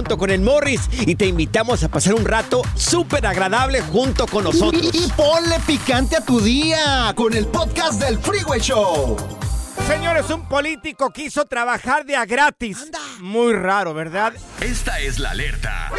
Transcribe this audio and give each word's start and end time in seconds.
junto 0.00 0.16
con 0.16 0.30
el 0.30 0.40
Morris 0.40 0.80
y 1.02 1.14
te 1.14 1.26
invitamos 1.26 1.84
a 1.84 1.90
pasar 1.90 2.14
un 2.14 2.24
rato 2.24 2.62
súper 2.74 3.26
agradable 3.26 3.82
junto 3.82 4.26
con 4.26 4.44
nosotros. 4.44 4.82
Y, 4.94 5.04
y 5.04 5.08
ponle 5.10 5.60
picante 5.66 6.16
a 6.16 6.24
tu 6.24 6.40
día 6.40 7.12
con 7.14 7.34
el 7.36 7.46
podcast 7.46 8.00
del 8.00 8.18
Freeway 8.18 8.60
Show. 8.60 9.18
Señores, 9.86 10.30
un 10.30 10.48
político 10.48 11.10
quiso 11.10 11.44
trabajar 11.44 12.06
de 12.06 12.16
a 12.16 12.24
gratis. 12.24 12.78
Muy 13.20 13.52
raro, 13.52 13.92
¿verdad? 13.92 14.32
Esta 14.62 15.00
es 15.00 15.18
la 15.18 15.32
alerta. 15.32 15.90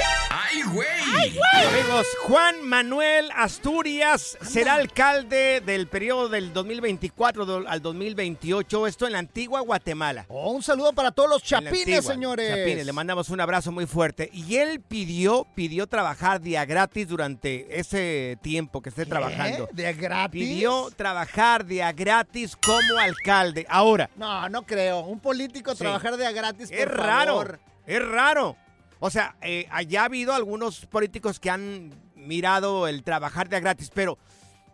¡Ay, 0.54 0.62
güey! 0.64 1.40
Amigos, 1.68 2.08
Juan 2.24 2.62
Manuel 2.64 3.30
Asturias 3.36 4.38
será 4.42 4.74
alcalde 4.76 5.62
del 5.62 5.88
periodo 5.88 6.28
del 6.30 6.52
2024 6.52 7.46
do- 7.46 7.64
al 7.68 7.82
2028. 7.82 8.88
Esto 8.88 9.06
en 9.06 9.14
la 9.14 9.20
antigua 9.20 9.62
Guatemala. 9.62 10.26
Oh, 10.28 10.52
un 10.52 10.64
saludo 10.64 10.94
para 10.94 11.12
todos 11.12 11.30
los 11.30 11.44
chapines, 11.44 11.78
antigua, 11.80 12.02
señores. 12.14 12.50
Chapines, 12.50 12.86
le 12.86 12.94
mandamos 12.94 13.30
un 13.30 13.40
abrazo 13.40 13.72
muy 13.72 13.86
fuerte. 13.86 14.30
Y 14.34 14.58
él 14.58 14.82
pidió, 14.82 15.46
pidió 15.56 15.88
trabajar 15.88 16.42
día 16.42 16.66
gratis 16.66 17.08
durante 17.08 17.80
ese 17.80 18.38
tiempo 18.42 18.82
que 18.82 18.90
esté 18.90 19.06
trabajando. 19.06 19.70
¿De 19.72 19.94
gratis? 19.94 20.42
Pidió 20.42 20.90
trabajar 20.96 21.66
día 21.66 21.92
gratis 21.94 22.56
como 22.58 22.98
alcalde. 23.00 23.66
Ahora, 23.70 24.10
No, 24.18 24.50
no 24.50 24.64
creo. 24.66 25.00
Un 25.02 25.20
político 25.20 25.72
Sí. 25.74 25.80
trabajar 25.80 26.18
de 26.18 26.26
a 26.26 26.32
gratis, 26.32 26.70
por 26.70 26.78
es 26.80 26.88
raro, 26.88 27.32
favor. 27.34 27.60
es 27.86 28.02
raro. 28.06 28.58
O 29.04 29.10
sea, 29.10 29.36
eh, 29.42 29.68
allá 29.72 30.04
ha 30.04 30.06
habido 30.06 30.32
algunos 30.32 30.86
políticos 30.86 31.40
que 31.40 31.50
han 31.50 31.92
mirado 32.16 32.88
el 32.88 33.02
trabajar 33.04 33.50
de 33.50 33.58
a 33.58 33.60
gratis, 33.60 33.90
pero 33.92 34.20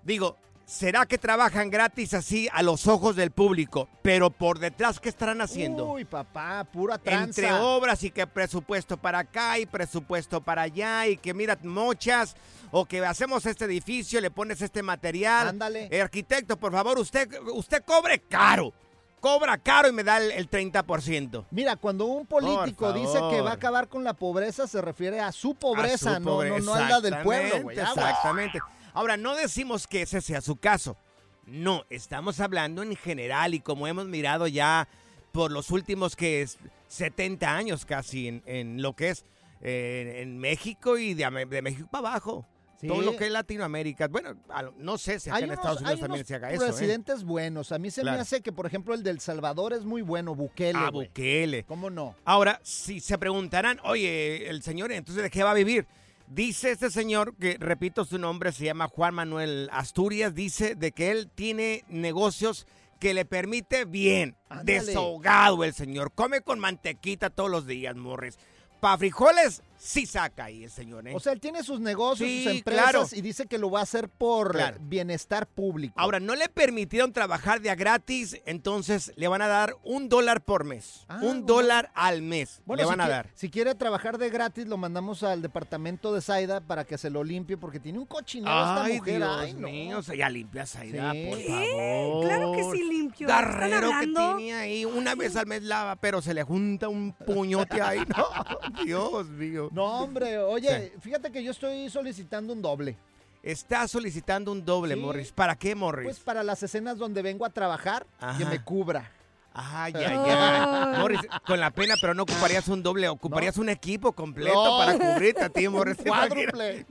digo, 0.03 0.35
¿será 0.65 1.05
que 1.05 1.17
trabajan 1.17 1.69
gratis 1.69 2.13
así 2.13 2.49
a 2.51 2.61
los 2.61 2.87
ojos 2.87 3.15
del 3.15 3.31
público? 3.31 3.87
Pero 4.01 4.29
por 4.29 4.59
detrás, 4.59 4.99
¿qué 4.99 5.07
estarán 5.07 5.39
haciendo? 5.39 5.85
Uy, 5.85 6.03
papá, 6.03 6.65
pura 6.65 6.97
tranza. 6.97 7.41
Entre 7.41 7.53
obras 7.53 8.03
y 8.03 8.11
que 8.11 8.27
presupuesto 8.27 8.97
para 8.97 9.19
acá 9.19 9.59
y 9.59 9.65
presupuesto 9.65 10.41
para 10.41 10.63
allá 10.63 11.07
y 11.07 11.15
que 11.15 11.33
mira 11.33 11.57
mochas 11.63 12.35
o 12.71 12.85
que 12.85 13.05
hacemos 13.05 13.45
este 13.45 13.63
edificio, 13.63 14.19
le 14.19 14.29
pones 14.29 14.61
este 14.61 14.83
material. 14.83 15.47
Ándale. 15.47 15.87
Eh, 15.89 16.01
arquitecto, 16.01 16.57
por 16.57 16.73
favor, 16.73 16.99
usted, 16.99 17.29
usted 17.53 17.81
cobre 17.85 18.19
caro. 18.19 18.73
Cobra 19.19 19.57
caro 19.57 19.89
y 19.89 19.91
me 19.93 20.03
da 20.03 20.17
el, 20.17 20.31
el 20.31 20.49
30%. 20.49 21.45
Mira, 21.51 21.75
cuando 21.75 22.05
un 22.05 22.25
político 22.27 22.93
dice 22.93 23.19
que 23.31 23.41
va 23.41 23.51
a 23.51 23.53
acabar 23.53 23.87
con 23.87 24.03
la 24.03 24.13
pobreza, 24.13 24.67
se 24.67 24.81
refiere 24.81 25.19
a 25.19 25.31
su 25.31 25.55
pobreza, 25.55 26.11
A 26.11 26.15
su 26.15 26.19
no, 26.21 26.31
pobre- 26.31 26.49
no, 26.49 26.59
no 26.59 26.73
a 26.75 26.89
la 26.89 27.01
del 27.01 27.17
pueblo, 27.23 27.61
güey. 27.63 27.79
Exactamente. 27.79 28.59
Ahora, 28.93 29.17
no 29.17 29.35
decimos 29.35 29.87
que 29.87 30.03
ese 30.03 30.21
sea 30.21 30.41
su 30.41 30.55
caso. 30.57 30.97
No, 31.45 31.83
estamos 31.89 32.39
hablando 32.39 32.83
en 32.83 32.95
general 32.95 33.53
y 33.53 33.59
como 33.59 33.87
hemos 33.87 34.05
mirado 34.05 34.47
ya 34.47 34.87
por 35.31 35.51
los 35.51 35.71
últimos 35.71 36.15
que 36.15 36.41
es 36.41 36.57
70 36.87 37.55
años 37.55 37.85
casi 37.85 38.27
en, 38.27 38.43
en 38.45 38.81
lo 38.81 38.93
que 38.95 39.09
es 39.09 39.25
eh, 39.61 40.19
en 40.21 40.37
México 40.39 40.97
y 40.97 41.13
de 41.13 41.29
México 41.61 41.87
para 41.91 42.09
abajo. 42.09 42.45
Sí. 42.79 42.87
Todo 42.87 43.01
lo 43.01 43.15
que 43.15 43.25
es 43.25 43.31
Latinoamérica. 43.31 44.07
Bueno, 44.07 44.35
no 44.77 44.97
sé 44.99 45.19
si 45.19 45.29
acá 45.29 45.37
Hay 45.37 45.43
en 45.45 45.49
unos, 45.49 45.59
Estados 45.59 45.81
Unidos 45.81 45.99
también 45.99 46.25
se 46.25 46.35
haga 46.35 46.51
eso. 46.51 46.63
¿eh? 46.63 46.67
presidentes 46.67 47.23
buenos. 47.23 47.71
A 47.71 47.79
mí 47.79 47.89
se 47.89 48.01
Claro. 48.01 48.17
me 48.17 48.21
hace 48.21 48.41
que, 48.41 48.51
por 48.51 48.67
ejemplo, 48.67 48.93
el 48.93 49.01
del 49.01 49.19
Salvador 49.19 49.73
es 49.73 49.83
muy 49.83 50.03
bueno, 50.03 50.35
Bukele. 50.35 50.77
A 50.77 50.89
güey. 50.91 51.07
Bukele. 51.07 51.63
¿Cómo 51.63 51.89
no? 51.89 52.15
Ahora, 52.23 52.59
si 52.63 52.99
se 52.99 53.17
preguntarán, 53.17 53.79
oye, 53.83 54.47
el 54.49 54.61
señor, 54.61 54.91
entonces, 54.91 55.23
¿de 55.23 55.29
qué 55.31 55.43
va 55.43 55.51
a 55.51 55.55
vivir? 55.55 55.87
Dice 56.27 56.71
este 56.71 56.91
señor, 56.91 57.35
que 57.37 57.57
repito 57.59 58.05
su 58.05 58.19
nombre, 58.19 58.51
se 58.51 58.65
llama 58.65 58.87
Juan 58.89 59.15
Manuel 59.15 59.69
Asturias, 59.71 60.35
dice 60.35 60.75
de 60.75 60.91
que 60.91 61.09
él 61.09 61.29
tiene 61.33 61.83
negocios 61.87 62.67
que 62.99 63.13
le 63.13 63.25
permite 63.25 63.85
bien, 63.85 64.35
Ándale. 64.49 64.79
desahogado 64.81 65.63
el 65.63 65.73
señor, 65.73 66.11
come 66.13 66.41
con 66.41 66.59
mantequita 66.59 67.29
todos 67.29 67.49
los 67.49 67.65
días, 67.65 67.95
Morris. 67.95 68.37
Pa' 68.81 68.97
frijoles, 68.97 69.63
sí 69.77 70.05
saca 70.05 70.45
ahí 70.45 70.63
el 70.65 70.71
señor, 70.71 71.07
¿eh? 71.07 71.13
O 71.15 71.19
sea, 71.19 71.33
él 71.33 71.39
tiene 71.39 71.63
sus 71.63 71.79
negocios, 71.79 72.27
Sí, 72.29 72.43
sus 72.43 72.53
empresas 72.53 72.83
claro. 72.91 73.07
y 73.11 73.21
dice 73.21 73.45
que 73.45 73.57
lo 73.57 73.69
va 73.71 73.79
a 73.81 73.83
hacer 73.83 74.09
por 74.09 74.51
Claro. 74.53 74.77
bienestar 74.81 75.47
público. 75.47 75.93
Ahora, 75.97 76.19
no 76.19 76.35
le 76.35 76.49
permitieron 76.49 77.13
trabajar 77.13 77.61
de 77.61 77.69
a 77.69 77.75
gratis, 77.75 78.41
entonces 78.45 79.11
le 79.15 79.27
van 79.27 79.41
a 79.41 79.47
dar 79.47 79.75
un 79.83 80.09
dólar 80.09 80.43
por 80.43 80.63
mes. 80.63 81.05
Ah, 81.07 81.15
un 81.21 81.41
bueno. 81.41 81.45
dólar 81.45 81.91
al 81.95 82.21
mes 82.21 82.61
bueno, 82.65 82.81
le 82.81 82.85
si 82.85 82.89
van 82.89 83.01
a 83.01 83.07
dar. 83.09 83.29
Si 83.33 83.49
quiere 83.49 83.75
trabajar 83.75 84.17
de 84.17 84.29
gratis, 84.29 84.67
lo 84.67 84.77
mandamos 84.77 85.23
al 85.23 85.41
departamento 85.41 86.13
de 86.13 86.21
Saida 86.21 86.61
para 86.61 86.83
que 86.85 86.97
se 86.97 87.09
lo 87.09 87.23
limpie 87.23 87.57
porque 87.57 87.79
tiene 87.79 87.99
un 87.99 88.05
cochinero 88.05 88.51
esta 88.51 88.83
Ay, 88.83 88.97
mujer. 88.97 89.17
Dios 89.17 89.37
Ay, 89.39 89.53
no. 89.53 89.67
mío, 89.67 89.97
o 89.99 90.03
sea, 90.03 90.15
ya 90.15 90.29
limpias 90.29 90.75
Aida, 90.75 91.11
Sí. 91.11 91.25
por 91.29 91.37
¿Qué? 91.37 91.47
favor. 91.47 92.25
Claro 92.25 92.51
que 92.53 92.63
sí 92.77 92.83
limpio. 92.89 93.27
¿Están 93.27 93.45
Garrero 93.45 93.89
que 93.99 94.07
tiene 94.07 94.53
ahí, 94.53 94.85
una 94.85 95.15
vez 95.15 95.35
al 95.35 95.45
mes 95.47 95.63
lava, 95.63 95.95
pero 95.95 96.21
se 96.21 96.33
le 96.33 96.43
junta 96.43 96.87
un 96.89 97.13
puñote 97.13 97.81
ahí. 97.81 97.99
No, 98.15 98.27
Dios 98.85 99.27
mío. 99.29 99.66
No, 99.71 100.01
hombre, 100.01 100.37
oye, 100.39 100.93
fíjate 101.01 101.31
que 101.31 101.43
yo 101.43 101.51
estoy 101.51 101.89
solicitando 101.89 102.53
un 102.53 102.61
doble. 102.61 102.97
Está 103.43 103.87
solicitando 103.87 104.51
un 104.51 104.65
doble, 104.65 104.95
Sí. 104.95 104.99
Morris. 104.99 105.31
¿Para 105.31 105.55
qué, 105.55 105.73
Morris? 105.75 106.05
Pues 106.05 106.19
para 106.19 106.43
las 106.43 106.61
escenas 106.63 106.97
donde 106.97 107.21
vengo 107.21 107.45
a 107.45 107.49
trabajar, 107.49 108.05
que 108.19 108.25
Ajá. 108.25 108.49
me 108.49 108.61
cubra. 108.63 109.11
Ay, 109.59 109.91
ay, 109.95 110.03
ay. 110.05 110.99
Morris, 110.99 111.19
con 111.47 111.59
la 111.59 111.71
pena, 111.71 111.95
pero 111.99 112.13
no 112.13 112.23
ocuparías 112.23 112.67
un 112.67 112.83
doble, 112.83 113.07
ocuparías 113.09 113.57
un 113.57 113.69
equipo 113.69 114.11
completo 114.11 114.53
No. 114.53 114.77
para 114.77 114.97
cubrirte 114.99 115.43
a 115.45 115.49
ti, 115.49 115.67
Morris. 115.69 115.97
Cuádruple. 116.05 116.85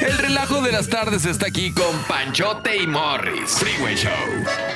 El 0.00 0.18
relajo 0.18 0.60
de 0.62 0.72
las 0.72 0.88
tardes 0.88 1.24
está 1.26 1.46
aquí 1.46 1.72
con 1.72 1.96
Panchote 2.08 2.76
y 2.82 2.86
Morris. 2.88 3.50
Freeway 3.52 3.94
Show. 3.96 4.10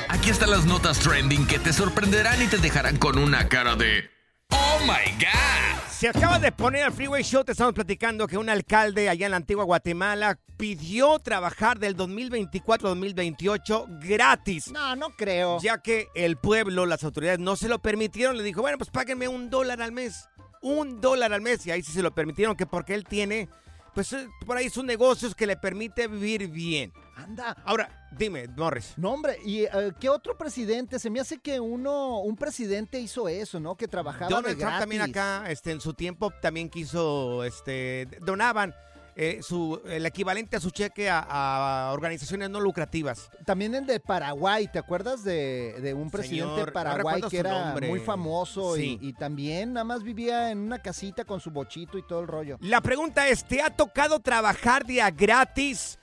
Aquí 0.09 0.29
están 0.29 0.51
las 0.51 0.65
notas 0.65 0.99
trending 0.99 1.47
que 1.47 1.59
te 1.59 1.73
sorprenderán 1.73 2.41
y 2.41 2.47
te 2.47 2.57
dejarán 2.59 2.97
con 2.97 3.17
una 3.17 3.49
cara 3.49 3.75
de 3.75 4.09
¡Oh 4.53 4.79
my 4.81 5.11
God! 5.19 5.81
Si 5.89 6.07
acabas 6.07 6.41
de 6.41 6.51
poner 6.51 6.83
al 6.83 6.93
Freeway 6.93 7.23
Show, 7.23 7.43
te 7.43 7.53
estamos 7.53 7.73
platicando 7.73 8.27
que 8.27 8.37
un 8.37 8.49
alcalde 8.49 9.09
allá 9.09 9.25
en 9.25 9.31
la 9.31 9.37
antigua 9.37 9.63
Guatemala 9.63 10.37
pidió 10.57 11.17
trabajar 11.19 11.79
del 11.79 11.95
2024-2028 11.97 13.99
gratis. 14.05 14.71
No, 14.71 14.95
no 14.95 15.09
creo. 15.11 15.59
Ya 15.61 15.79
que 15.79 16.07
el 16.13 16.37
pueblo, 16.37 16.85
las 16.85 17.03
autoridades 17.03 17.39
no 17.39 17.55
se 17.55 17.67
lo 17.67 17.79
permitieron, 17.79 18.37
le 18.37 18.43
dijo, 18.43 18.61
bueno, 18.61 18.77
pues 18.77 18.89
páguenme 18.89 19.27
un 19.27 19.49
dólar 19.49 19.81
al 19.81 19.91
mes. 19.91 20.29
Un 20.61 21.01
dólar 21.01 21.33
al 21.33 21.41
mes. 21.41 21.65
Y 21.65 21.71
ahí 21.71 21.81
sí 21.81 21.91
se 21.91 22.03
lo 22.03 22.13
permitieron, 22.13 22.55
que 22.55 22.65
porque 22.65 22.93
él 22.93 23.05
tiene, 23.05 23.49
pues 23.95 24.13
eh, 24.13 24.27
por 24.45 24.57
ahí 24.57 24.69
sus 24.69 24.83
negocios 24.83 25.33
que 25.33 25.47
le 25.47 25.57
permite 25.57 26.07
vivir 26.07 26.47
bien. 26.47 26.93
Anda. 27.23 27.55
Ahora, 27.65 28.07
dime, 28.11 28.47
Morris. 28.55 28.93
No, 28.97 29.11
hombre, 29.11 29.37
¿y 29.43 29.63
eh, 29.63 29.69
qué 29.99 30.09
otro 30.09 30.37
presidente? 30.37 30.99
Se 30.99 31.09
me 31.09 31.19
hace 31.19 31.39
que 31.39 31.59
uno, 31.59 32.19
un 32.19 32.35
presidente 32.35 32.99
hizo 32.99 33.27
eso, 33.27 33.59
¿no? 33.59 33.75
Que 33.75 33.87
trabajaba 33.87 34.27
de 34.27 34.33
Donald 34.35 34.57
Trump 34.57 34.61
gratis. 34.61 34.79
también 34.79 35.01
acá, 35.01 35.43
este, 35.49 35.71
en 35.71 35.81
su 35.81 35.93
tiempo 35.93 36.31
también 36.41 36.69
quiso, 36.69 37.43
este, 37.43 38.07
donaban 38.21 38.73
eh, 39.15 39.41
su, 39.43 39.79
el 39.85 40.07
equivalente 40.07 40.57
a 40.57 40.59
su 40.59 40.71
cheque 40.71 41.07
a, 41.07 41.19
a 41.19 41.93
organizaciones 41.93 42.49
no 42.49 42.59
lucrativas. 42.59 43.29
También 43.45 43.75
el 43.75 43.85
de 43.85 43.99
Paraguay, 43.99 44.67
¿te 44.73 44.79
acuerdas 44.79 45.23
de, 45.23 45.75
de 45.81 45.93
un 45.93 46.09
presidente 46.09 46.45
Señor, 46.45 46.59
de 46.59 46.65
no 46.65 46.73
Paraguay 46.73 47.21
que 47.29 47.37
era 47.37 47.65
nombre. 47.65 47.89
muy 47.89 47.99
famoso 47.99 48.75
Sí. 48.75 48.97
y, 48.99 49.09
y 49.09 49.13
también 49.13 49.73
nada 49.73 49.83
más 49.83 50.01
vivía 50.01 50.49
en 50.49 50.57
una 50.57 50.79
casita 50.79 51.25
con 51.25 51.39
su 51.39 51.51
bochito 51.51 51.99
y 51.99 52.07
todo 52.07 52.21
el 52.21 52.27
rollo? 52.27 52.57
La 52.61 52.81
pregunta 52.81 53.27
es, 53.27 53.45
¿te 53.45 53.61
ha 53.61 53.69
tocado 53.69 54.19
trabajar 54.19 54.83
de 54.83 54.99
a 55.03 55.11
gratis 55.11 55.99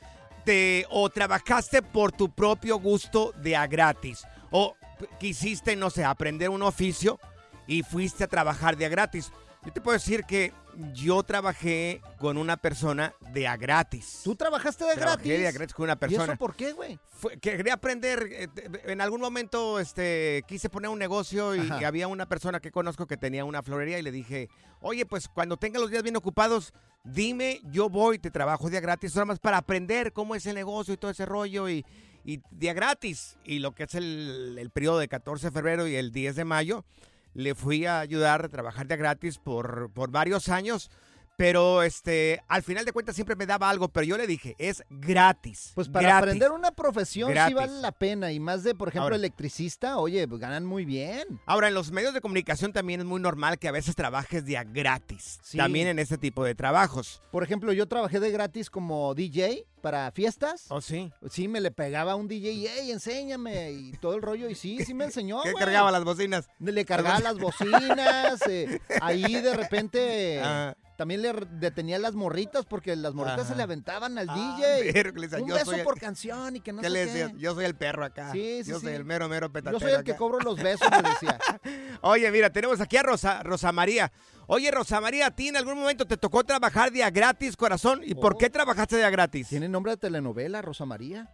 de- 0.51 0.87
o 0.91 1.09
trabajaste 1.09 1.81
por 1.83 2.11
tu 2.13 2.29
propio 2.29 2.79
gusto 2.79 3.33
de 3.43 3.55
a 3.57 3.67
gratis? 3.67 4.27
¿O 4.51 4.75
quisiste, 5.19 5.77
no 5.77 5.91
sé, 5.91 6.05
aprender 6.05 6.51
un 6.51 6.63
oficio 6.63 7.19
y 7.67 7.83
fuiste 7.83 8.25
a 8.25 8.29
trabajar 8.29 8.77
de 8.77 8.87
a 8.87 8.89
gratis? 8.89 9.33
Yo 9.65 9.73
te 9.73 9.81
puedo 9.83 9.93
decir 9.95 10.25
que 10.25 10.53
yo 10.95 11.23
trabajé 11.23 12.01
con 12.19 12.39
una 12.39 12.57
persona 12.57 13.15
de 13.35 13.47
a 13.47 13.57
gratis. 13.59 14.23
¿Tú 14.25 14.35
trabajaste 14.35 14.85
de 14.85 14.95
Trabajé 14.95 15.17
gratis? 15.29 15.39
de 15.41 15.49
a 15.49 15.53
gratis 15.53 15.75
con 15.75 15.85
una 15.85 15.93
¿Y 15.93 15.97
persona. 15.97 16.25
eso 16.25 16.37
por 16.37 16.55
qué, 16.57 16.73
güey? 16.73 16.99
Fue- 17.11 17.39
quería 17.39 17.75
aprender, 17.75 18.27
eh, 18.33 18.49
te- 18.49 18.91
en 18.91 19.01
algún 19.03 19.21
momento 19.21 19.79
este, 19.79 20.43
quise 20.49 20.71
poner 20.71 20.89
un 20.91 20.99
negocio 20.99 21.55
y, 21.55 21.61
Ajá. 21.61 21.79
y 21.83 21.85
había 21.85 22.09
una 22.09 22.27
persona 22.27 22.61
que 22.61 22.71
conozco 22.71 23.07
que 23.07 23.19
tenía 23.19 23.45
una 23.45 23.63
florería 23.63 23.99
y 23.99 24.03
le 24.03 24.11
dije, 24.13 24.49
oye, 24.81 25.05
pues 25.05 25.29
cuando 25.29 25.59
tenga 25.59 25.79
los 25.79 25.91
días 25.91 26.03
bien 26.03 26.17
ocupados, 26.17 26.73
dime, 27.05 27.61
yo 27.65 27.91
voy, 27.91 28.19
te 28.19 28.31
trabajo 28.31 28.71
día 28.71 28.81
gratis, 28.81 29.15
nada 29.15 29.27
más 29.27 29.41
para 29.41 29.59
aprender 29.59 30.15
cómo 30.15 30.35
es 30.35 30.47
el 30.47 30.55
negocio 30.55 30.95
y 30.95 30.97
todo 30.97 31.11
ese 31.11 31.27
rollo 31.27 31.69
y, 31.69 31.85
y 32.25 32.41
día 32.51 32.73
gratis. 32.73 33.37
Y 33.45 33.59
lo 33.59 33.75
que 33.75 33.83
es 33.83 33.95
el, 33.95 34.57
el 34.59 34.71
periodo 34.71 34.99
de 35.01 35.09
14 35.09 35.49
de 35.49 35.53
febrero 35.53 35.87
y 35.87 35.97
el 35.97 36.13
10 36.13 36.37
de 36.37 36.45
mayo, 36.47 36.87
le 37.35 37.55
fui 37.55 37.87
a 37.87 38.01
ayudar 38.01 38.45
a 38.45 38.49
trabajar 38.49 38.87
día 38.87 38.97
gratis 38.97 39.39
por, 39.39 39.91
por 39.93 40.11
varios 40.11 40.49
años. 40.49 40.91
Pero 41.41 41.83
este, 41.83 42.43
al 42.49 42.63
final 42.63 42.85
de 42.85 42.93
cuentas 42.93 43.15
siempre 43.15 43.35
me 43.35 43.47
daba 43.47 43.71
algo, 43.71 43.89
pero 43.89 44.05
yo 44.05 44.19
le 44.19 44.27
dije, 44.27 44.57
es 44.59 44.85
gratis. 44.91 45.73
Pues 45.75 45.89
para 45.89 46.07
gratis. 46.09 46.23
aprender 46.23 46.53
una 46.53 46.71
profesión 46.71 47.31
Gratis. 47.31 47.49
sí 47.49 47.55
vale 47.55 47.81
la 47.81 47.93
pena. 47.93 48.31
Y 48.31 48.39
más 48.39 48.63
de, 48.63 48.75
por 48.75 48.89
ejemplo, 48.89 49.05
Ahora. 49.05 49.17
electricista, 49.17 49.97
oye, 49.97 50.29
pues 50.29 50.39
ganan 50.39 50.67
muy 50.67 50.85
bien. 50.85 51.41
Ahora, 51.47 51.69
en 51.69 51.73
los 51.75 51.93
medios 51.93 52.13
de 52.13 52.21
comunicación 52.21 52.75
también 52.75 53.01
es 53.01 53.07
muy 53.07 53.23
normal 53.23 53.59
que 53.59 53.69
a 53.69 53.73
veces 53.73 53.97
trabajes 53.97 54.45
día 54.45 54.65
gratis. 54.65 55.41
Sí. 55.43 55.57
También 55.57 55.89
en 55.89 55.99
este 55.99 56.19
tipo 56.19 56.45
de 56.45 56.55
trabajos. 56.55 57.23
Por 57.33 57.43
ejemplo, 57.43 57.73
yo 57.73 57.89
trabajé 57.89 58.21
de 58.21 58.31
gratis 58.31 58.69
como 58.69 59.15
DJ 59.15 59.65
para 59.81 60.11
fiestas. 60.11 60.67
¿Oh, 60.69 60.83
sí? 60.83 61.11
Sí, 61.31 61.49
me 61.49 61.63
le 61.63 61.71
pegaba 61.71 62.13
a 62.13 62.17
un 62.17 62.29
DJ 62.29 62.53
y, 62.53 62.67
hey, 62.67 62.91
enséñame, 62.91 63.73
y 63.73 63.93
todo 63.93 64.15
el 64.15 64.21
rollo. 64.21 64.51
Y 64.51 64.55
sí, 64.55 64.85
sí 64.85 64.93
me 64.93 65.05
enseñó, 65.07 65.41
¿Qué 65.43 65.55
cargaba 65.55 65.91
las 65.91 66.05
bocinas? 66.05 66.51
Le 66.59 66.85
cargaba 66.85 67.19
las 67.21 67.39
bocinas, 67.39 68.47
eh, 68.47 68.79
ahí 69.01 69.41
de 69.41 69.55
repente 69.57 70.39
Ah. 70.45 70.75
También 71.01 71.23
le 71.23 71.33
detenía 71.53 71.99
las 71.99 72.15
morritas 72.15 72.67
porque 72.67 72.95
las 72.95 73.15
morritas 73.15 73.41
Ajá. 73.41 73.49
se 73.49 73.57
le 73.57 73.63
aventaban 73.63 74.19
al 74.19 74.27
Ah, 74.29 74.35
DJ. 74.85 75.01
Un 75.41 75.49
yo 75.49 75.55
beso 75.55 75.71
soy 75.71 75.79
el- 75.79 75.85
por 75.85 75.99
canción 75.99 76.57
y 76.57 76.61
que 76.61 76.75
no 76.75 76.83
¿Qué 76.83 76.89
sé 76.89 76.93
le 76.93 76.99
qué. 77.07 77.07
decías? 77.07 77.33
Yo 77.39 77.55
soy 77.55 77.65
el 77.65 77.75
perro 77.75 78.05
acá. 78.05 78.33
Sí, 78.33 78.61
sí, 78.65 78.71
Yo 78.71 78.81
soy 78.81 78.91
sí. 78.91 78.97
el 78.97 79.07
mero, 79.07 79.27
mero 79.27 79.51
petatero 79.51 79.79
Yo 79.79 79.87
soy 79.87 79.97
el 79.97 80.05
que 80.05 80.11
acá. 80.11 80.19
cobro 80.19 80.41
los 80.41 80.63
besos, 80.63 80.87
me 80.91 81.09
decía. 81.09 81.39
Oye, 82.03 82.31
mira, 82.31 82.51
tenemos 82.51 82.83
aquí 82.83 82.99
a 82.99 83.03
Rosa, 83.03 83.43
Rosa 83.43 83.73
María. 83.73 84.13
Oye, 84.47 84.71
Rosa 84.71 85.01
María, 85.01 85.29
¿a 85.29 85.31
ti 85.35 85.49
en 85.49 85.57
algún 85.57 85.79
momento 85.79 86.07
te 86.07 86.19
tocó 86.19 86.45
trabajar 86.45 86.91
día 86.93 87.09
gratis, 87.09 87.57
corazón? 87.57 88.03
¿Y 88.05 88.15
por 88.15 88.35
Oh. 88.35 88.39
qué 88.39 88.51
trabajaste 88.51 88.99
día 88.99 89.09
gratis? 89.09 89.49
¿Tiene 89.49 89.71
nombre 89.71 89.93
de 89.93 89.97
telenovela, 89.97 90.61
Rosa 90.61 90.85
María? 90.85 91.31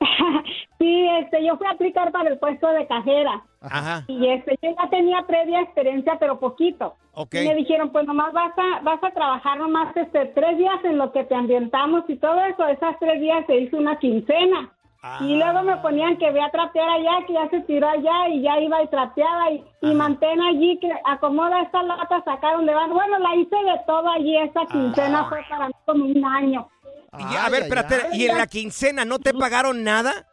Sí, 0.78 1.08
este, 1.20 1.44
yo 1.44 1.56
fui 1.56 1.66
a 1.66 1.70
aplicar 1.70 2.12
para 2.12 2.30
el 2.30 2.38
puesto 2.38 2.68
de 2.68 2.86
cajera 2.86 3.42
Ajá, 3.60 4.04
y 4.06 4.28
este, 4.28 4.56
yo 4.62 4.70
ya 4.80 4.88
tenía 4.88 5.22
previa 5.26 5.62
experiencia, 5.62 6.16
pero 6.20 6.38
poquito. 6.38 6.94
ok. 7.14 7.34
Y 7.34 7.48
me 7.48 7.54
dijeron, 7.56 7.90
pues 7.90 8.06
nomás 8.06 8.32
vas 8.32 8.52
a, 8.56 8.80
vas 8.82 9.02
a 9.02 9.10
trabajar 9.10 9.58
nomás 9.58 9.96
este, 9.96 10.26
tres 10.26 10.56
días 10.56 10.78
en 10.84 10.98
lo 10.98 11.10
que 11.10 11.24
te 11.24 11.34
ambientamos 11.34 12.04
y 12.08 12.16
todo 12.16 12.40
eso. 12.44 12.64
Esas 12.68 12.96
tres 13.00 13.20
días 13.20 13.44
se 13.46 13.56
hizo 13.56 13.76
una 13.76 13.98
quincena. 13.98 14.72
Ah. 15.02 15.18
Y 15.20 15.36
luego 15.36 15.62
me 15.62 15.76
ponían 15.78 16.16
que 16.16 16.30
ve 16.30 16.40
a 16.40 16.50
trapear 16.50 16.88
allá, 16.88 17.24
que 17.26 17.32
ya 17.32 17.48
se 17.50 17.60
tiró 17.62 17.88
allá 17.88 18.28
y 18.28 18.42
ya 18.42 18.60
iba 18.60 18.82
y 18.82 18.88
trapeaba 18.88 19.50
y, 19.50 19.64
y 19.82 19.94
mantén 19.94 20.40
allí, 20.40 20.78
que 20.78 20.92
acomoda 21.04 21.62
estas 21.62 21.84
latas 21.86 22.26
acá 22.26 22.52
donde 22.52 22.74
van. 22.74 22.90
Bueno, 22.90 23.18
la 23.18 23.34
hice 23.34 23.56
de 23.56 23.80
todo 23.86 24.08
allí, 24.08 24.36
esa 24.36 24.64
quincena 24.66 25.24
fue 25.28 25.40
para 25.48 25.68
mí 25.68 25.74
como 25.86 26.04
un 26.04 26.24
año. 26.24 26.68
Y, 27.16 27.36
a 27.36 27.48
ver, 27.48 27.62
espérate, 27.62 28.08
ay. 28.12 28.22
¿y 28.22 28.26
en 28.26 28.36
la 28.36 28.46
quincena 28.46 29.04
no 29.04 29.18
te 29.18 29.32
pagaron 29.32 29.82
nada? 29.84 30.26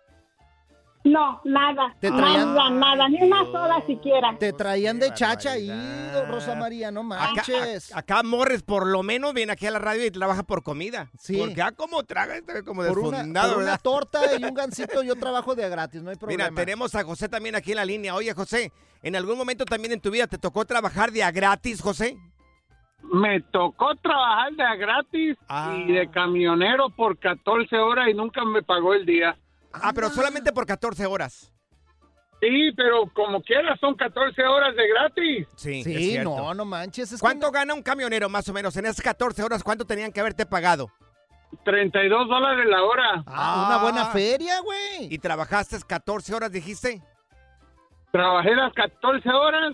No, 1.03 1.39
nada, 1.45 1.95
Te 1.99 2.09
traían- 2.09 2.55
nada, 2.55 2.69
nada, 2.71 3.07
ni 3.09 3.21
una 3.21 3.45
sola 3.45 3.83
siquiera. 3.85 4.35
Te 4.39 4.53
traían 4.53 4.97
de 4.99 5.13
chacha 5.13 5.51
ahí. 5.51 5.69
Rosa 6.27 6.55
María, 6.55 6.89
no 6.89 7.01
Acá, 7.13 7.31
manches. 7.35 7.93
a- 7.93 7.99
acá 7.99 8.23
Morris 8.23 8.63
por 8.63 8.87
lo 8.87 9.03
menos 9.03 9.31
viene 9.35 9.51
aquí 9.53 9.67
a 9.67 9.71
la 9.71 9.77
radio 9.77 10.03
y 10.03 10.09
trabaja 10.09 10.41
por 10.41 10.63
comida. 10.63 11.11
Sí. 11.19 11.37
Porque 11.37 11.61
ah, 11.61 11.71
como 11.73 12.03
traga, 12.05 12.35
está 12.37 12.63
como 12.63 12.83
por 12.87 12.97
una, 12.97 13.19
por 13.19 13.27
una 13.27 13.55
¿verdad? 13.55 13.79
torta 13.83 14.19
y 14.39 14.43
un 14.43 14.53
gancito 14.55 15.03
yo 15.03 15.15
trabajo 15.15 15.53
de 15.53 15.69
gratis, 15.69 16.01
no 16.01 16.09
hay 16.09 16.15
problema. 16.15 16.49
Mira, 16.49 16.55
tenemos 16.55 16.95
a 16.95 17.03
José 17.03 17.29
también 17.29 17.53
aquí 17.53 17.73
en 17.73 17.77
la 17.77 17.85
línea. 17.85 18.15
Oye, 18.15 18.33
José, 18.33 18.71
¿en 19.03 19.15
algún 19.15 19.37
momento 19.37 19.63
también 19.63 19.91
en 19.93 20.01
tu 20.01 20.09
vida 20.09 20.25
te 20.25 20.39
tocó 20.39 20.65
trabajar 20.65 21.11
día 21.11 21.29
gratis, 21.29 21.81
José? 21.81 22.17
Me 23.13 23.39
tocó 23.41 23.95
trabajar 23.95 24.53
de 24.53 24.63
a 24.63 24.75
gratis 24.75 25.37
Ah. 25.47 25.75
y 25.77 25.91
de 25.91 26.09
camionero 26.09 26.89
por 26.89 27.17
14 27.19 27.77
horas 27.77 28.07
y 28.09 28.13
nunca 28.13 28.43
me 28.43 28.61
pagó 28.63 28.93
el 28.93 29.05
día. 29.05 29.37
Ah, 29.73 29.91
pero 29.93 30.09
solamente 30.09 30.51
por 30.51 30.65
14 30.65 31.05
horas. 31.05 31.51
Sí, 32.41 32.71
pero 32.75 33.05
como 33.13 33.41
quiera 33.41 33.75
son 33.77 33.95
14 33.95 34.43
horas 34.43 34.75
de 34.75 34.87
gratis. 34.89 35.47
Sí, 35.55 35.79
es 35.79 35.83
Sí, 35.85 36.11
cierto. 36.11 36.35
no, 36.35 36.53
no 36.53 36.65
manches. 36.65 37.11
Es 37.11 37.19
que 37.19 37.25
¿Cuánto 37.25 37.49
gana 37.51 37.73
un 37.73 37.81
camionero 37.81 38.27
más 38.29 38.47
o 38.49 38.53
menos? 38.53 38.75
En 38.77 38.85
esas 38.85 39.01
14 39.01 39.41
horas, 39.43 39.63
¿cuánto 39.63 39.85
tenían 39.85 40.11
que 40.11 40.19
haberte 40.19 40.45
pagado? 40.45 40.89
32 41.63 42.27
dólares 42.27 42.65
la 42.67 42.83
hora. 42.83 43.23
Ah, 43.27 43.65
una 43.67 43.77
buena 43.83 44.01
Ah. 44.09 44.11
feria, 44.11 44.59
güey. 44.61 45.13
¿Y 45.13 45.17
trabajaste 45.19 45.77
14 45.87 46.33
horas, 46.35 46.51
dijiste? 46.51 47.01
Trabajé 48.11 48.55
las 48.55 48.73
14 48.73 49.29
horas 49.29 49.73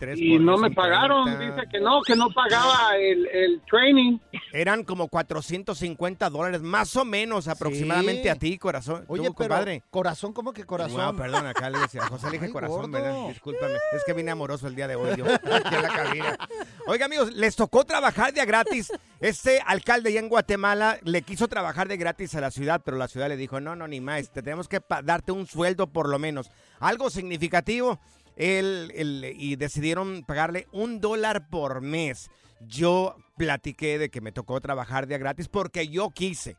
Tres 0.00 0.18
y 0.18 0.38
no 0.38 0.56
me 0.56 0.70
pagaron. 0.70 1.26
30. 1.26 1.54
Dice 1.54 1.68
que 1.70 1.78
no, 1.78 2.00
que 2.02 2.16
no 2.16 2.30
pagaba 2.30 2.96
el, 2.96 3.26
el 3.26 3.60
training. 3.70 4.18
Eran 4.52 4.82
como 4.82 5.08
450 5.08 6.30
dólares, 6.30 6.62
más 6.62 6.96
o 6.96 7.04
menos 7.04 7.46
aproximadamente 7.48 8.22
Sí. 8.22 8.28
a 8.28 8.34
ti, 8.34 8.58
corazón. 8.58 9.04
Oye, 9.08 9.26
Tú, 9.28 9.34
pero 9.34 9.48
compadre. 9.50 9.82
corazón, 9.90 10.32
¿cómo 10.32 10.52
que 10.52 10.64
corazón? 10.64 11.04
Wow, 11.04 11.16
perdón, 11.16 11.46
acá 11.46 11.68
le 11.70 11.78
decía, 11.80 12.02
José 12.06 12.26
le 12.26 12.32
dije 12.32 12.46
Ay, 12.46 12.52
corazón, 12.52 12.76
gordo. 12.76 12.90
¿verdad? 12.92 13.28
Discúlpame, 13.28 13.74
es 13.92 14.02
que 14.04 14.12
vine 14.14 14.30
amoroso 14.30 14.66
el 14.66 14.74
día 14.74 14.88
de 14.88 14.96
hoy 14.96 15.16
yo, 15.16 15.24
aquí 15.26 15.74
en 15.74 15.82
la 15.82 15.88
cabina. 15.88 16.38
Oiga, 16.86 17.04
amigos, 17.06 17.32
les 17.34 17.54
tocó 17.54 17.84
trabajar 17.84 18.32
de 18.32 18.40
a 18.40 18.44
gratis. 18.46 18.90
Este 19.20 19.60
alcalde 19.66 20.08
allá 20.08 20.20
en 20.20 20.28
Guatemala 20.30 20.98
le 21.04 21.20
quiso 21.22 21.46
trabajar 21.46 21.88
de 21.88 21.98
gratis 21.98 22.34
a 22.34 22.40
la 22.40 22.50
ciudad, 22.50 22.80
pero 22.82 22.96
la 22.96 23.06
ciudad 23.06 23.28
le 23.28 23.36
dijo, 23.36 23.60
no, 23.60 23.76
no, 23.76 23.86
ni 23.86 24.00
más, 24.00 24.30
te 24.30 24.42
tenemos 24.42 24.66
que 24.66 24.80
darte 25.04 25.30
un 25.32 25.46
sueldo 25.46 25.86
por 25.88 26.08
lo 26.08 26.18
menos. 26.18 26.50
Algo 26.78 27.10
significativo, 27.10 28.00
y 28.40 29.56
decidieron 29.56 30.24
pagarle 30.24 30.66
un 30.72 31.00
dólar 31.00 31.48
por 31.50 31.80
mes. 31.82 32.30
Yo 32.66 33.16
platiqué 33.36 33.98
de 33.98 34.10
que 34.10 34.20
me 34.20 34.32
tocó 34.32 34.60
trabajar 34.60 35.06
de 35.06 35.14
a 35.14 35.18
gratis 35.18 35.48
porque 35.48 35.88
yo 35.88 36.10
quise. 36.10 36.56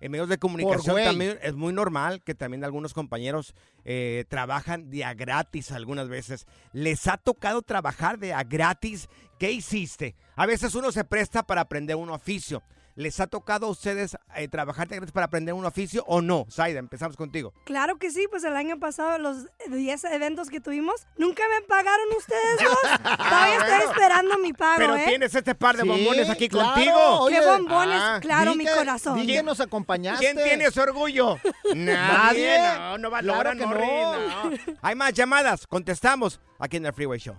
En 0.00 0.12
medios 0.12 0.30
de 0.30 0.38
comunicación 0.38 0.96
también 1.04 1.38
es 1.42 1.54
muy 1.54 1.74
normal 1.74 2.22
que 2.22 2.34
también 2.34 2.64
algunos 2.64 2.94
compañeros 2.94 3.54
eh, 3.84 4.24
trabajan 4.28 4.88
de 4.88 5.04
a 5.04 5.12
gratis 5.12 5.72
algunas 5.72 6.08
veces. 6.08 6.46
¿Les 6.72 7.06
ha 7.06 7.18
tocado 7.18 7.60
trabajar 7.60 8.18
de 8.18 8.32
a 8.32 8.42
gratis? 8.42 9.08
¿Qué 9.38 9.52
hiciste? 9.52 10.16
A 10.36 10.46
veces 10.46 10.74
uno 10.74 10.90
se 10.90 11.04
presta 11.04 11.42
para 11.42 11.60
aprender 11.60 11.96
un 11.96 12.08
oficio. 12.08 12.62
¿Les 13.00 13.18
ha 13.18 13.26
tocado 13.26 13.64
a 13.66 13.70
ustedes 13.70 14.18
eh, 14.36 14.46
trabajar 14.48 14.86
de 14.86 14.96
gratis 14.96 15.10
para 15.12 15.24
aprender 15.24 15.54
un 15.54 15.64
oficio 15.64 16.04
o 16.06 16.20
no? 16.20 16.44
Zaida, 16.50 16.78
empezamos 16.80 17.16
contigo. 17.16 17.54
Claro 17.64 17.96
que 17.96 18.10
sí, 18.10 18.26
pues 18.30 18.44
el 18.44 18.54
año 18.54 18.78
pasado 18.78 19.16
los 19.18 19.46
10 19.70 20.04
eventos 20.04 20.50
que 20.50 20.60
tuvimos, 20.60 21.06
nunca 21.16 21.42
me 21.48 21.66
pagaron 21.66 22.04
ustedes 22.18 22.58
dos. 22.62 23.00
Todavía 23.16 23.56
estoy 23.56 23.90
esperando 23.90 24.36
mi 24.36 24.52
pago, 24.52 24.76
Pero 24.76 24.96
¿eh? 24.96 25.04
tienes 25.06 25.34
este 25.34 25.54
par 25.54 25.78
de 25.78 25.84
Sí, 25.84 25.88
bombones 25.88 26.28
aquí 26.28 26.50
claro, 26.50 26.74
contigo. 26.74 27.20
oye, 27.20 27.40
¡Qué 27.40 27.46
bombones! 27.46 27.98
ah, 28.02 28.18
claro, 28.20 28.54
mi 28.54 28.66
que- 28.66 28.70
corazón. 28.74 29.26
que 29.26 29.42
nos 29.42 29.60
acompañaste. 29.60 30.22
¿Quién 30.22 30.36
tiene 30.44 30.64
ese 30.66 30.82
orgullo? 30.82 31.38
Nadie. 31.74 32.58
No, 32.76 32.98
no 32.98 33.10
va 33.10 33.20
Claro 33.20 33.52
que 33.52 33.56
Norris, 33.64 33.88
no. 33.88 34.50
no. 34.50 34.56
Hay 34.82 34.94
más 34.94 35.14
llamadas. 35.14 35.66
Contestamos 35.66 36.38
aquí 36.58 36.76
en 36.76 36.84
el 36.84 36.92
Freeway 36.92 37.18
Show. 37.18 37.36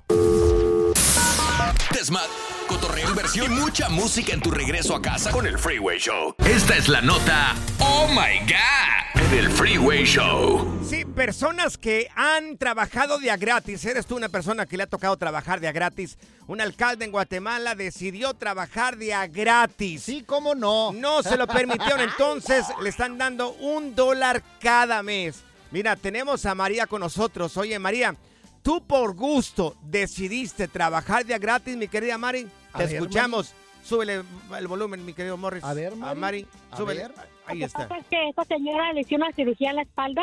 Desmad, 1.93 2.27
cotorreo, 2.67 3.09
inversión 3.09 3.51
y 3.51 3.55
mucha 3.59 3.89
música 3.89 4.33
en 4.33 4.41
tu 4.41 4.51
regreso 4.51 4.95
a 4.95 5.01
casa 5.01 5.31
con 5.31 5.45
el 5.45 5.57
Freeway 5.57 5.99
Show. 5.99 6.35
Esta 6.45 6.75
es 6.75 6.89
la 6.89 7.01
nota 7.01 7.55
Oh 7.79 8.07
My 8.07 8.39
God 8.39 9.21
en 9.21 9.37
el 9.37 9.49
Freeway 9.49 10.03
Show. 10.05 10.79
Sí, 10.87 11.05
personas 11.05 11.77
que 11.77 12.09
han 12.15 12.57
trabajado 12.57 13.17
de 13.19 13.31
a 13.31 13.37
gratis. 13.37 13.85
¿Eres 13.85 14.05
tú 14.05 14.15
una 14.15 14.29
persona 14.29 14.65
que 14.65 14.77
le 14.77 14.83
ha 14.83 14.87
tocado 14.87 15.15
trabajar 15.17 15.59
de 15.59 15.67
a 15.67 15.71
gratis? 15.71 16.17
Un 16.47 16.61
alcalde 16.61 17.05
en 17.05 17.11
Guatemala 17.11 17.75
decidió 17.75 18.33
trabajar 18.33 18.97
de 18.97 19.13
a 19.13 19.27
gratis. 19.27 20.03
Sí, 20.03 20.23
cómo 20.25 20.55
no. 20.55 20.91
No 20.91 21.23
se 21.23 21.37
lo 21.37 21.47
permitieron, 21.47 22.01
entonces 22.01 22.65
le 22.81 22.89
están 22.89 23.17
dando 23.17 23.53
un 23.53 23.95
dólar 23.95 24.43
cada 24.59 25.03
mes. 25.03 25.43
Mira, 25.71 25.95
tenemos 25.95 26.45
a 26.45 26.55
María 26.55 26.87
con 26.87 26.99
nosotros. 26.99 27.55
Oye, 27.55 27.79
María, 27.79 28.15
tú 28.63 28.82
por 28.86 29.15
gusto 29.15 29.75
decidiste 29.84 30.68
trabajar 30.68 31.25
de 31.25 31.34
a 31.34 31.38
gratis, 31.39 31.75
mi 31.77 31.88
querida 31.88 32.18
Mari. 32.18 32.48
A 32.74 32.80
Te 32.80 32.86
ver, 32.86 32.96
escuchamos. 32.96 33.53
Súbele 33.84 34.22
el 34.58 34.68
volumen, 34.68 35.03
mi 35.06 35.13
querido 35.13 35.38
Morris. 35.38 35.63
A 35.63 35.74
ver, 35.74 35.96
Mari. 35.96 36.20
Mari, 36.20 36.48
A 36.70 36.77
súbele. 36.77 37.01
ver. 37.01 37.12
Ahí 37.48 37.58
Lo 37.58 37.62
que 37.62 37.65
está. 37.65 37.88
pasa 37.88 37.98
es 38.01 38.08
que 38.08 38.30
esta 38.30 38.46
señora 38.46 38.94
le 38.94 39.01
hicieron 39.01 39.25
una 39.27 39.36
cirugía 39.36 39.72
en 39.72 39.75
la 39.77 39.82
espalda 39.82 40.22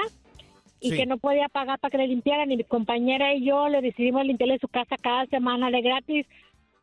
y 0.80 0.90
Sí. 0.90 0.96
que 0.96 1.06
no 1.06 1.18
podía 1.18 1.48
pagar 1.48 1.78
para 1.80 1.90
que 1.90 1.98
le 1.98 2.06
limpiaran. 2.06 2.52
Y 2.52 2.56
mi 2.56 2.64
compañera 2.64 3.34
y 3.34 3.44
yo 3.44 3.68
le 3.68 3.80
decidimos 3.82 4.24
limpiarle 4.24 4.58
su 4.60 4.68
casa 4.68 4.96
cada 5.00 5.26
semana 5.26 5.70
de 5.70 5.82
gratis. 5.82 6.26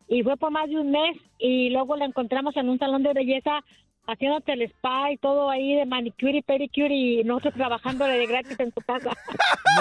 Y 0.09 0.21
fue 0.23 0.35
por 0.37 0.51
más 0.51 0.67
de 0.69 0.77
un 0.77 0.91
mes. 0.91 1.17
Y 1.39 1.69
luego 1.69 1.95
la 1.95 2.05
encontramos 2.05 2.55
en 2.57 2.67
un 2.69 2.77
salón 2.77 3.03
de 3.03 3.13
belleza 3.13 3.61
haciéndote 4.07 4.53
el 4.53 4.61
spa 4.63 5.11
y 5.11 5.17
todo 5.17 5.49
ahí 5.49 5.75
de 5.75 5.85
manicure 5.85 6.37
y 6.37 6.41
pedicure. 6.41 6.93
Y 6.93 7.23
nosotros 7.23 7.53
trabajando 7.55 8.05
de 8.05 8.25
gratis 8.25 8.59
en 8.59 8.73
su 8.73 8.81
casa. 8.81 9.11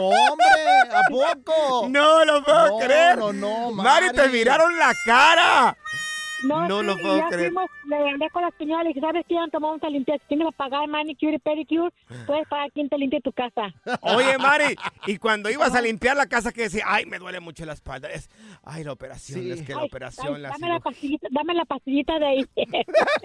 No, 0.01 0.09
hombre, 0.09 0.47
¿a 0.93 1.03
poco? 1.09 1.89
No 1.89 2.25
lo 2.25 2.43
puedo 2.43 2.69
No, 2.71 2.79
creer. 2.79 3.17
no, 3.17 3.33
no, 3.33 3.71
Mari, 3.71 4.11
te 4.13 4.29
miraron 4.29 4.77
la 4.77 4.93
cara. 5.07 5.77
No, 6.45 6.69
No 6.69 6.81
sí, 6.81 6.87
lo 6.87 6.97
puedo 6.99 7.17
ya 7.19 7.29
creer. 7.29 7.53
fuimos, 7.53 7.71
le 7.89 7.97
hablé 8.11 8.31
con 8.31 8.43
la 8.43 8.51
señora 8.59 8.83
y 8.83 8.85
le 8.85 8.89
dije, 8.91 9.01
¿sabes 9.01 9.25
qué? 9.29 9.37
Antes 9.39 9.61
vamos 9.61 9.83
a 9.83 9.89
limpiar. 9.89 10.19
Si 10.21 10.27
tienes 10.29 10.47
que 10.49 10.53
pagar 10.57 10.87
manicure 10.89 11.35
y 11.35 11.39
pedicure, 11.39 11.91
puedes 12.27 12.47
pagar 12.49 12.71
quien 12.73 12.89
te 12.89 12.99
limpie 12.99 13.21
tu 13.21 13.33
casa. 13.33 13.73
Oye, 14.03 14.37
Mari, 14.39 14.77
y 15.07 15.17
cuando 15.19 15.51
ibas 15.51 15.75
a 15.75 15.81
limpiar 15.81 16.17
la 16.17 16.27
casa, 16.27 16.53
que 16.53 16.63
decía, 16.63 16.85
ay, 16.87 17.07
me 17.07 17.19
duele 17.19 17.41
mucho 17.41 17.65
la 17.65 17.73
espalda. 17.73 18.11
Es, 18.11 18.29
ay, 18.63 18.85
la 18.85 18.93
operación, 18.93 19.41
Sí. 19.41 19.51
es 19.51 19.63
que 19.63 19.75
la 19.75 19.81
Ay, 19.83 19.87
operación, 19.87 20.35
ay, 20.37 20.43
la 20.43 20.49
dame, 20.51 20.69
la 20.69 20.81
pastillita, 20.81 21.29
dame 21.31 21.55
la 21.55 21.65
pastillita 21.65 22.19
de 22.19 22.27
ahí. 22.27 22.45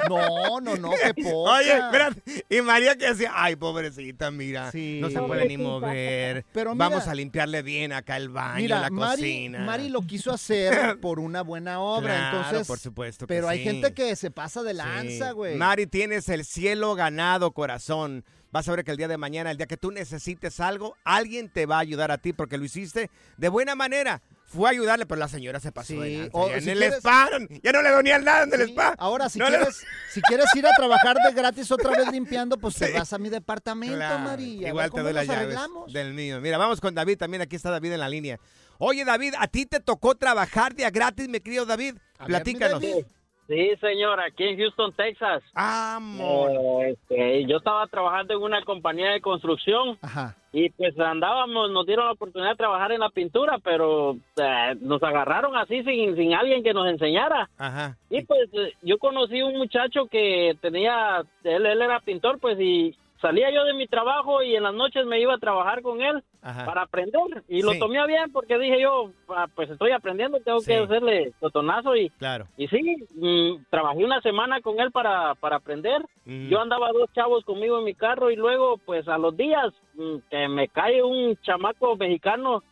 No, 0.09 0.59
no, 0.61 0.75
no, 0.77 0.91
qué 0.91 1.13
poca. 1.23 1.51
Oye, 1.57 1.71
espérate. 1.77 2.21
Y 2.49 2.61
María 2.61 2.95
que 2.97 3.07
decía, 3.07 3.31
ay, 3.35 3.55
pobrecita, 3.55 4.31
mira, 4.31 4.71
Sí. 4.71 4.99
no 5.01 5.09
se 5.09 5.19
puede 5.21 5.45
ni 5.47 5.57
mover. 5.57 6.45
Pero 6.53 6.73
mira- 6.73 6.89
Vamos 6.89 7.07
a 7.07 7.13
limpiarle 7.15 7.61
bien 7.61 7.91
acá 7.93 8.17
el 8.17 8.29
baño, 8.29 8.61
Mira, 8.61 8.79
la 8.79 8.89
Mari, 8.89 9.21
cocina. 9.21 9.59
Mari 9.59 9.89
lo 9.89 10.01
quiso 10.01 10.31
hacer 10.31 10.99
por 10.99 11.19
una 11.19 11.41
buena 11.41 11.79
obra, 11.81 12.13
Claro, 12.15 12.37
entonces. 12.37 12.67
por 12.67 12.79
supuesto 12.79 13.08
que 13.17 13.25
Pero 13.27 13.47
hay 13.49 13.63
gente 13.63 13.93
que 13.93 14.15
se 14.15 14.31
pasa 14.31 14.63
de 14.63 14.73
lanza, 14.73 15.31
güey. 15.31 15.55
Mari, 15.57 15.87
tienes 15.87 16.29
el 16.29 16.45
cielo 16.45 16.95
ganado, 16.95 17.51
corazón. 17.51 18.23
Vas 18.51 18.67
a 18.67 18.71
ver 18.75 18.83
que 18.83 18.91
el 18.91 18.97
día 18.97 19.07
de 19.07 19.17
mañana, 19.17 19.51
el 19.51 19.57
día 19.57 19.67
que 19.67 19.77
tú 19.77 19.91
necesites 19.91 20.59
algo, 20.59 20.95
alguien 21.03 21.49
te 21.49 21.65
va 21.67 21.75
a 21.77 21.79
ayudar 21.79 22.11
a 22.11 22.17
ti 22.17 22.33
porque 22.33 22.57
lo 22.57 22.65
hiciste 22.65 23.09
de 23.37 23.49
buena 23.49 23.75
manera. 23.75 24.21
Fue 24.51 24.67
a 24.67 24.71
ayudarle, 24.71 25.05
pero 25.05 25.19
la 25.19 25.27
señora 25.27 25.59
se 25.59 25.71
pasó 25.71 25.93
Sí, 25.93 25.99
de 25.99 26.17
lanza. 26.17 26.31
o 26.35 26.49
Ya 26.49 26.59
si 26.59 26.69
en 26.71 26.77
el 26.81 26.93
spa, 26.93 27.29
ya 27.61 27.71
no 27.71 27.83
le 27.83 27.89
donía 27.91 28.17
nada 28.17 28.45
en 28.45 28.53
el 28.55 28.61
spa. 28.69 28.95
Ahora, 28.97 29.29
si 29.29 29.37
No 29.37 29.47
le- 29.47 29.57
quieres, 29.57 29.83
si 30.11 30.21
quieres 30.23 30.47
ir 30.55 30.65
a 30.65 30.71
trabajar 30.75 31.17
de 31.23 31.31
gratis 31.35 31.69
otra 31.71 31.91
vez 31.95 32.07
limpiando, 32.11 32.57
pues 32.57 32.73
te 32.73 32.91
vas 32.91 33.13
a 33.13 33.19
mi 33.19 33.29
departamento, 33.29 33.95
Claro, 33.97 34.17
Mari. 34.17 34.57
a 34.57 34.59
ver 34.61 34.67
Igual 34.69 34.89
te 34.91 35.01
doy 35.01 35.13
las 35.13 35.27
llaves 35.27 35.41
arreglamos. 35.43 35.93
del 35.93 36.15
mío. 36.15 36.41
Mira, 36.41 36.57
vamos 36.57 36.81
con 36.81 36.95
David 36.95 37.19
también. 37.19 37.43
Aquí 37.43 37.55
está 37.57 37.69
David 37.69 37.91
en 37.93 37.99
la 37.99 38.09
línea. 38.09 38.39
Oye, 38.81 39.03
David, 39.03 39.33
¿a 39.37 39.47
ti 39.47 39.65
te 39.65 39.81
tocó 39.81 40.15
trabajar 40.15 40.73
de 40.73 40.85
a 40.85 40.89
gratis, 40.89 41.27
mi 41.27 41.41
querido 41.41 41.65
David? 41.65 41.95
Platícanos. 42.25 42.81
Sí, 42.81 43.71
señor, 43.81 44.21
aquí 44.21 44.43
en 44.43 44.57
Houston, 44.57 44.93
Texas. 44.93 45.43
Amor. 45.53 46.51
Eh, 46.51 46.91
este, 46.91 47.45
yo 47.45 47.57
estaba 47.57 47.85
trabajando 47.87 48.35
en 48.35 48.41
una 48.41 48.63
compañía 48.63 49.09
de 49.09 49.21
construcción 49.21 49.97
Ajá. 50.01 50.37
y 50.53 50.69
pues 50.69 50.97
andábamos, 50.97 51.71
nos 51.71 51.85
dieron 51.87 52.05
la 52.05 52.11
oportunidad 52.13 52.51
de 52.51 52.57
trabajar 52.57 52.91
en 52.93 53.01
la 53.01 53.09
pintura, 53.09 53.57
pero 53.61 54.15
eh, 54.37 54.75
nos 54.79 55.03
agarraron 55.03 55.57
así 55.57 55.83
sin, 55.83 56.15
sin 56.15 56.33
alguien 56.33 56.63
que 56.63 56.73
nos 56.73 56.87
enseñara. 56.87 57.49
Ajá. 57.57 57.97
Y 58.09 58.21
pues 58.21 58.49
eh, 58.53 58.75
yo 58.83 58.97
conocí 58.97 59.41
un 59.41 59.57
muchacho 59.57 60.05
que 60.05 60.55
tenía, 60.61 61.23
él, 61.43 61.65
él 61.65 61.81
era 61.81 61.99
pintor, 61.99 62.39
pues 62.39 62.57
y 62.61 62.95
salía 63.21 63.51
yo 63.51 63.63
de 63.65 63.73
mi 63.73 63.87
trabajo 63.87 64.41
y 64.43 64.55
en 64.55 64.63
las 64.63 64.73
noches 64.73 65.05
me 65.05 65.19
iba 65.19 65.33
a 65.33 65.37
trabajar 65.39 65.81
con 65.81 66.01
él 66.01 66.23
Ajá. 66.41 66.65
para 66.65 66.83
aprender. 66.83 67.43
Y 67.47 67.61
lo 67.61 67.77
tomé 67.77 68.05
bien 68.07 68.31
porque 68.31 68.57
dije 68.57 68.81
yo, 68.81 69.11
"Ah, 69.29 69.47
pues 69.53 69.69
estoy 69.69 69.91
aprendiendo, 69.91 70.39
tengo 70.39 70.59
Sí. 70.59 70.67
que 70.67 70.77
hacerle 70.77 71.33
totonazo 71.39 71.95
y 71.95 72.09
Claro. 72.11 72.47
y 72.57 72.67
sí, 72.67 72.95
mm, 73.15 73.65
trabajé 73.69 74.03
una 74.05 74.21
semana 74.21 74.61
con 74.61 74.79
él 74.79 74.91
para, 74.91 75.35
para 75.35 75.57
aprender. 75.57 76.01
Mm. 76.25 76.47
Yo 76.49 76.59
andaba 76.61 76.91
dos 76.91 77.09
chavos 77.13 77.43
conmigo 77.45 77.77
en 77.79 77.85
mi 77.85 77.93
carro 77.93 78.31
y 78.31 78.35
luego, 78.35 78.77
pues 78.85 79.07
a 79.07 79.17
los 79.17 79.35
días, 79.35 79.73
mm, 79.95 80.15
que 80.29 80.47
me 80.47 80.67
cae 80.69 81.03
un 81.03 81.35
chamaco 81.41 81.95
mexicano 81.97 82.63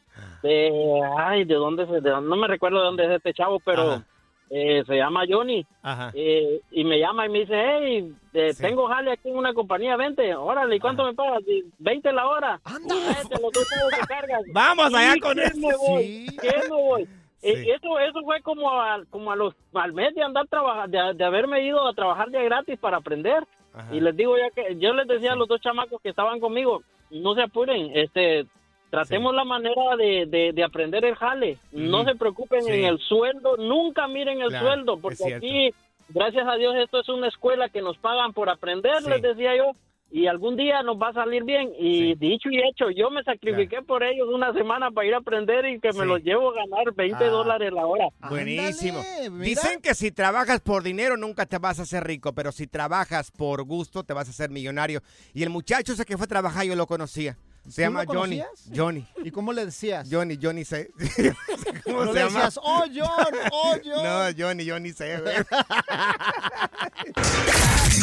de, 0.43 1.01
ay, 1.17 1.43
¿de 1.45 1.55
dónde, 1.55 1.85
se, 1.85 2.01
de 2.01 2.09
dónde- 2.09 2.29
no 2.29 2.35
me 2.37 2.47
recuerdo 2.47 2.79
de 2.79 2.85
dónde 2.85 3.05
es 3.05 3.11
este 3.11 3.33
chavo, 3.33 3.59
pero 3.59 3.81
Ajá. 3.91 4.05
Eh, 4.49 4.83
se 4.85 4.95
llama 4.95 5.23
Johnny. 5.27 5.65
Ajá. 5.81 6.11
Eh, 6.13 6.61
y 6.71 6.83
me 6.83 6.99
llama 6.99 7.25
y 7.25 7.29
me 7.29 7.39
dice, 7.39 7.55
hey, 7.55 8.13
eh, 8.33 8.53
Sí. 8.53 8.63
tengo 8.63 8.87
jale 8.87 9.11
aquí 9.11 9.29
en 9.29 9.37
una 9.37 9.53
compañía, 9.53 9.95
20, 9.97 10.35
órale, 10.35 10.75
¿y 10.75 10.79
cuánto 10.79 11.03
me 11.05 11.13
pagas? 11.13 11.41
Y 11.47 11.63
20 11.79 12.11
la 12.13 12.27
hora. 12.27 12.59
Anda. 12.63 12.95
Tráete 12.95 13.41
los 13.41 13.51
dos 13.51 13.67
chavos 13.69 13.93
que 13.99 14.07
cargas. 14.07 14.41
Vamos 14.53 14.93
allá 14.93 15.15
¿Y 15.15 15.19
con 15.19 15.39
eso. 15.39 15.57
me 15.57 15.75
voy? 15.75 16.03
Sí. 16.03 16.37
¿Qué 16.41 16.51
me 16.69 16.75
voy? 16.75 17.07
Sí. 17.39 17.49
Eh, 17.49 17.75
eso 17.75 17.99
eso 17.99 18.19
fue 18.23 18.41
como 18.41 18.67
a, 18.71 18.99
como 19.11 19.31
a 19.31 19.35
los 19.35 19.53
al 19.75 19.93
mes 19.93 20.13
de 20.15 20.23
andar 20.23 20.47
trabajando 20.47 20.97
de, 20.97 21.13
de 21.13 21.23
haberme 21.23 21.63
ido 21.63 21.87
a 21.87 21.93
trabajar 21.93 22.29
de 22.31 22.43
gratis 22.43 22.79
para 22.79 22.97
aprender 22.97 23.43
Ajá. 23.75 23.93
y 23.95 23.99
les 24.01 24.17
digo 24.17 24.35
ya 24.39 24.49
que 24.49 24.75
yo 24.79 24.91
les 24.95 25.07
decía 25.07 25.33
a 25.33 25.35
los 25.35 25.47
dos 25.47 25.61
chamacos 25.61 26.01
que 26.01 26.09
estaban 26.09 26.39
conmigo 26.39 26.81
no 27.11 27.35
se 27.35 27.43
apuren 27.43 27.91
este 27.95 28.47
tratemos 28.89 29.33
la 29.35 29.43
manera 29.43 29.95
de, 29.97 30.25
de, 30.27 30.51
de 30.53 30.63
aprender 30.63 31.03
el 31.05 31.15
jale 31.15 31.57
no 31.71 32.03
se 32.05 32.15
preocupen 32.15 32.61
Sí. 32.63 32.71
en 32.71 32.85
el 32.85 32.99
sueldo 32.99 33.57
nunca 33.57 34.07
miren 34.07 34.41
el 34.41 34.49
Claro, 34.49 34.65
sueldo 34.67 34.97
porque 34.99 35.33
aquí 35.35 35.73
gracias 36.09 36.47
a 36.47 36.55
Dios 36.55 36.75
esto 36.77 36.99
es 37.01 37.09
una 37.09 37.27
escuela 37.27 37.69
que 37.69 37.81
nos 37.81 37.97
pagan 37.97 38.33
por 38.33 38.49
aprender 38.49 39.01
Sí. 39.03 39.09
les 39.09 39.21
decía 39.21 39.55
yo 39.57 39.71
y 40.09 40.27
algún 40.27 40.55
día 40.55 40.83
nos 40.83 40.95
va 40.95 41.09
a 41.09 41.13
salir 41.13 41.43
bien 41.43 41.69
y 41.77 41.99
Sí. 41.99 42.15
dicho 42.15 42.49
y 42.49 42.59
hecho 42.59 42.89
yo 42.91 43.09
me 43.09 43.23
sacrifiqué 43.23 43.81
por 43.81 44.03
ellos 44.03 44.29
una 44.33 44.53
semana 44.53 44.89
para 44.89 45.05
ir 45.05 45.13
a 45.13 45.17
aprender 45.17 45.65
y 45.65 45.81
que 45.81 45.91
Sí. 45.91 45.99
me 45.99 46.05
los 46.05 46.23
llevo 46.23 46.51
a 46.51 46.53
ganar 46.55 46.93
20 46.95 47.25
Ah. 47.25 47.29
dólares 47.29 47.73
la 47.73 47.85
hora 47.85 48.07
Buenísimo. 48.29 48.99
Ándale. 48.99 49.43
Dicen 49.43 49.81
que 49.81 49.93
si 49.95 50.11
trabajas 50.13 50.61
por 50.61 50.81
dinero 50.83 51.17
nunca 51.17 51.45
te 51.45 51.57
vas 51.57 51.79
a 51.79 51.81
hacer 51.81 52.05
rico, 52.05 52.31
pero 52.33 52.53
si 52.53 52.67
trabajas 52.67 53.31
por 53.31 53.63
gusto 53.65 54.05
te 54.05 54.13
vas 54.13 54.27
a 54.27 54.31
hacer 54.31 54.49
millonario. 54.49 55.01
Y 55.33 55.43
el 55.43 55.49
muchacho 55.49 55.91
ese 55.91 56.05
que 56.05 56.15
fue 56.15 56.23
a 56.23 56.27
trabajar 56.27 56.65
yo 56.65 56.75
lo 56.77 56.87
conocía. 56.87 57.35
Se 57.67 57.75
¿Tú 57.75 57.81
llama 57.81 58.03
lo 58.05 58.13
Johnny. 58.13 58.43
Johnny. 58.73 59.05
¿Y 59.23 59.31
cómo 59.31 59.51
le 59.51 59.65
decías? 59.65 60.07
Johnny, 60.09 60.39
Johnny 60.41 60.63
sé. 60.63 60.89
¿Cómo 61.83 62.05
no 62.05 62.13
se 62.13 62.19
le 62.19 62.25
llama? 62.25 62.39
decías, 62.45 62.59
oh, 62.63 62.85
John, 62.93 63.35
oh, 63.51 63.75
John. 63.85 64.03
No, 64.03 64.25
Johnny, 64.37 64.69
Johnny 64.69 64.91
güey. 64.93 65.35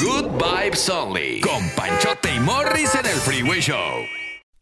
Good 0.01 0.33
Vibes 0.33 0.89
Only. 0.89 1.41
Con 1.41 1.69
Panchote 1.77 2.35
y 2.35 2.41
Morris 2.41 2.95
en 2.95 3.07
el 3.07 3.17
Freeway 3.17 3.61
Show. 3.61 4.24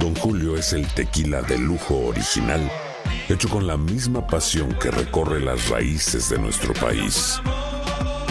Don 0.00 0.14
Julio 0.14 0.56
es 0.56 0.72
el 0.72 0.86
tequila 0.94 1.42
de 1.42 1.58
lujo 1.58 2.06
original, 2.06 2.70
hecho 3.28 3.50
con 3.50 3.66
la 3.66 3.76
misma 3.76 4.26
pasión 4.26 4.74
que 4.80 4.90
recorre 4.90 5.40
las 5.40 5.68
raíces 5.68 6.30
de 6.30 6.38
nuestro 6.38 6.72
país. 6.72 7.38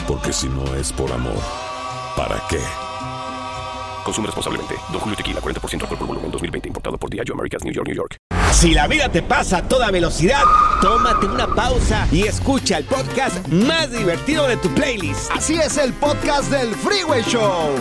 Porque 0.07 0.33
si 0.33 0.49
no 0.49 0.73
es 0.73 0.91
por 0.91 1.11
amor, 1.11 1.38
¿para 2.17 2.41
qué? 2.49 2.57
Consume 4.03 4.25
responsablemente. 4.25 4.73
Don 4.91 4.99
Julio 4.99 5.15
Tequila, 5.15 5.41
40% 5.41 5.81
alcohol 5.83 5.97
por 5.99 6.07
volumen, 6.07 6.31
2020. 6.31 6.69
Importado 6.69 6.97
por 6.97 7.11
Diageo 7.11 7.35
Americas, 7.35 7.63
New 7.63 7.73
York, 7.73 7.88
New 7.88 7.95
York. 7.95 8.15
Si 8.51 8.73
la 8.73 8.88
vida 8.88 9.09
te 9.09 9.21
pasa 9.21 9.57
a 9.57 9.67
toda 9.67 9.91
velocidad, 9.91 10.41
tómate 10.81 11.27
una 11.27 11.53
pausa 11.53 12.07
y 12.11 12.23
escucha 12.23 12.79
el 12.79 12.85
podcast 12.85 13.47
más 13.49 13.91
divertido 13.91 14.47
de 14.47 14.57
tu 14.57 14.69
playlist. 14.69 15.29
Así 15.31 15.53
es 15.53 15.77
el 15.77 15.93
podcast 15.93 16.49
del 16.49 16.73
Freeway 16.73 17.21
Show. 17.21 17.75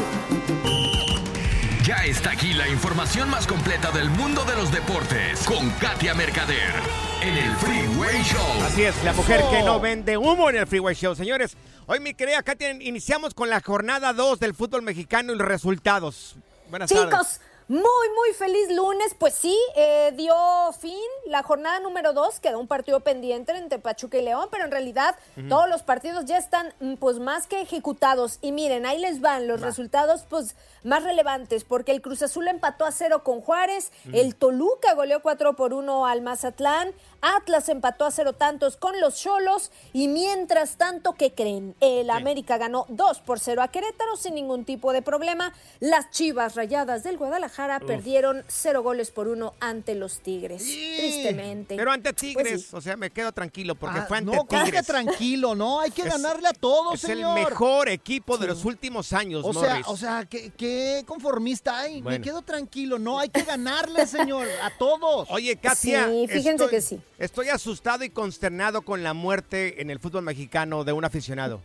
Ya 1.88 2.04
está 2.04 2.32
aquí 2.32 2.52
la 2.52 2.68
información 2.68 3.30
más 3.30 3.46
completa 3.46 3.90
del 3.90 4.10
mundo 4.10 4.44
de 4.44 4.54
los 4.56 4.70
deportes 4.70 5.42
con 5.46 5.70
Katia 5.80 6.12
Mercader 6.12 6.74
en 7.22 7.34
el 7.34 7.56
Freeway 7.56 8.22
Show. 8.24 8.62
Así 8.66 8.82
es, 8.82 9.02
la 9.04 9.14
mujer 9.14 9.42
que 9.50 9.62
no 9.62 9.80
vende 9.80 10.18
humo 10.18 10.50
en 10.50 10.56
el 10.56 10.66
Freeway 10.66 10.94
Show. 10.94 11.14
Señores, 11.14 11.56
hoy 11.86 12.00
mi 12.00 12.12
querida 12.12 12.42
Katia, 12.42 12.72
iniciamos 12.72 13.32
con 13.32 13.48
la 13.48 13.62
jornada 13.62 14.12
2 14.12 14.38
del 14.38 14.52
fútbol 14.52 14.82
mexicano 14.82 15.32
y 15.32 15.36
los 15.38 15.48
resultados. 15.48 16.36
Buenas 16.68 16.90
tardes. 16.90 17.06
Chicos, 17.06 17.40
muy, 17.68 17.82
muy 17.82 18.32
feliz 18.32 18.74
lunes. 18.74 19.14
Pues 19.18 19.34
sí, 19.34 19.54
eh, 19.76 20.12
dio 20.16 20.34
fin 20.80 20.98
la 21.26 21.42
jornada 21.42 21.80
número 21.80 22.14
dos. 22.14 22.40
Quedó 22.40 22.58
un 22.58 22.66
partido 22.66 23.00
pendiente 23.00 23.54
entre 23.54 23.78
Pachuca 23.78 24.16
y 24.16 24.22
León, 24.22 24.48
pero 24.50 24.64
en 24.64 24.70
realidad 24.70 25.16
todos 25.50 25.68
los 25.68 25.82
partidos 25.82 26.24
ya 26.24 26.38
están 26.38 26.72
mm, 26.80 26.94
pues 26.94 27.18
más 27.18 27.46
que 27.46 27.60
ejecutados. 27.60 28.38
Y 28.40 28.52
miren, 28.52 28.86
ahí 28.86 28.98
les 28.98 29.20
van 29.20 29.46
los 29.46 29.60
resultados 29.60 30.24
pues 30.30 30.56
más 30.84 31.02
relevantes, 31.04 31.64
porque 31.64 31.92
el 31.92 32.00
Cruz 32.02 32.22
Azul 32.22 32.48
empató 32.48 32.84
a 32.84 32.92
cero 32.92 33.22
con 33.24 33.40
Juárez, 33.40 33.90
el 34.12 34.34
Toluca 34.34 34.94
goleó 34.94 35.20
4 35.22 35.54
por 35.56 35.72
1 35.74 36.06
al 36.06 36.22
Mazatlán, 36.22 36.92
Atlas 37.20 37.68
empató 37.68 38.04
a 38.06 38.10
cero 38.10 38.32
tantos 38.32 38.76
con 38.76 39.00
los 39.00 39.16
Cholos 39.20 39.70
y 39.92 40.06
mientras 40.08 40.76
tanto, 40.76 41.14
¿qué 41.14 41.32
creen? 41.32 41.74
El 41.80 42.10
América 42.10 42.58
ganó 42.58 42.86
2 42.88 43.20
por 43.20 43.40
0 43.40 43.60
a 43.62 43.68
Querétaro 43.68 44.16
sin 44.16 44.34
ningún 44.36 44.64
tipo 44.64 44.92
de 44.92 45.02
problema. 45.02 45.52
Las 45.80 46.10
Chivas 46.10 46.54
Rayadas 46.54 47.02
del 47.02 47.18
Guadalajara 47.18 47.78
Uf. 47.78 47.86
perdieron 47.86 48.44
0 48.46 48.82
goles 48.82 49.10
por 49.10 49.26
1 49.28 49.54
ante 49.60 49.94
los 49.96 50.20
Tigres. 50.20 50.62
Tristemente. 50.62 51.76
Pero 51.76 51.90
ante 51.90 52.12
Pues 52.12 52.20
Tigres, 52.20 52.62
sí. 52.62 52.68
o 52.76 52.80
sea, 52.80 52.96
me 52.96 53.10
quedo 53.10 53.32
tranquilo 53.32 53.74
porque 53.74 53.98
Ah, 54.00 54.04
fue 54.06 54.18
ante 54.18 54.34
no, 54.36 54.44
tranquilo, 54.86 55.54
¿no? 55.54 55.80
Hay 55.80 55.90
que 55.90 56.02
Es- 56.02 56.08
ganarle 56.12 56.48
a 56.48 56.52
todos, 56.52 56.94
Es 56.94 57.00
señor. 57.00 57.36
el 57.38 57.44
mejor 57.44 57.88
equipo 57.88 58.38
de 58.38 58.46
los 58.46 58.64
últimos 58.64 59.12
años, 59.12 59.44
O 59.44 59.52
sea, 59.52 59.80
o 59.86 59.96
sea, 59.96 60.24
¿qué, 60.28 60.52
qué 60.68 61.04
conformista 61.06 61.78
hay? 61.78 62.02
Bueno. 62.02 62.18
Me 62.18 62.24
quedo 62.24 62.42
tranquilo, 62.42 62.98
no, 62.98 63.18
hay 63.18 63.28
que 63.28 63.42
ganarle, 63.42 64.06
señor, 64.06 64.46
a 64.62 64.70
todos. 64.76 65.28
Oye, 65.30 65.56
Katia, 65.56 66.08
Sí, 66.08 66.26
fíjense 66.28 66.50
estoy, 66.50 66.68
que 66.68 66.80
sí. 66.80 67.00
Estoy 67.18 67.48
asustado 67.48 68.04
y 68.04 68.10
consternado 68.10 68.82
con 68.82 69.02
la 69.02 69.14
muerte 69.14 69.80
en 69.80 69.90
el 69.90 69.98
fútbol 69.98 70.22
mexicano 70.22 70.84
de 70.84 70.92
un 70.92 71.04
aficionado. 71.04 71.60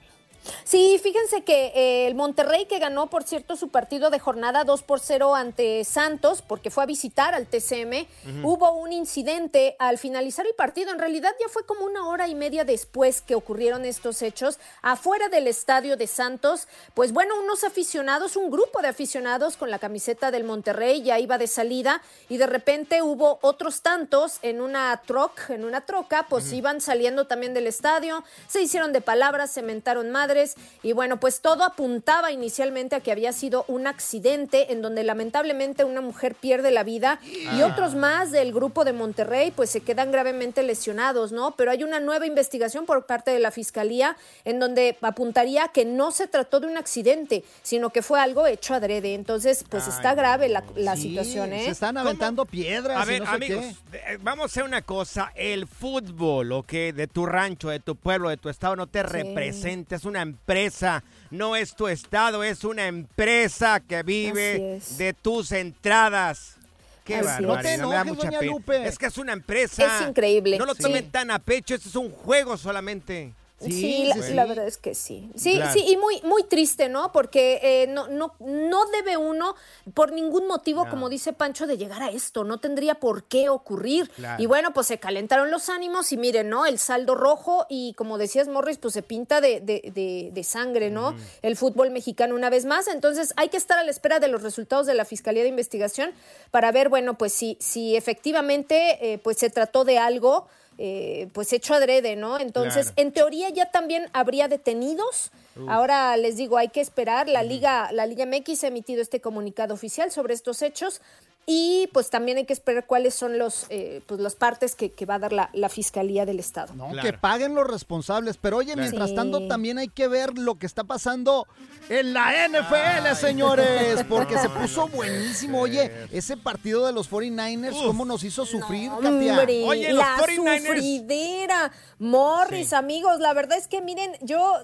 Sí, 0.63 0.99
fíjense 1.01 1.43
que 1.43 1.71
eh, 1.75 2.07
el 2.07 2.15
Monterrey 2.15 2.65
que 2.65 2.79
ganó, 2.79 3.07
por 3.09 3.23
cierto, 3.23 3.55
su 3.55 3.69
partido 3.69 4.09
de 4.09 4.19
jornada 4.19 4.63
2 4.63 4.83
por 4.83 4.99
0 4.99 5.35
ante 5.35 5.83
Santos, 5.83 6.41
porque 6.41 6.71
fue 6.71 6.83
a 6.83 6.87
visitar 6.87 7.33
al 7.33 7.47
TCM, 7.47 8.07
hubo 8.43 8.71
un 8.73 8.91
incidente 8.91 9.75
al 9.79 9.97
finalizar 9.97 10.45
el 10.45 10.53
partido. 10.55 10.91
En 10.91 10.99
realidad 10.99 11.31
ya 11.39 11.47
fue 11.49 11.65
como 11.65 11.85
una 11.85 12.07
hora 12.07 12.27
y 12.27 12.35
media 12.35 12.65
después 12.65 13.21
que 13.21 13.35
ocurrieron 13.35 13.85
estos 13.85 14.21
hechos, 14.21 14.59
afuera 14.81 15.29
del 15.29 15.47
estadio 15.47 15.95
de 15.97 16.07
Santos. 16.07 16.67
Pues 16.93 17.13
bueno, 17.13 17.39
unos 17.39 17.63
aficionados, 17.63 18.35
un 18.35 18.51
grupo 18.51 18.81
de 18.81 18.89
aficionados 18.89 19.57
con 19.57 19.71
la 19.71 19.79
camiseta 19.79 20.31
del 20.31 20.43
Monterrey 20.43 21.03
ya 21.03 21.19
iba 21.19 21.37
de 21.37 21.47
salida 21.47 22.01
y 22.29 22.37
de 22.37 22.47
repente 22.47 23.01
hubo 23.01 23.39
otros 23.41 23.81
tantos 23.81 24.39
en 24.41 24.61
una 24.61 25.01
troc, 25.05 25.49
en 25.49 25.63
una 25.63 25.81
troca, 25.85 26.25
pues 26.29 26.51
iban 26.51 26.81
saliendo 26.81 27.27
también 27.27 27.53
del 27.53 27.67
estadio, 27.67 28.23
se 28.47 28.61
hicieron 28.61 28.91
de 28.93 29.01
palabras, 29.01 29.51
se 29.51 29.61
mentaron 29.61 30.11
madres 30.11 30.32
y 30.81 30.91
bueno, 30.93 31.19
pues 31.19 31.41
todo 31.41 31.63
apuntaba 31.63 32.31
inicialmente 32.31 32.95
a 32.95 32.99
que 32.99 33.11
había 33.11 33.31
sido 33.33 33.65
un 33.67 33.87
accidente 33.87 34.71
en 34.71 34.81
donde 34.81 35.03
lamentablemente 35.03 35.83
una 35.83 36.01
mujer 36.01 36.35
pierde 36.35 36.71
la 36.71 36.83
vida 36.83 37.19
y 37.23 37.61
Ah. 37.61 37.67
otros 37.71 37.95
más 37.95 38.31
del 38.31 38.53
grupo 38.53 38.83
de 38.85 38.93
Monterrey 38.93 39.51
pues 39.51 39.69
se 39.69 39.81
quedan 39.81 40.11
gravemente 40.11 40.63
lesionados, 40.63 41.31
¿no? 41.31 41.55
Pero 41.55 41.71
hay 41.71 41.83
una 41.83 41.99
nueva 41.99 42.25
investigación 42.25 42.85
por 42.85 43.05
parte 43.05 43.31
de 43.31 43.39
la 43.39 43.51
fiscalía 43.51 44.15
en 44.45 44.59
donde 44.59 44.97
apuntaría 45.01 45.67
que 45.69 45.85
no 45.85 46.11
se 46.11 46.27
trató 46.27 46.59
de 46.59 46.67
un 46.67 46.77
accidente, 46.77 47.43
sino 47.61 47.89
que 47.91 48.01
fue 48.01 48.19
algo 48.19 48.47
hecho 48.47 48.73
adrede. 48.73 49.13
Entonces, 49.13 49.63
pues 49.69 49.87
está 49.87 50.15
grave 50.15 50.49
la, 50.49 50.63
la 50.75 50.95
Sí, 50.95 51.03
situación, 51.09 51.53
¿eh? 51.53 51.65
Se 51.65 51.71
están 51.71 51.97
aventando 51.97 52.45
piedras 52.45 52.97
A 52.99 53.03
y 53.03 53.07
ver, 53.07 53.19
no 53.21 53.25
sé 53.29 53.35
amigos, 53.35 53.65
qué. 53.91 53.97
eh, 53.97 54.17
vamos 54.21 54.43
a 54.43 54.45
hacer 54.47 54.63
una 54.63 54.81
cosa. 54.81 55.31
El 55.35 55.67
fútbol, 55.67 56.51
¿ok? 56.51 56.71
De 56.71 57.07
tu 57.07 57.25
rancho, 57.25 57.69
de 57.69 57.79
tu 57.79 57.95
pueblo, 57.95 58.29
de 58.29 58.37
tu 58.37 58.49
estado, 58.49 58.75
no 58.75 58.87
te 58.87 59.03
representa. 59.03 59.95
Es 59.95 60.05
una 60.05 60.21
empresa. 60.23 61.03
No 61.29 61.55
es 61.55 61.75
tu 61.75 61.87
estado, 61.87 62.43
es 62.43 62.63
una 62.63 62.87
empresa 62.87 63.79
que 63.79 64.01
vive 64.03 64.79
de 64.97 65.13
tus 65.13 65.51
entradas. 65.51 66.57
Qué 67.03 67.15
Así 67.15 67.25
es. 67.43 67.47
barbaridad, 67.47 67.47
No 67.47 67.61
te 67.61 67.63
me 67.63 67.77
da 67.77 68.01
enojes, 68.01 68.05
mucha 68.05 68.25
doña 68.27 68.39
pena. 68.39 68.51
Lupe. 68.51 68.87
Es 68.87 68.97
que 68.97 69.05
es 69.07 69.17
una 69.17 69.33
empresa. 69.33 70.01
Es 70.01 70.07
increíble, 70.07 70.57
No 70.57 70.65
lo 70.65 70.73
sí. 70.73 70.83
tomen 70.83 71.11
tan 71.11 71.31
a 71.31 71.39
pecho, 71.39 71.75
esto 71.75 71.89
es 71.89 71.95
un 71.95 72.09
juego 72.11 72.55
solamente. 72.57 73.33
Sí, 73.71 74.05
la, 74.05 74.15
la 74.15 74.45
verdad 74.45 74.67
es 74.67 74.77
que 74.77 74.95
sí. 74.95 75.29
Sí, 75.35 75.55
Claro. 75.55 75.73
sí, 75.73 75.83
y 75.87 75.97
muy, 75.97 76.21
muy 76.23 76.43
triste, 76.43 76.89
¿no? 76.89 77.11
Porque 77.11 77.59
eh, 77.63 77.87
no, 77.87 78.07
no, 78.07 78.35
no 78.39 78.85
debe 78.91 79.17
uno, 79.17 79.55
por 79.93 80.11
ningún 80.11 80.47
motivo, 80.47 80.85
No. 80.85 80.89
como 80.91 81.09
dice 81.09 81.33
Pancho, 81.33 81.67
de 81.67 81.77
llegar 81.77 82.01
a 82.03 82.09
esto. 82.09 82.43
No 82.43 82.59
tendría 82.59 82.95
por 82.95 83.23
qué 83.25 83.49
ocurrir. 83.49 84.09
Claro. 84.11 84.41
Y 84.41 84.45
bueno, 84.45 84.73
pues 84.73 84.87
se 84.87 84.97
calentaron 84.99 85.51
los 85.51 85.69
ánimos 85.69 86.11
y 86.11 86.17
miren, 86.17 86.49
¿no? 86.49 86.65
El 86.65 86.79
saldo 86.79 87.15
rojo 87.15 87.65
y 87.69 87.93
como 87.93 88.17
decías, 88.17 88.47
Morris, 88.47 88.77
pues 88.77 88.93
se 88.93 89.01
pinta 89.03 89.41
de, 89.41 89.59
de- 89.61 89.91
de- 89.93 90.29
de 90.33 90.43
sangre, 90.43 90.89
¿no? 90.89 91.15
El 91.41 91.55
fútbol 91.57 91.91
mexicano 91.91 92.35
una 92.35 92.49
vez 92.49 92.65
más. 92.65 92.87
Entonces 92.87 93.33
hay 93.37 93.49
que 93.49 93.57
estar 93.57 93.77
a 93.79 93.83
la 93.83 93.91
espera 93.91 94.19
de 94.19 94.27
los 94.27 94.41
resultados 94.43 94.85
de 94.87 94.93
la 94.93 95.05
Fiscalía 95.05 95.43
de 95.43 95.49
Investigación 95.49 96.11
para 96.51 96.71
ver, 96.71 96.89
bueno, 96.89 97.17
pues 97.17 97.33
si, 97.33 97.57
si 97.59 97.95
efectivamente 97.95 99.13
eh, 99.13 99.17
pues 99.19 99.37
se 99.37 99.49
trató 99.49 99.83
de 99.85 99.97
algo. 99.99 100.47
Eh, 100.77 101.27
pues 101.33 101.53
hecho 101.53 101.73
adrede, 101.73 102.15
¿no? 102.15 102.39
Entonces, 102.39 102.87
Claro. 102.91 103.01
en 103.07 103.11
teoría 103.13 103.49
ya 103.49 103.71
también 103.71 104.09
habría 104.13 104.47
detenidos. 104.47 105.31
Ahora 105.67 106.17
les 106.17 106.35
digo, 106.35 106.57
hay 106.57 106.69
que 106.69 106.81
esperar. 106.81 107.29
La 107.29 107.43
Liga, 107.43 107.91
la 107.91 108.07
Liga 108.07 108.25
MX 108.25 108.63
ha 108.63 108.67
emitido 108.67 109.01
este 109.01 109.21
comunicado 109.21 109.73
oficial 109.75 110.11
sobre 110.11 110.33
estos 110.33 110.61
hechos. 110.63 110.99
Y 111.45 111.87
pues 111.91 112.09
también 112.09 112.37
hay 112.37 112.45
que 112.45 112.53
esperar 112.53 112.85
cuáles 112.85 113.13
son 113.13 113.37
los, 113.37 113.65
eh, 113.69 114.01
pues, 114.07 114.19
las 114.21 114.35
partes 114.35 114.75
que, 114.75 114.91
que 114.91 115.05
va 115.05 115.15
a 115.15 115.19
dar 115.19 115.33
la, 115.33 115.49
la 115.53 115.67
Fiscalía 115.67 116.25
del 116.25 116.39
Estado. 116.39 116.73
No, 116.73 116.89
que 117.01 117.11
paguen 117.13 117.53
los 117.53 117.67
responsables. 117.67 118.37
Pero 118.37 118.57
oye, 118.57 118.73
Claro. 118.73 118.81
mientras 118.81 119.09
Sí. 119.09 119.15
tanto 119.15 119.45
también 119.47 119.77
hay 119.77 119.89
que 119.89 120.07
ver 120.07 120.37
lo 120.37 120.55
que 120.55 120.65
está 120.65 120.85
pasando 120.85 121.45
en 121.89 122.13
la 122.13 122.47
NFL, 122.47 123.13
señores, 123.15 124.05
porque 124.07 124.37
se 124.37 124.47
puso 124.49 124.87
buenísimo. 124.87 125.59
Oye, 125.59 125.91
ese 126.11 126.37
partido 126.37 126.85
de 126.85 126.93
los 126.93 127.09
49ers, 127.11 127.75
¿cómo 127.85 128.05
nos 128.05 128.23
hizo 128.23 128.45
sufrir, 128.45 128.89
Katia? 129.01 129.39
Hombre, 129.39 129.93
la 129.93 130.17
sufridera. 130.17 131.71
Morris, 131.99 132.73
amigos, 132.73 133.19
la 133.19 133.33
verdad 133.33 133.57
es 133.57 133.67
que 133.67 133.81
miren, 133.81 134.11
yo, 134.21 134.59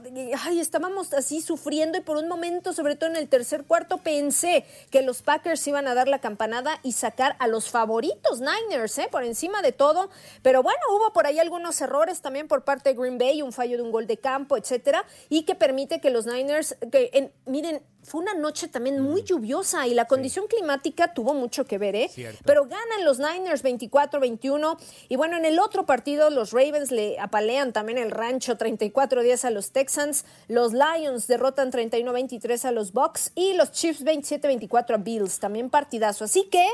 ay, 0.45 0.59
estábamos 0.59 1.13
así 1.13 1.41
sufriendo 1.41 1.97
y 1.97 2.01
por 2.01 2.17
un 2.17 2.27
momento, 2.27 2.73
sobre 2.73 2.95
todo 2.95 3.09
en 3.09 3.15
el 3.15 3.27
tercer 3.29 3.63
cuarto, 3.63 3.97
pensé 3.97 4.65
que 4.91 5.01
los 5.01 5.21
Packers 5.21 5.65
iban 5.67 5.87
a 5.87 5.93
dar 5.93 6.07
la 6.07 6.19
campanada 6.19 6.68
y 6.83 6.91
sacar 6.91 7.35
a 7.39 7.47
los 7.47 7.69
favoritos 7.69 8.39
Niners, 8.41 8.97
¿eh? 8.99 9.07
Por 9.11 9.23
encima 9.23 9.61
de 9.61 9.71
todo. 9.71 10.09
Pero 10.41 10.61
bueno, 10.63 10.79
hubo 10.91 11.11
por 11.13 11.25
ahí 11.27 11.39
algunos 11.39 11.79
errores 11.81 12.21
también 12.21 12.47
por 12.47 12.63
parte 12.63 12.89
de 12.89 12.95
Green 12.99 13.17
Bay, 13.17 13.41
un 13.41 13.51
fallo 13.53 13.77
de 13.77 13.83
un 13.83 13.91
gol 13.91 14.05
de 14.07 14.17
campo, 14.17 14.57
etcétera, 14.57 15.05
y 15.29 15.43
que 15.43 15.55
permite 15.55 15.99
que 16.01 16.09
los 16.09 16.25
Niners, 16.25 16.77
que, 16.91 17.09
en- 17.13 17.31
miren, 17.45 17.81
fue 18.03 18.21
una 18.21 18.33
noche 18.33 18.67
también 18.67 19.01
muy 19.01 19.23
lluviosa 19.23 19.85
y 19.87 19.93
la 19.93 20.05
condición 20.05 20.47
climática 20.47 21.13
tuvo 21.13 21.33
mucho 21.33 21.65
que 21.65 21.77
ver, 21.77 21.95
¿eh? 21.95 22.09
Cierto. 22.09 22.39
Pero 22.45 22.63
ganan 22.63 23.03
los 23.03 23.19
Niners 23.19 23.63
24-21. 23.63 24.77
Y 25.09 25.15
bueno, 25.15 25.37
en 25.37 25.45
el 25.45 25.59
otro 25.59 25.85
partido, 25.85 26.29
los 26.29 26.51
Ravens 26.51 26.91
le 26.91 27.19
apalean 27.19 27.73
también 27.73 27.97
el 27.97 28.11
rancho 28.11 28.57
34-10 28.57 29.45
a 29.45 29.49
los 29.51 29.71
Texans. 29.71 30.25
Los 30.47 30.73
Lions 30.73 31.27
derrotan 31.27 31.71
31-23 31.71 32.65
a 32.65 32.71
los 32.71 32.93
Bucks. 32.93 33.31
Y 33.35 33.53
los 33.53 33.71
Chiefs 33.71 34.03
27-24 34.03 34.93
a 34.93 34.97
Bills. 34.97 35.39
También 35.39 35.69
partidazo. 35.69 36.23
Así 36.23 36.45
que 36.45 36.65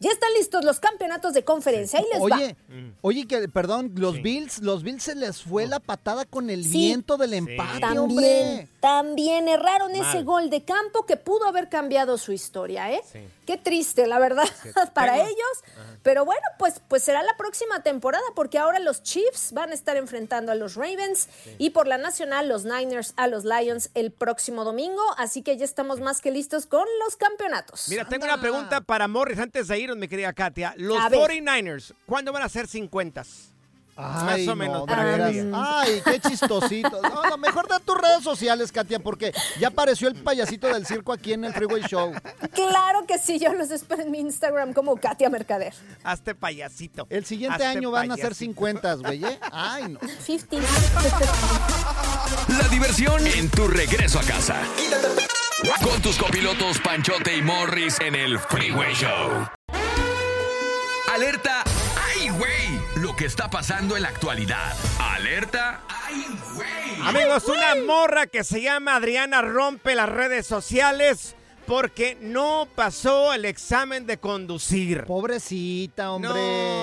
ya 0.00 0.10
están 0.10 0.32
listos 0.34 0.64
los 0.64 0.80
campeonatos 0.80 1.32
de 1.34 1.44
conferencia. 1.44 1.98
Ahí 1.98 2.06
les 2.12 2.20
Oye, 2.22 2.56
va. 2.70 2.76
oye, 3.02 3.26
que, 3.26 3.48
perdón, 3.48 3.92
los 3.96 4.22
Bills, 4.22 4.60
los 4.60 4.82
Bills 4.82 5.02
se 5.02 5.14
les 5.14 5.42
fue 5.42 5.66
la 5.66 5.80
patada 5.80 6.24
con 6.24 6.50
el 6.50 6.64
Sí. 6.64 6.70
viento 6.86 7.16
del 7.16 7.34
empate, 7.34 7.80
También. 7.80 7.98
hombre. 7.98 8.68
también 8.80 9.48
erraron 9.48 9.90
ese 9.96 10.22
gol 10.22 10.50
de 10.50 10.62
campo 10.62 11.04
que 11.04 11.16
pudo 11.16 11.46
haber 11.48 11.68
cambiado 11.68 12.16
su 12.16 12.30
historia, 12.32 12.92
¿eh? 12.92 13.00
Sí. 13.12 13.18
Qué 13.44 13.56
triste, 13.56 14.06
la 14.06 14.18
verdad, 14.20 14.44
para 14.94 15.14
Tengo- 15.14 15.26
ellos. 15.26 15.64
Pero 16.04 16.24
bueno, 16.24 16.42
pues, 16.58 16.80
pues 16.86 17.02
será 17.02 17.22
la 17.24 17.36
próxima 17.36 17.82
temporada 17.82 18.22
porque 18.36 18.56
ahora 18.58 18.78
los 18.78 19.02
Chiefs 19.02 19.52
van 19.52 19.70
a 19.72 19.74
estar 19.74 19.96
enfrentando 19.96 20.52
a 20.52 20.54
los 20.54 20.76
Ravens 20.76 21.28
y 21.58 21.70
por 21.70 21.88
la 21.88 21.98
nacional 21.98 22.48
los 22.48 22.64
Niners 22.64 23.14
a 23.16 23.26
los 23.26 23.44
Lions 23.44 23.90
el 23.94 24.12
próximo 24.12 24.64
domingo. 24.64 25.02
Así 25.16 25.42
que 25.42 25.56
ya 25.56 25.64
estamos 25.64 25.98
más 26.00 26.20
que 26.20 26.30
listos 26.30 26.66
con 26.66 26.86
los 27.04 27.16
campeonatos. 27.16 27.88
Mira, 27.88 28.04
tengo 28.08 28.24
una 28.26 28.40
pregunta 28.40 28.80
para 28.80 29.08
Morris 29.08 29.38
antes 29.40 29.66
de 29.68 29.74
mi 29.96 30.08
querida 30.08 30.32
Katia. 30.32 30.74
Los 30.76 30.98
A 31.00 31.08
ver. 31.08 31.20
49ers, 31.20 31.92
¿cuándo 32.06 32.32
van 32.32 32.42
a 32.42 32.48
ser 32.48 32.66
50? 32.68 33.24
Ay, 34.00 34.24
Más 34.24 34.38
o 34.42 34.44
no, 34.50 34.56
menos. 34.56 34.86
para 34.86 35.16
que 35.16 35.32
digan. 35.32 35.52
Ay, 35.56 36.00
qué 36.04 36.20
chistosito. 36.20 37.02
No, 37.02 37.24
no, 37.30 37.36
mejor 37.36 37.66
da 37.66 37.80
tus 37.80 38.00
redes 38.00 38.22
sociales, 38.22 38.70
Katia, 38.70 39.00
porque 39.00 39.32
ya 39.58 39.68
apareció 39.68 40.06
el 40.06 40.14
payasito 40.14 40.68
del 40.68 40.86
circo 40.86 41.12
aquí 41.12 41.32
en 41.32 41.44
el 41.44 41.52
Freeway 41.52 41.82
Show. 41.82 42.12
Claro 42.54 43.06
que 43.08 43.18
sí, 43.18 43.40
yo 43.40 43.52
los 43.54 43.72
espero 43.72 44.02
en 44.02 44.12
mi 44.12 44.20
Instagram 44.20 44.72
como 44.72 44.94
Katia 44.98 45.28
Mercader. 45.30 45.74
Hazte 46.04 46.36
payasito. 46.36 47.08
El 47.10 47.24
siguiente 47.24 47.64
Hazte 47.64 47.78
año 47.78 47.90
van 47.90 48.12
a 48.12 48.14
ser 48.14 48.26
payasito. 48.26 48.38
50, 48.44 48.94
güey, 48.94 49.24
¿eh? 49.24 49.40
Ay, 49.50 49.88
no. 49.88 49.98
50. 50.24 50.68
La 52.56 52.68
diversión 52.68 53.26
en 53.26 53.50
tu 53.50 53.66
regreso 53.66 54.20
a 54.20 54.22
casa. 54.22 54.62
Con 55.82 56.00
tus 56.02 56.16
copilotos 56.18 56.78
Panchote 56.78 57.36
y 57.36 57.42
Morris 57.42 57.98
en 57.98 58.14
el 58.14 58.38
Freeway 58.38 58.94
Show. 58.94 59.48
Alerta. 61.22 61.64
¡Ay, 62.14 62.28
güey! 62.28 62.80
Lo 63.02 63.16
que 63.16 63.24
está 63.24 63.50
pasando 63.50 63.96
en 63.96 64.02
la 64.02 64.08
actualidad. 64.08 64.72
Alerta. 65.00 65.82
¡Ay, 65.88 66.24
güey! 66.54 67.00
Amigos, 67.08 67.42
una 67.48 67.74
morra 67.84 68.28
que 68.28 68.44
se 68.44 68.62
llama 68.62 68.94
Adriana 68.94 69.42
rompe 69.42 69.96
las 69.96 70.08
redes 70.08 70.46
sociales 70.46 71.34
porque 71.66 72.16
no 72.20 72.68
pasó 72.72 73.34
el 73.34 73.46
examen 73.46 74.06
de 74.06 74.18
conducir. 74.18 75.06
Pobrecita, 75.06 76.12
hombre. 76.12 76.30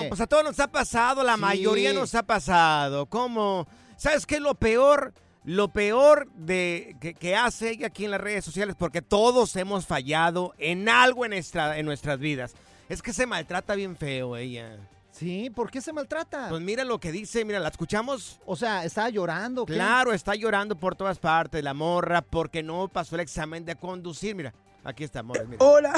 No, 0.04 0.10
pues 0.10 0.20
a 0.20 0.28
todos 0.28 0.44
nos 0.44 0.60
ha 0.60 0.68
pasado, 0.68 1.24
la 1.24 1.36
Sí. 1.36 1.40
mayoría 1.42 1.94
nos 1.94 2.14
ha 2.14 2.24
pasado. 2.24 3.06
¿Cómo? 3.06 3.66
¿Sabes 3.96 4.26
qué 4.26 4.36
es 4.36 4.42
lo 4.42 4.56
peor? 4.56 5.14
Lo 5.46 5.70
peor 5.70 6.28
de 6.34 6.98
que, 7.00 7.14
que 7.14 7.38
hace 7.38 7.70
ella 7.70 7.88
aquí 7.88 8.04
en 8.04 8.12
las 8.12 8.20
redes 8.20 8.44
sociales, 8.44 8.76
porque 8.78 9.02
todos 9.02 9.56
hemos 9.56 9.86
fallado 9.86 10.54
en 10.58 10.90
algo 10.90 11.24
en, 11.24 11.32
nuestra, 11.32 11.78
en 11.78 11.86
nuestras 11.86 12.20
vidas, 12.20 12.54
es 12.90 13.02
que 13.02 13.14
se 13.14 13.26
maltrata 13.26 13.76
bien 13.76 13.96
feo 13.96 14.36
ella. 14.38 14.78
Sí, 15.12 15.50
¿por 15.50 15.72
qué 15.72 15.80
se 15.80 15.94
maltrata? 15.94 16.50
Pues 16.50 16.62
mira 16.62 16.84
lo 16.84 17.00
que 17.00 17.12
dice, 17.12 17.46
mira, 17.46 17.60
la 17.60 17.70
escuchamos. 17.70 18.40
O 18.46 18.56
sea, 18.58 18.84
estaba 18.84 19.10
llorando. 19.10 19.66
Claro, 19.66 20.12
está 20.12 20.36
llorando 20.36 20.76
por 20.78 20.96
todas 20.96 21.20
partes 21.20 21.64
la 21.64 21.74
morra 21.74 22.22
porque 22.22 22.62
no 22.64 22.90
pasó 22.90 23.16
el 23.16 23.22
examen 23.22 23.64
de 23.64 23.76
conducir. 23.78 24.36
Mira, 24.36 24.54
aquí 24.84 25.06
está, 25.06 25.24
morra. 25.24 25.44
Mira. 25.46 25.64
Hola, 25.64 25.94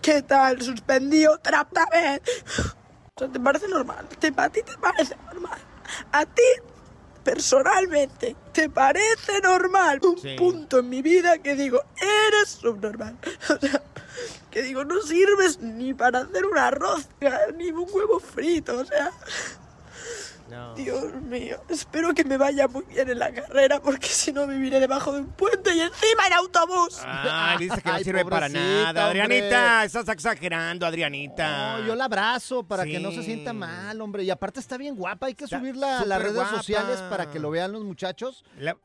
¿qué 0.00 0.22
tal? 0.22 0.62
Suspendido 0.62 1.34
otra 1.34 1.68
vez. 1.92 2.22
O 3.14 3.18
sea, 3.18 3.28
¿Te 3.28 3.38
parece 3.40 3.68
normal? 3.68 4.08
¿Te, 4.18 4.32
¿A 4.34 4.48
ti 4.48 4.60
te 4.62 4.78
parece 4.78 5.16
normal? 5.26 5.58
¿A 6.12 6.24
ti, 6.24 6.42
personalmente, 7.24 8.36
te 8.52 8.70
parece 8.70 9.40
normal? 9.42 10.00
Un 10.02 10.18
Sí. 10.18 10.34
punto 10.38 10.78
en 10.78 10.88
mi 10.88 11.02
vida 11.02 11.38
que 11.38 11.54
digo, 11.56 11.80
eres 11.98 12.48
subnormal. 12.50 13.16
O 13.50 13.58
sea, 13.58 13.82
que 14.50 14.62
digo, 14.62 14.84
no 14.84 15.00
sirves 15.02 15.60
ni 15.60 15.94
para 15.94 16.20
hacer 16.20 16.44
una 16.46 16.70
rosca, 16.70 17.40
ni 17.56 17.70
un 17.70 17.86
huevo 17.92 18.20
frito, 18.20 18.78
o 18.78 18.84
sea... 18.84 19.10
Dios 20.76 21.12
mío, 21.22 21.60
espero 21.68 22.14
que 22.14 22.22
me 22.22 22.36
vaya 22.36 22.68
muy 22.68 22.84
bien 22.84 23.08
en 23.10 23.18
la 23.18 23.32
carrera 23.34 23.80
porque 23.82 24.06
si 24.06 24.32
no 24.32 24.46
viviré 24.46 24.78
debajo 24.78 25.12
de 25.12 25.20
un 25.20 25.26
puente 25.32 25.74
y 25.74 25.80
encima 25.80 26.26
en 26.28 26.32
autobús. 26.34 27.00
Ah, 27.02 27.56
dice 27.58 27.82
que 27.82 27.88
no 27.88 27.94
Ay, 27.96 28.04
sirve 28.04 28.24
para 28.24 28.48
nada. 28.48 29.08
Adrianita, 29.08 29.72
hombre. 29.72 29.84
estás 29.86 30.08
exagerando, 30.08 30.86
Adrianita. 30.86 31.78
No, 31.78 31.86
yo 31.88 31.96
la 31.96 32.04
abrazo 32.04 32.62
para 32.62 32.84
que 32.84 33.00
no 33.00 33.10
se 33.10 33.24
sienta 33.24 33.52
mal, 33.52 34.00
hombre. 34.00 34.22
Y 34.22 34.30
aparte 34.30 34.60
está 34.60 34.76
bien 34.76 34.94
guapa. 34.94 35.26
Hay 35.26 35.34
que 35.34 35.48
subirla 35.48 36.00
a 36.00 36.04
las 36.06 36.20
redes 36.22 36.36
guapa. 36.36 36.56
sociales 36.58 37.02
para 37.10 37.28
que 37.28 37.40
lo 37.40 37.50
vean 37.50 37.72
los 37.72 37.82
muchachos. 37.82 38.44
La- 38.58 38.76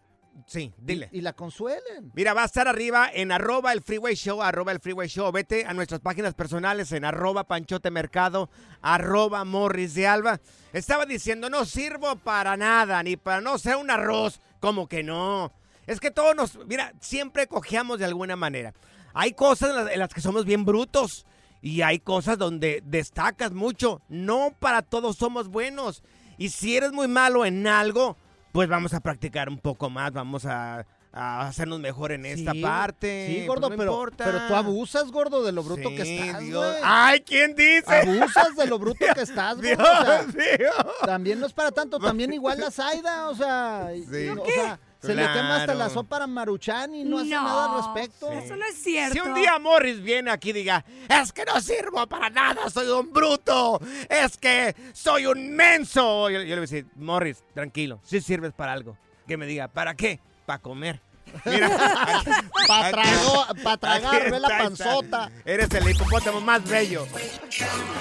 Sí, 0.48 0.74
dile. 0.78 1.10
Y, 1.12 1.20
y 1.20 1.22
la 1.22 1.34
consuelen. 1.34 2.12
Mira, 2.14 2.34
va 2.34 2.44
a 2.44 2.46
estar 2.46 2.68
arriba 2.68 3.10
en 3.14 3.32
arroba 3.32 3.74
el 3.74 3.82
freeway 3.82 4.16
show, 4.16 4.42
arroba 4.42 4.72
el 4.72 4.80
freeway 4.80 5.08
show. 5.08 5.32
Vete 5.32 5.66
a 5.66 5.74
nuestras 5.74 6.02
páginas 6.02 6.34
personales 6.34 6.92
en 6.92 7.06
arroba 7.06 7.46
panchote 7.46 7.92
mercado, 7.92 8.50
arroba 8.82 9.44
morris 9.46 9.94
de 9.94 10.08
alba. 10.08 10.40
Estaba 10.74 11.06
diciendo, 11.06 11.50
no 11.50 11.66
sirvo 11.66 12.16
para 12.18 12.58
nada, 12.58 13.02
ni 13.04 13.18
para 13.18 13.42
no 13.42 13.58
ser 13.58 13.76
un 13.76 13.90
arroz. 13.90 14.40
Como 14.60 14.88
que 14.88 15.04
no. 15.04 15.52
Es 15.88 16.00
que 16.00 16.12
todos 16.12 16.36
nos, 16.36 16.58
mira, 16.68 16.94
siempre 17.00 17.48
cojeamos 17.48 18.00
de 18.00 18.06
alguna 18.06 18.36
manera. 18.36 18.74
Hay 19.14 19.34
cosas 19.34 19.72
en 19.72 19.76
las, 19.76 19.92
en 19.92 20.00
las 20.00 20.14
que 20.14 20.22
somos 20.22 20.46
bien 20.46 20.64
brutos 20.64 21.26
y 21.62 21.82
hay 21.82 22.00
cosas 22.00 22.38
donde 22.38 22.82
destacas 22.86 23.52
mucho. 23.52 24.02
No 24.08 24.56
para 24.60 24.82
todos 24.82 25.18
somos 25.18 25.48
buenos. 25.48 26.04
Y 26.38 26.50
si 26.50 26.76
eres 26.76 26.92
muy 26.92 27.08
malo 27.08 27.46
en 27.46 27.68
algo, 27.68 28.18
pues 28.52 28.70
vamos 28.70 28.94
a 28.94 29.00
practicar 29.00 29.50
un 29.50 29.58
poco 29.60 29.90
más, 29.90 30.12
vamos 30.12 30.46
a, 30.46 30.86
a 31.14 31.48
hacernos 31.48 31.80
mejor 31.80 32.12
en 32.12 32.26
esta 32.26 32.54
parte. 32.62 33.28
Sí, 33.28 33.36
Pues 33.38 33.48
gordo, 33.48 33.70
no 33.70 33.78
pero, 33.78 33.92
importa. 33.92 34.26
pero 34.26 34.40
tú 34.48 34.56
abusas, 34.56 35.12
gordo, 35.12 35.44
de 35.44 35.52
lo 35.52 35.64
bruto 35.64 35.90
que 35.90 36.02
estás, 36.20 36.40
Dios. 36.42 36.76
Ay, 36.84 37.22
¿quién 37.22 37.56
dice? 37.56 37.84
Abusas 38.02 38.56
de 38.56 38.68
lo 38.68 38.80
bruto 38.80 39.06
que 39.14 39.22
estás, 39.22 39.58
güey. 39.58 39.76
Dios 39.76 39.90
o 39.90 40.32
sea. 40.32 41.06
También 41.06 41.40
no 41.40 41.46
es 41.48 41.54
para 41.54 41.72
tanto, 41.72 42.00
también 42.00 42.34
igual 42.34 42.60
la 42.60 42.72
Zaida, 42.72 43.30
o 43.30 43.36
sea, 43.36 43.90
Sí. 44.10 44.28
o 44.30 44.46
sea, 44.46 44.80
se 45.02 45.16
le 45.16 45.22
quema 45.24 45.56
hasta 45.58 45.74
la 45.74 45.90
sopa 45.90 46.24
a 46.24 46.28
Maruchan 46.28 46.94
y 46.94 47.04
no, 47.04 47.20
hace 47.20 47.30
nada 47.30 47.66
al 47.66 47.78
respecto. 47.96 48.32
Eso 48.32 48.56
no 48.56 48.66
es 48.66 48.76
cierto. 48.82 49.14
Si 49.14 49.20
un 49.20 49.34
día 49.34 49.58
Morris 49.60 50.02
viene 50.02 50.30
aquí 50.32 50.52
y 50.52 50.54
diga, 50.54 50.86
es 51.10 51.32
que 51.34 51.44
no 51.46 51.60
sirvo 51.60 52.06
para 52.08 52.30
nada, 52.30 52.70
soy 52.70 52.88
un 52.88 53.12
bruto, 53.12 53.80
es 54.10 54.38
que 54.38 54.76
soy 54.94 55.26
un 55.26 55.56
menso. 55.56 56.30
Yo, 56.30 56.40
yo 56.40 56.44
le 56.44 56.46
voy 56.50 56.58
a 56.58 56.62
decir, 56.62 56.86
Morris, 56.96 57.44
tranquilo, 57.54 58.00
si 58.04 58.22
sirves 58.22 58.54
para 58.54 58.74
algo. 58.74 58.96
Que 59.28 59.38
me 59.38 59.46
diga, 59.46 59.68
¿para 59.68 59.96
qué? 59.96 60.20
Para 60.46 60.60
comer. 60.60 61.02
Mira, 61.46 61.70
Pa' 62.68 62.92
trago- 62.92 63.48
pa' 63.64 63.78
tragar, 63.78 64.30
ve 64.32 64.40
la 64.40 64.50
panzota. 64.50 65.32
Eres 65.46 65.72
el 65.72 65.90
hipopótamo 65.90 66.42
más 66.42 66.64
bello. 66.68 67.08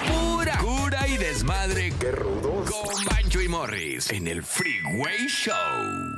Pura 0.07 0.57
cura 0.57 1.07
y 1.07 1.17
desmadre. 1.17 1.93
¡Qué 1.99 2.11
rudos! 2.11 2.69
Con 2.69 3.05
Bancho 3.05 3.39
y 3.41 3.47
Morris 3.47 4.09
en 4.11 4.27
el 4.27 4.43
Freeway 4.43 5.27
Show. 5.27 6.10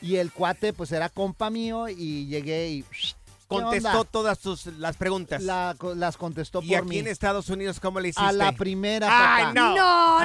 Y 0.00 0.16
el 0.16 0.32
cuate, 0.32 0.72
pues 0.72 0.90
era 0.92 1.08
compa 1.08 1.48
mío 1.50 1.88
y 1.88 2.26
llegué 2.26 2.68
y. 2.70 2.82
¿qué 2.82 3.21
Contestó 3.52 3.88
onda? 4.00 4.04
todas 4.10 4.38
tus, 4.38 4.66
las 4.66 4.96
preguntas. 4.96 5.42
La- 5.42 5.76
las 5.96 6.16
contestó 6.16 6.60
¿Y 6.62 6.68
por 6.68 6.78
aquí 6.78 6.88
mí. 6.88 6.98
en 6.98 7.06
Estados 7.08 7.48
Unidos 7.48 7.78
cómo 7.80 8.00
le 8.00 8.08
hiciste? 8.08 8.26
A 8.28 8.32
la 8.32 8.52
primera, 8.52 9.08
¡Ay, 9.10 9.44
papá. 9.44 9.54
no! 9.54 9.74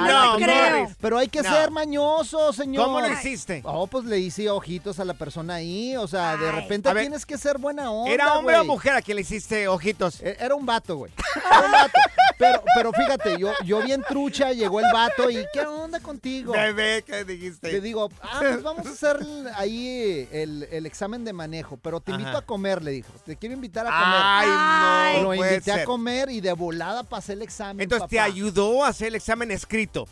no 0.30 0.36
primera. 0.36 0.70
creo. 0.70 0.90
Pero 1.00 1.18
hay 1.18 1.28
que 1.28 1.42
No. 1.42 1.50
ser 1.50 1.70
mañoso, 1.70 2.52
señor. 2.52 2.84
¿Cómo 2.86 3.00
lo 3.00 3.12
hiciste? 3.12 3.60
Oh, 3.64 3.86
pues 3.86 4.04
le 4.04 4.18
hice 4.18 4.48
ojitos 4.50 4.98
a 5.00 5.04
la 5.04 5.14
persona 5.14 5.54
ahí. 5.54 5.96
O 5.96 6.06
sea, 6.08 6.36
de 6.36 6.50
repente 6.52 6.92
ver, 6.92 7.04
tienes 7.04 7.26
que 7.26 7.38
ser 7.38 7.58
buena 7.58 7.90
onda. 7.90 8.10
¿Era 8.12 8.34
hombre 8.34 8.56
o 8.58 8.64
mujer 8.64 8.94
a 8.94 9.02
quien 9.02 9.16
le 9.16 9.22
hiciste 9.22 9.68
ojitos? 9.68 10.20
E- 10.22 10.36
Era 10.40 10.54
un 10.54 10.64
vato, 10.66 10.96
güey. 10.96 11.12
Era 11.50 11.60
un 11.66 11.72
vato. 11.72 11.92
Pero, 12.38 12.62
pero 12.76 12.92
fíjate, 12.92 13.36
yo, 13.38 13.52
yo 13.64 13.82
bien 13.82 14.02
trucha, 14.08 14.52
llegó 14.52 14.78
el 14.78 14.86
vato 14.92 15.28
y 15.28 15.44
¿qué 15.52 15.62
onda 15.62 15.98
contigo? 15.98 16.52
Bebé, 16.52 17.02
¿qué 17.04 17.24
dijiste? 17.24 17.72
Le 17.72 17.80
digo, 17.80 18.10
ah, 18.22 18.36
pues 18.38 18.62
vamos 18.62 18.86
a 18.86 18.90
hacer 18.90 19.18
ahí 19.56 20.28
el, 20.30 20.68
el 20.70 20.86
examen 20.86 21.24
de 21.24 21.32
manejo, 21.32 21.76
pero 21.78 22.00
te 22.00 22.12
invito 22.12 22.30
Ajá. 22.30 22.38
a 22.38 22.42
comer, 22.42 22.82
le 22.84 22.92
dijo. 22.92 23.12
Te 23.24 23.36
quiero 23.36 23.54
invitar 23.54 23.86
a 23.86 23.90
comer. 23.90 24.20
Ay, 24.22 25.16
no, 25.22 25.30
Lo 25.30 25.36
puede 25.36 25.54
invité 25.54 25.72
a 25.72 25.84
comer 25.84 26.30
y 26.30 26.40
de 26.40 26.52
volada 26.52 27.02
pasé 27.04 27.34
el 27.34 27.42
examen. 27.42 27.82
Entonces 27.82 28.08
te 28.08 28.20
ayudó 28.20 28.84
a 28.84 28.88
hacer 28.88 29.08
el 29.08 29.14
examen 29.16 29.50
escrito. 29.50 30.06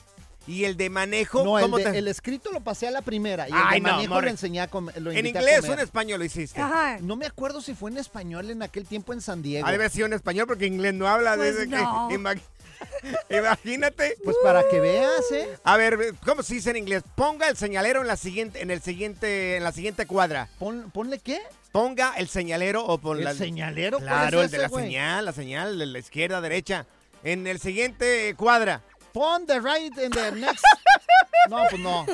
¿Y 0.49 0.63
el 0.65 0.77
de 0.77 0.91
manejo? 0.91 1.43
No, 1.43 1.59
el, 1.59 1.65
¿cómo 1.65 1.77
de- 1.79 1.85
te- 1.91 1.99
el 1.99 2.07
escrito 2.07 2.53
lo 2.53 2.61
pasé 2.61 2.87
a 2.87 2.93
la 2.93 3.03
primera 3.03 3.49
y 3.49 3.51
el 3.53 3.59
Ay, 3.61 3.81
de 3.81 3.89
no, 3.89 3.93
manejo 3.97 4.15
morre. 4.15 4.27
lo 4.27 4.31
enseñé 4.31 4.61
a 4.61 4.69
comer. 4.69 4.95
¿En 4.97 5.27
inglés 5.27 5.69
o 5.69 5.73
en 5.73 5.81
español 5.81 6.21
lo 6.21 6.25
hiciste? 6.25 6.61
No 7.01 7.17
me 7.17 7.27
acuerdo 7.27 7.61
si 7.61 7.75
fue 7.75 7.91
en 7.91 7.97
español 7.99 8.49
en 8.53 8.63
aquel 8.63 8.87
tiempo 8.87 9.13
en 9.13 9.21
San 9.21 9.43
Diego. 9.43 9.67
Ha 9.67 9.71
de 9.71 9.75
haber 9.77 9.91
sido 9.91 10.07
en 10.07 10.13
español 10.13 10.47
porque 10.47 10.67
inglés 10.67 10.95
no 10.95 11.09
habla. 11.09 11.35
Pues 11.35 11.57
desde 11.57 11.67
no. 11.67 12.07
que, 12.09 12.15
imagínate. 13.31 14.17
Pues 14.25 14.37
para 14.43 14.69
que 14.69 14.81
veas, 14.81 15.31
¿eh? 15.33 15.49
A 15.65 15.77
ver, 15.77 16.15
¿cómo 16.25 16.43
se 16.43 16.55
dice 16.55 16.71
en 16.71 16.77
inglés? 16.77 17.03
Ponga 17.15 17.49
el 17.49 17.57
señalero 17.57 18.01
en 18.01 18.07
la 18.07 18.17
siguiente, 18.17 18.63
en 18.63 18.71
el 18.71 18.81
siguiente, 18.83 19.57
en 19.57 19.65
la 19.65 19.73
siguiente 19.73 20.07
cuadra. 20.07 20.49
¿Ponle 20.59 21.19
qué? 21.19 21.41
Ponga 21.73 22.15
el 22.17 22.29
señalero 22.29 22.85
o 22.85 22.99
pon 22.99 23.19
¿El 23.19 23.25
la- 23.25 23.35
señalero? 23.35 23.99
¿Cuál 23.99 24.09
Claro, 24.09 24.39
es 24.41 24.45
el 24.47 24.51
de 24.51 24.57
ese, 24.57 24.63
la 24.63 24.69
güey? 24.69 24.85
señal, 24.87 25.25
la 25.25 25.33
señal 25.33 25.79
de 25.79 25.87
la 25.87 25.99
izquierda, 25.99 26.41
derecha. 26.41 26.87
En 27.25 27.47
el 27.47 27.61
siguiente 27.61 28.35
cuadra. 28.37 28.81
Pon 29.13 29.47
the 29.47 29.61
right 29.61 29.97
in 29.99 30.11
the 30.11 30.33
next. 30.33 30.65
No, 31.49 31.63
pues 31.71 31.81
no. 31.81 32.05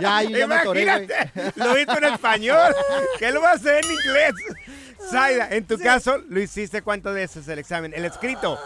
Ya, 0.00 0.16
ahí 0.16 0.32
ya 0.32 0.48
me 0.48 0.56
atoré, 0.56 0.82
güey. 0.84 1.04
Imagínate, 1.04 1.52
lo 1.54 1.78
hizo 1.78 1.96
en 1.96 2.04
español. 2.12 2.74
¿Qué 3.20 3.30
lo 3.30 3.40
va 3.40 3.50
a 3.50 3.54
hacer 3.54 3.84
en 3.84 3.92
inglés? 3.92 4.32
Zaida, 5.10 5.48
en 5.50 5.66
tu 5.66 5.78
caso, 5.78 6.18
¿lo 6.28 6.40
hiciste 6.40 6.82
cuántas 6.82 7.14
veces 7.14 7.46
el 7.48 7.58
examen? 7.58 7.92
El 7.94 8.04
escrito. 8.04 8.58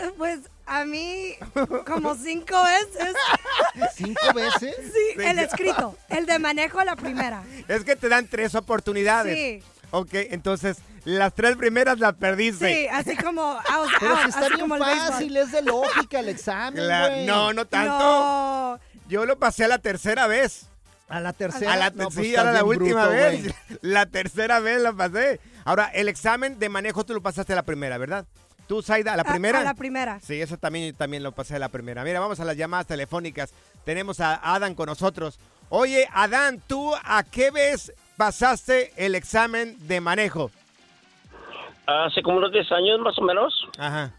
Ay, 0.00 0.10
Pues 0.16 0.40
a 0.66 0.84
mí 0.84 1.34
como 1.86 2.14
cinco 2.16 2.56
veces. 2.62 3.14
¿Cinco 3.94 4.32
veces? 4.34 4.74
Sí, 4.92 5.22
el 5.22 5.38
escrito, 5.38 5.96
el 6.08 6.26
de 6.26 6.38
manejo 6.38 6.80
a 6.80 6.84
la 6.84 6.96
primera. 6.96 7.42
Es 7.68 7.84
que 7.84 7.96
te 7.96 8.08
dan 8.08 8.26
tres 8.26 8.54
oportunidades. 8.54 9.36
Sí. 9.36 9.62
Ok, 9.92 10.10
entonces 10.12 10.78
las 11.04 11.32
tres 11.34 11.56
primeras 11.56 12.00
las 12.00 12.14
perdiste. 12.14 12.74
Sí, 12.74 12.88
así 12.88 13.16
como 13.16 13.42
out, 13.68 13.90
Pero 14.00 14.12
out, 14.16 14.22
si 14.24 14.28
está 14.30 14.48
bien 14.48 14.68
fácil, 14.68 15.36
es 15.36 15.52
de 15.52 15.62
lógica 15.62 16.18
el 16.18 16.28
examen, 16.28 17.26
no, 17.26 17.52
no 17.52 17.64
tanto. 17.66 17.98
No. 17.98 18.80
Yo 19.08 19.24
lo 19.24 19.38
pasé 19.38 19.64
a 19.64 19.68
la 19.68 19.78
tercera 19.78 20.26
vez. 20.26 20.66
A 21.08 21.20
la 21.20 21.32
tercera. 21.32 21.72
A 21.72 21.76
la 21.76 21.90
No, 21.90 22.10
sí, 22.10 22.16
pues 22.16 22.28
era 22.30 22.40
estás 22.42 22.54
la 22.54 22.64
última 22.64 23.06
bruto, 23.06 23.10
vez. 23.10 23.54
La 23.82 24.06
tercera 24.06 24.58
vez 24.58 24.80
la 24.80 24.92
pasé. 24.92 25.40
Ahora, 25.66 25.90
el 25.92 26.08
examen 26.08 26.58
de 26.58 26.68
manejo 26.70 27.04
tú 27.04 27.12
lo 27.12 27.20
pasaste 27.20 27.52
a 27.52 27.56
la 27.56 27.62
primera, 27.64 27.98
¿verdad? 27.98 28.24
¿Tú, 28.66 28.82
Zaida, 28.82 29.12
a 29.12 29.16
la 29.16 29.22
A- 29.22 29.26
primera? 29.26 29.60
a 29.60 29.64
la 29.64 29.74
primera. 29.74 30.18
Sí, 30.20 30.40
eso 30.40 30.56
también, 30.56 30.94
también 30.96 31.22
lo 31.22 31.32
pasé 31.32 31.56
a 31.56 31.58
la 31.58 31.68
primera. 31.68 32.02
Mira, 32.04 32.18
vamos 32.20 32.40
a 32.40 32.44
las 32.44 32.56
llamadas 32.56 32.86
telefónicas. 32.86 33.52
Tenemos 33.84 34.18
a 34.20 34.34
Adán 34.54 34.74
con 34.74 34.86
nosotros. 34.86 35.38
Oye, 35.68 36.08
Adán, 36.12 36.62
¿tú 36.66 36.92
a 37.04 37.22
qué 37.24 37.50
vez 37.50 37.92
pasaste 38.16 38.92
el 38.96 39.14
examen 39.14 39.76
de 39.86 40.00
manejo? 40.00 40.50
Hace 41.86 42.22
como 42.22 42.38
unos 42.38 42.50
10 42.52 42.70
años 42.72 42.98
más 43.00 43.16
o 43.18 43.22
menos. 43.22 43.68
Ajá. 43.78 44.12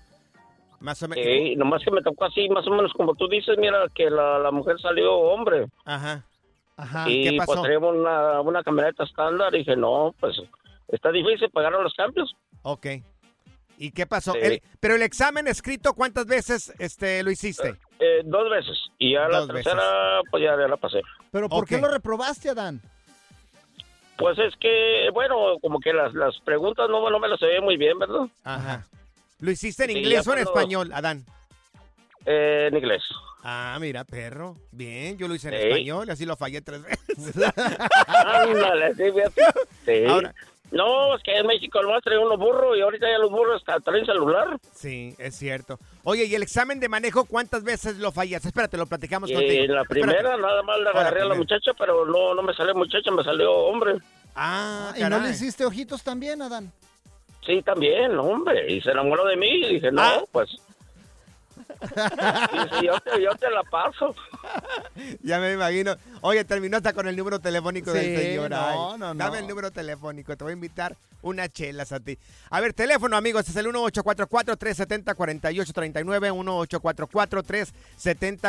Más 0.79 1.01
o 1.03 1.07
menos. 1.07 1.25
Sí, 1.25 1.55
nomás 1.55 1.83
que 1.83 1.91
me 1.91 2.01
tocó 2.01 2.25
así, 2.25 2.47
más 2.49 2.65
o 2.67 2.69
menos 2.71 2.93
como 2.93 3.15
tú 3.15 3.27
dices, 3.27 3.57
mira, 3.57 3.85
que 3.93 4.09
la, 4.09 4.39
la 4.39 4.51
mujer 4.51 4.79
salió 4.79 5.13
hombre. 5.15 5.67
Ajá. 5.85 6.23
Ajá. 6.77 7.09
y 7.09 7.23
¿Qué 7.23 7.37
pasó? 7.37 7.53
pues 7.53 7.63
traíamos 7.63 7.95
una, 7.95 8.39
una 8.41 8.63
camioneta 8.63 9.03
estándar 9.03 9.53
y 9.55 9.59
dije, 9.59 9.75
no, 9.75 10.13
pues 10.19 10.37
está 10.89 11.11
difícil 11.11 11.49
pagar 11.51 11.71
los 11.73 11.93
cambios. 11.93 12.35
Ok. 12.63 12.87
¿Y 13.79 13.91
qué 13.91 14.05
pasó? 14.07 14.33
Sí. 14.33 14.39
El- 14.41 14.61
pero 14.79 14.95
el 14.95 15.01
examen 15.03 15.47
escrito, 15.47 15.93
¿cuántas 15.93 16.25
veces 16.25 16.73
este, 16.79 17.21
lo 17.23 17.29
hiciste? 17.31 17.75
Eh, 17.99 18.21
dos 18.25 18.49
veces. 18.49 18.77
Y 18.97 19.13
ya 19.13 19.27
la 19.27 19.39
Dos 19.39 19.47
veces. 19.49 19.65
tercera, 19.65 20.21
pues 20.31 20.43
ya, 20.43 20.51
ya 20.59 20.67
la 20.67 20.77
pasé. 20.77 21.01
¿Pero 21.31 21.47
por 21.49 21.67
qué 21.67 21.77
lo 21.79 21.87
reprobaste, 21.89 22.49
Adán? 22.49 22.81
Pues 24.17 24.39
es 24.39 24.55
que, 24.57 25.09
bueno, 25.13 25.59
como 25.61 25.79
que 25.79 25.93
las, 25.93 26.11
las 26.15 26.39
preguntas 26.39 26.89
no, 26.89 27.07
no 27.09 27.19
me 27.19 27.27
las 27.27 27.39
sabía 27.39 27.61
muy 27.61 27.77
bien, 27.77 27.99
¿verdad? 27.99 28.27
Ajá. 28.43 28.83
¿Lo 29.39 29.51
hiciste 29.51 29.83
en 29.83 29.91
Sí, 29.91 29.97
inglés 29.99 30.27
o 30.27 30.33
en 30.33 30.39
español, 30.39 30.91
Adán? 30.91 31.23
Eh, 32.25 32.69
en 32.71 32.77
inglés. 32.77 33.03
Ah, 33.43 33.77
mira, 33.79 34.03
perro. 34.03 34.55
Bien, 34.71 35.17
yo 35.19 35.27
lo 35.27 35.35
hice 35.35 35.49
en 35.49 35.53
Sí. 35.61 35.67
español, 35.67 36.09
así 36.09 36.25
lo 36.25 36.35
fallé 36.35 36.61
tres 36.61 36.81
veces. 36.81 37.35
Ándale, 38.07 38.95
sí, 38.95 39.03
fíjate. 39.11 39.41
Sí. 39.85 40.05
Ahora- 40.07 40.33
No, 40.71 41.15
es 41.15 41.23
que 41.23 41.35
en 41.37 41.47
México 41.47 41.81
nomás 41.81 42.03
traen 42.03 42.19
unos 42.19 42.37
burros 42.37 42.77
y 42.77 42.81
ahorita 42.81 43.07
ya 43.09 43.17
los 43.19 43.31
burros 43.31 43.61
hasta 43.65 43.79
traen 43.79 44.05
celular. 44.05 44.57
Sí, 44.73 45.15
es 45.17 45.35
cierto. 45.35 45.79
Oye, 46.03 46.25
¿y 46.25 46.35
el 46.35 46.43
examen 46.43 46.79
de 46.81 46.89
manejo 46.89 47.23
cuántas 47.25 47.63
veces 47.63 47.97
lo 47.97 48.11
fallaste? 48.11 48.49
Espérate, 48.49 48.75
lo 48.77 48.85
platicamos 48.85 49.29
Y 49.29 49.33
contigo. 49.33 49.63
en 49.63 49.73
la 49.75 49.81
Espérate. 49.83 50.07
primera 50.13 50.37
nada 50.37 50.61
más 50.63 50.77
le 50.79 50.83
la 50.83 50.89
agarré 50.91 51.21
a 51.21 51.25
la 51.25 51.35
muchacha, 51.35 51.71
pero 51.77 52.05
no, 52.05 52.35
no 52.35 52.41
me 52.41 52.53
salió 52.53 52.75
muchacha, 52.75 53.09
me 53.11 53.23
salió 53.23 53.51
hombre. 53.53 53.95
Ah, 54.35 54.93
¿Y 54.97 55.03
no 55.03 55.19
le 55.19 55.29
hiciste 55.29 55.65
ojitos 55.65 56.03
también, 56.03 56.41
Adán? 56.41 56.71
Sí, 57.45 57.61
también, 57.61 58.19
hombre. 58.19 58.69
Y 58.71 58.81
se 58.81 58.91
enamoró 58.91 59.25
de 59.25 59.37
mí 59.37 59.47
y 59.61 59.73
dije, 59.75 59.89
no, 59.91 60.01
Ah. 60.01 60.21
pues. 60.33 60.49
Yo, 62.83 62.99
te, 63.01 63.21
yo 63.21 63.35
te 63.35 63.49
la 63.51 63.63
paso. 63.63 64.15
Ya 65.21 65.39
me 65.39 65.53
imagino. 65.53 65.95
Oye, 66.21 66.43
terminó 66.45 66.77
hasta 66.77 66.93
con 66.93 67.07
el 67.07 67.15
número 67.15 67.39
telefónico 67.39 67.91
Sí, 67.91 67.97
del 67.99 68.21
señor. 68.21 68.49
no, 68.51 68.57
Ay, 68.57 68.77
no, 68.99 69.13
no. 69.13 69.15
Dame 69.15 69.39
el 69.39 69.47
número 69.47 69.71
telefónico, 69.71 70.35
te 70.35 70.43
voy 70.43 70.51
a 70.51 70.53
invitar 70.53 70.95
unas 71.21 71.49
chelas 71.49 71.91
a 71.91 71.99
ti. 71.99 72.17
A 72.49 72.61
ver, 72.61 72.73
teléfono, 72.73 73.17
amigos, 73.17 73.47
es 73.49 73.55
el 73.55 73.67
1844-370-4839, 73.67 76.31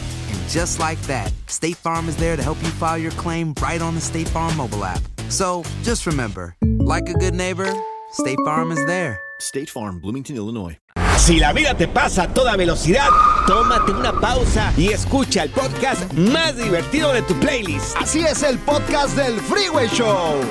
And 0.51 0.59
Just 0.59 0.79
like 0.79 1.01
that, 1.07 1.31
State 1.47 1.77
Farm 1.77 2.09
is 2.09 2.15
there 2.17 2.35
to 2.35 2.43
help 2.43 2.61
you 2.61 2.69
file 2.69 2.97
your 2.97 3.11
claim 3.11 3.53
right 3.61 3.81
on 3.81 3.95
the 3.95 4.01
State 4.01 4.27
Farm 4.27 4.55
mobile 4.57 4.83
app. 4.83 5.01
So 5.29 5.63
just 5.83 6.05
remember, 6.05 6.55
like 6.79 7.09
a 7.09 7.13
good 7.13 7.33
neighbor, 7.33 7.71
State 8.11 8.37
Farm 8.45 8.71
is 8.71 8.85
there. 8.85 9.19
State 9.39 9.69
Farm, 9.69 9.99
Bloomington, 9.99 10.35
Illinois. 10.35 10.77
Si 11.17 11.39
la 11.39 11.53
vida 11.53 11.73
te 11.75 11.87
pasa 11.87 12.23
a 12.23 12.33
toda 12.33 12.57
velocidad, 12.57 13.09
tómate 13.47 13.91
una 13.91 14.19
pausa 14.19 14.73
y 14.77 14.89
escucha 14.89 15.43
el 15.43 15.51
podcast 15.51 16.11
más 16.13 16.57
divertido 16.57 17.13
de 17.13 17.21
tu 17.21 17.33
playlist. 17.39 17.95
Así 17.97 18.19
es 18.19 18.43
el 18.43 18.57
podcast 18.59 19.15
del 19.15 19.39
Freeway 19.39 19.87
Show. 19.87 20.41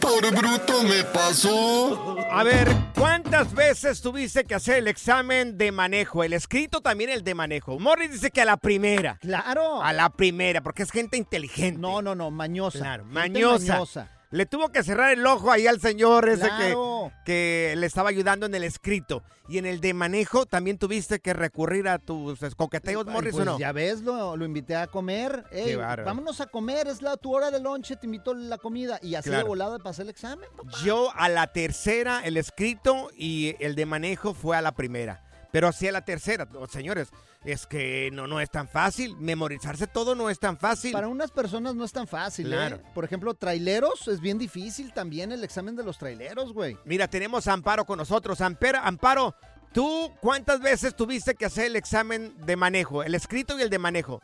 Por 0.00 0.34
bruto 0.34 0.82
me 0.82 1.04
pasó. 1.04 2.11
A 2.34 2.44
ver, 2.44 2.66
¿cuántas 2.98 3.52
veces 3.52 4.00
tuviste 4.00 4.44
que 4.44 4.54
hacer 4.54 4.78
el 4.78 4.88
examen 4.88 5.58
de 5.58 5.70
manejo? 5.70 6.24
El 6.24 6.32
escrito 6.32 6.80
también 6.80 7.10
el 7.10 7.22
de 7.22 7.34
manejo. 7.34 7.78
Morris 7.78 8.10
dice 8.10 8.30
que 8.30 8.40
a 8.40 8.46
la 8.46 8.56
primera. 8.56 9.18
Claro. 9.20 9.82
A 9.82 9.92
la 9.92 10.08
primera, 10.08 10.62
porque 10.62 10.82
es 10.82 10.90
gente 10.90 11.18
inteligente. 11.18 11.78
No, 11.78 12.00
no, 12.00 12.14
no, 12.14 12.30
mañosa. 12.30 12.78
Claro, 12.78 13.04
mañosa. 13.04 13.74
mañosa. 13.74 14.08
Le 14.32 14.46
tuvo 14.46 14.70
que 14.70 14.82
cerrar 14.82 15.12
el 15.12 15.24
ojo 15.26 15.52
ahí 15.52 15.66
al 15.66 15.78
señor 15.80 16.28
ese 16.28 16.48
Claro. 16.48 17.12
que, 17.24 17.70
que 17.72 17.76
le 17.76 17.86
estaba 17.86 18.08
ayudando 18.08 18.46
en 18.46 18.54
el 18.54 18.64
escrito. 18.64 19.22
Y 19.48 19.58
en 19.58 19.66
el 19.66 19.80
de 19.80 19.92
manejo 19.92 20.46
también 20.46 20.78
tuviste 20.78 21.20
que 21.20 21.34
recurrir 21.34 21.86
a 21.86 21.98
tus 21.98 22.40
coqueteos, 22.56 23.04
Ay, 23.06 23.12
Morris, 23.12 23.32
pues 23.34 23.46
¿o 23.46 23.50
no? 23.52 23.58
Ya 23.58 23.72
ves, 23.72 24.00
lo, 24.00 24.36
lo 24.36 24.44
invité 24.46 24.74
a 24.74 24.86
comer. 24.86 25.44
Ey, 25.52 25.76
vámonos 25.76 26.40
a 26.40 26.46
comer, 26.46 26.88
es 26.88 27.02
la 27.02 27.16
tu 27.18 27.34
hora 27.34 27.50
de 27.50 27.60
lonche, 27.60 27.94
te 27.96 28.06
invito 28.06 28.32
la 28.32 28.56
comida. 28.58 28.98
Y 29.02 29.14
así 29.16 29.28
de 29.28 29.34
Claro. 29.36 29.48
volada 29.48 29.78
pasé 29.78 30.02
el 30.02 30.08
examen. 30.08 30.48
Yo 30.82 31.10
a 31.14 31.28
la 31.28 31.52
tercera, 31.52 32.22
el 32.24 32.36
escrito 32.38 33.10
y 33.14 33.54
el 33.60 33.74
de 33.74 33.84
manejo 33.86 34.32
fue 34.34 34.56
a 34.56 34.62
la 34.62 34.72
primera. 34.72 35.22
Pero 35.52 35.68
así 35.68 35.86
a 35.86 35.92
la 35.92 36.02
tercera, 36.06 36.48
Oh, 36.58 36.66
señores, 36.66 37.10
es 37.44 37.66
que 37.66 38.10
no, 38.12 38.26
no 38.26 38.40
es 38.40 38.50
tan 38.50 38.68
fácil. 38.68 39.16
Memorizarse 39.16 39.86
todo 39.86 40.14
no 40.14 40.30
es 40.30 40.38
tan 40.38 40.56
fácil. 40.56 40.92
Para 40.92 41.08
unas 41.08 41.30
personas 41.30 41.74
no 41.74 41.84
es 41.84 41.92
tan 41.92 42.06
fácil, 42.06 42.46
¿eh? 42.52 42.56
Claro. 42.56 42.80
Por 42.94 43.04
ejemplo, 43.04 43.34
traileros, 43.34 44.08
es 44.08 44.20
bien 44.20 44.38
difícil 44.38 44.92
también 44.92 45.32
el 45.32 45.42
examen 45.44 45.74
de 45.76 45.84
los 45.84 45.98
traileros, 45.98 46.52
güey. 46.52 46.76
Mira, 46.84 47.08
tenemos 47.08 47.48
a 47.48 47.52
Amparo 47.52 47.84
con 47.84 47.98
nosotros. 47.98 48.40
Amparo, 48.40 48.78
Amparo, 48.82 49.34
¿tú 49.72 50.12
cuántas 50.20 50.60
veces 50.60 50.94
tuviste 50.94 51.34
que 51.34 51.46
hacer 51.46 51.66
el 51.66 51.76
examen 51.76 52.34
de 52.46 52.56
manejo? 52.56 53.02
El 53.02 53.14
escrito 53.14 53.58
y 53.58 53.62
el 53.62 53.70
de 53.70 53.78
manejo. 53.78 54.20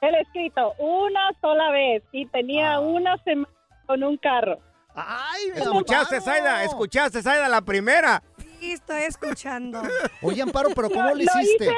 El 0.00 0.14
escrito 0.16 0.72
una 0.78 1.30
sola 1.40 1.70
vez 1.70 2.02
y 2.10 2.26
tenía 2.26 2.80
una 2.80 3.16
semana 3.22 3.52
con 3.86 4.02
un 4.02 4.16
carro. 4.16 4.58
¡Ay, 4.94 5.52
¿Escuchaste, 5.54 6.20
Zaida? 6.20 6.64
¿Escuchaste, 6.64 7.22
Zaida, 7.22 7.48
la 7.48 7.60
primera? 7.60 8.22
Sí, 8.60 8.72
estoy 8.72 9.02
escuchando. 9.02 9.80
Oye, 10.22 10.42
Amparo, 10.42 10.68
pero 10.76 10.90
¿cómo 10.90 11.08
lo 11.08 11.14
Lo 11.14 11.22
hiciste? 11.22 11.64
hice, 11.64 11.74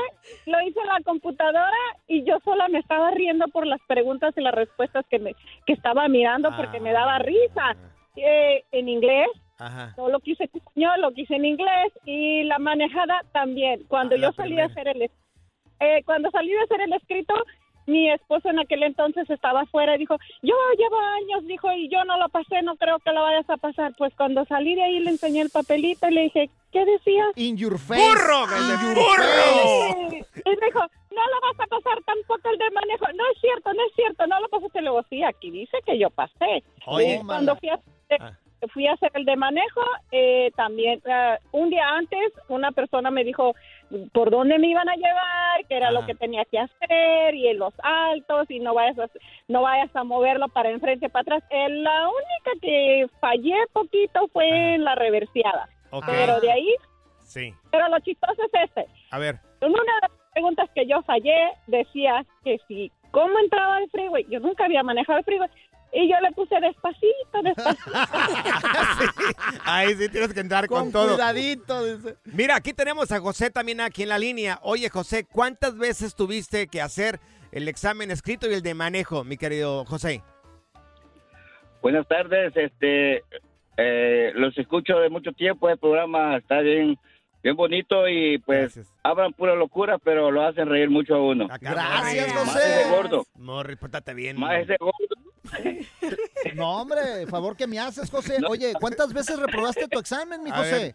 lo 0.46 0.60
hice 0.62 0.80
en 0.80 0.86
la 0.86 1.00
computadora 1.04 1.76
y 2.08 2.24
yo 2.24 2.38
sola 2.44 2.66
me 2.68 2.80
estaba 2.80 3.10
riendo 3.12 3.46
por 3.48 3.66
las 3.66 3.80
preguntas 3.86 4.34
y 4.36 4.40
las 4.40 4.54
respuestas 4.54 5.04
que, 5.08 5.18
me, 5.20 5.34
que 5.66 5.72
estaba 5.74 6.08
mirando 6.08 6.54
porque 6.56 6.80
me 6.80 6.92
daba 6.92 7.18
risa. 7.20 7.76
Eh, 8.16 8.64
en 8.72 8.88
inglés, 8.90 9.28
Ajá. 9.58 9.94
no 9.96 10.10
lo 10.10 10.20
quise 10.20 10.44
en 10.44 10.50
español, 10.52 11.00
lo 11.00 11.12
quise 11.12 11.34
en 11.36 11.46
inglés 11.46 11.92
y 12.04 12.42
la 12.42 12.58
manejada 12.58 13.22
también. 13.32 13.84
Cuando 13.88 14.16
Ah, 14.16 14.18
yo 14.18 14.32
salí 14.32 14.48
primera. 14.50 14.66
a 14.66 14.70
hacer 14.70 14.88
el 14.88 15.02
eh, 15.80 16.02
cuando 16.04 16.30
salí 16.30 16.52
a 16.54 16.62
hacer 16.64 16.80
el 16.82 16.92
escrito, 16.92 17.34
mi 17.86 18.10
esposo 18.10 18.48
en 18.50 18.58
aquel 18.58 18.82
entonces 18.82 19.28
estaba 19.30 19.62
afuera 19.62 19.94
y 19.94 19.98
dijo, 19.98 20.16
yo 20.42 20.54
llevo 20.78 20.98
años, 20.98 21.46
dijo, 21.46 21.70
y 21.72 21.88
yo 21.88 22.04
no 22.04 22.16
lo 22.18 22.28
pasé, 22.28 22.62
no 22.62 22.76
creo 22.76 22.98
que 23.00 23.12
lo 23.12 23.22
vayas 23.22 23.48
a 23.50 23.56
pasar. 23.56 23.92
Pues 23.96 24.14
cuando 24.16 24.44
salí 24.46 24.74
de 24.74 24.82
ahí 24.82 25.00
le 25.00 25.10
enseñé 25.10 25.40
el 25.40 25.50
papelito 25.50 26.08
y 26.08 26.14
le 26.14 26.20
dije, 26.22 26.50
¿qué 26.72 26.84
decía? 26.84 27.24
In 27.36 27.56
your 27.56 27.78
face. 27.78 28.00
¡Burro! 28.00 28.44
In 28.44 28.70
¡Ese 28.70 28.84
your 28.84 28.94
burro! 28.94 29.24
face. 29.24 30.26
Y 30.44 30.50
me 30.60 30.66
dijo, 30.66 30.80
no 31.10 31.22
lo 31.26 31.40
vas 31.42 31.60
a 31.60 31.66
pasar 31.66 32.02
tampoco 32.04 32.48
el 32.50 32.58
de 32.58 32.70
manejo. 32.70 33.06
No 33.14 33.24
es 33.32 33.40
cierto, 33.40 33.72
no 33.74 33.82
es 33.84 33.94
cierto, 33.94 34.26
no 34.26 34.40
lo 34.40 34.48
pasaste. 34.48 34.80
Le 34.80 34.90
digo, 34.90 35.02
sí, 35.10 35.22
aquí 35.22 35.50
dice 35.50 35.78
que 35.84 35.98
yo 35.98 36.10
pasé. 36.10 36.62
Oye. 36.86 37.20
Y 37.22 37.26
cuando 37.26 37.56
fui 37.56 37.68
a, 37.68 37.78
Ah. 38.20 38.32
Fui 38.72 38.87
a 38.87 38.92
hacer 38.94 39.11
el 39.14 39.24
de 39.24 39.37
manejo, 39.37 39.82
eh, 40.11 40.50
también, 40.56 41.00
eh, 41.04 41.38
un 41.52 41.70
día 41.70 41.87
antes, 41.88 42.32
una 42.48 42.72
persona 42.72 43.11
me 43.11 43.24
dijo 43.24 43.54
por 44.12 44.30
dónde 44.30 44.58
me 44.58 44.68
iban 44.68 44.88
a 44.88 44.94
llevar, 44.96 45.66
que 45.68 45.76
era 45.76 45.90
lo 45.90 46.06
que 46.06 46.14
tenía 46.14 46.44
que 46.46 46.58
hacer, 46.58 47.35
y 47.35 47.48
en 47.48 47.58
los 47.58 47.74
altos, 47.82 48.50
y 48.50 48.58
no 48.58 48.72
vayas 48.74 48.98
a, 48.98 49.11
no 49.48 49.62
vayas 49.62 49.94
a 49.94 50.02
moverlo 50.04 50.48
para 50.48 50.70
enfrente, 50.70 51.11
para 51.11 51.22
atrás. 51.37 51.44
Eh, 51.50 51.68
la 51.68 52.08
única 52.08 52.61
que 52.62 53.06
fallé 53.20 53.54
poquito 53.72 54.28
fue 54.32 54.74
en 54.74 54.85
la 54.85 54.94
reversiada. 54.94 55.68
Ok. 55.90 56.06
Pero 56.06 56.40
de 56.40 56.50
ahí, 56.50 56.74
Sí. 57.24 57.54
pero 57.70 57.88
lo 57.88 57.98
chistoso 58.00 58.42
es 58.50 58.62
este. 58.64 58.87
A 59.11 59.18
ver. 59.18 59.37
En 59.61 59.70
una 59.70 59.80
de 59.82 60.00
las 60.08 60.11
preguntas 60.32 60.70
que 60.74 60.87
yo 60.87 61.02
fallé, 61.02 61.50
decía 61.66 62.24
que 62.44 62.58
si, 62.66 62.90
¿cómo 63.11 63.38
entraba 63.40 63.78
el 63.78 63.90
freeway? 63.90 64.24
Yo 64.30 64.40
nunca 64.40 64.64
había 64.64 64.82
manejado 64.82 65.18
el 65.18 65.24
freeway. 65.24 65.50
Y 65.94 66.09
yo 66.09 66.14
le 66.20 66.33
puse 66.33 66.55
despacito, 66.59 67.42
despacito. 67.42 67.90
Ahí 69.64 69.94
sí 69.94 70.09
tienes 70.09 70.33
que 70.33 70.40
entrar 70.40 70.66
con, 70.66 70.85
Con 70.85 70.92
todo. 70.92 71.09
cuidadito, 71.14 71.85
dice. 71.85 72.16
Mira, 72.24 72.57
aquí 72.57 72.72
tenemos 72.72 73.12
a 73.12 73.20
José 73.20 73.50
también 73.50 73.81
aquí 73.81 74.05
en 74.05 74.09
la 74.09 74.18
línea. 74.18 74.59
Oye, 74.62 74.88
José, 74.88 75.26
¿cuántas 75.31 75.76
veces 75.76 76.14
tuviste 76.14 76.66
que 76.68 76.81
hacer 76.81 77.20
el 77.52 77.68
examen 77.68 78.11
escrito 78.11 78.50
y 78.50 78.55
el 78.55 78.62
de 78.62 78.72
manejo, 78.72 79.22
mi 79.24 79.37
querido 79.37 79.85
José? 79.85 80.22
Buenas 81.83 82.07
tardes, 82.09 82.57
este, 82.57 83.24
eh, 83.76 84.33
los 84.35 84.57
escucho 84.57 84.98
de 84.98 85.11
mucho 85.11 85.33
tiempo, 85.33 85.68
el 85.68 85.78
programa 85.78 86.37
está 86.37 86.61
bien, 86.61 86.96
bien 87.42 87.57
bonito 87.57 88.09
y 88.09 88.38
pues 88.38 88.78
hablan 89.02 89.33
pura 89.33 89.55
locura, 89.55 89.98
pero 89.98 90.31
lo 90.31 90.42
hacen 90.42 90.68
reír 90.68 90.88
mucho 90.90 91.14
a 91.16 91.22
uno. 91.22 91.48
Gracias, 91.61 92.35
Más 92.35 92.55
José. 92.55 92.81
ese 92.81 92.90
gordo, 92.90 93.26
Morris, 93.37 93.76
pórtate 93.78 94.14
bien. 94.14 94.38
más 94.38 94.61
ese 94.61 94.76
gordo. 94.78 94.96
No, 96.55 96.83
hombre, 96.83 97.26
favor 97.28 97.57
que 97.57 97.66
me 97.66 97.78
haces, 97.78 98.11
José. 98.11 98.38
Oye, 98.48 98.72
¿cuántas 98.78 99.12
veces 99.12 99.38
reprobaste 99.38 99.88
tu 99.88 99.98
examen, 99.98 100.42
mi 100.42 100.50
A 100.50 100.55
José? 100.57 100.94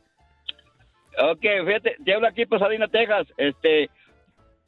Ok, 1.20 1.42
fíjate, 1.66 1.96
te 2.04 2.14
hablo 2.14 2.28
aquí 2.28 2.46
por 2.46 2.60
Pasadena, 2.60 2.88
Texas, 2.88 3.28
este, 3.38 3.90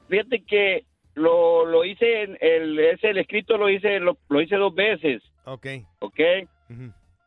fíjate 0.08 0.44
que 0.44 0.86
lo, 1.14 1.66
lo 1.66 1.86
hice, 1.86 2.24
en 2.24 2.38
el, 2.42 2.80
ese, 2.80 3.10
el 3.12 3.20
escrito 3.20 3.58
lo 3.58 3.70
hice, 3.70 4.00
lo, 4.00 4.18
lo 4.30 4.42
hice 4.42 4.56
dos 4.56 4.74
veces, 4.74 5.22
Ok. 5.46 5.68
¿ok? 6.00 6.20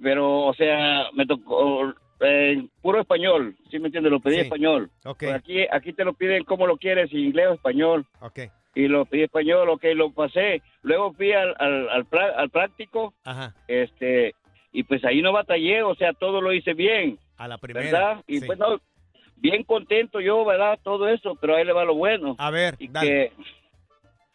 Pero, 0.02 0.46
o 0.46 0.54
sea, 0.54 1.06
me 1.14 1.24
tocó 1.26 1.94
en 2.22 2.70
puro 2.80 3.00
español, 3.00 3.56
¿sí 3.70 3.78
me 3.78 3.86
entiendes? 3.86 4.10
Lo 4.12 4.20
pedí 4.20 4.36
Sí. 4.36 4.40
español. 4.42 4.90
Ok. 5.04 5.18
Pues 5.20 5.34
aquí, 5.34 5.66
aquí 5.70 5.92
te 5.92 6.04
lo 6.04 6.12
piden 6.14 6.44
como 6.44 6.66
lo 6.66 6.76
quieres, 6.76 7.12
inglés 7.12 7.48
o 7.48 7.54
español. 7.54 8.06
Ok. 8.20 8.40
Y 8.74 8.88
lo 8.88 9.04
pedí 9.04 9.22
español, 9.24 9.68
ok, 9.68 9.84
lo 9.94 10.12
pasé. 10.12 10.62
Luego 10.82 11.12
fui 11.12 11.32
al, 11.32 11.54
al, 11.58 11.88
al, 11.90 12.06
al 12.36 12.50
práctico, 12.50 13.12
Ajá. 13.24 13.54
este, 13.68 14.34
y 14.72 14.82
pues 14.84 15.04
ahí 15.04 15.20
no 15.20 15.32
batallé, 15.32 15.82
o 15.82 15.94
sea, 15.94 16.12
todo 16.14 16.40
lo 16.40 16.52
hice 16.52 16.72
bien. 16.72 17.18
A 17.36 17.48
la 17.48 17.58
primera. 17.58 17.84
¿Verdad? 17.84 18.24
Y 18.26 18.40
sí. 18.40 18.46
pues 18.46 18.58
no, 18.58 18.80
bien 19.36 19.64
contento 19.64 20.20
yo, 20.20 20.44
¿verdad? 20.44 20.78
Todo 20.82 21.08
eso, 21.08 21.36
pero 21.40 21.56
ahí 21.56 21.64
le 21.64 21.72
va 21.74 21.84
lo 21.84 21.94
bueno. 21.94 22.34
A 22.38 22.50
ver, 22.50 22.76
y 22.78 22.88
dale. 22.88 23.08
que 23.08 23.32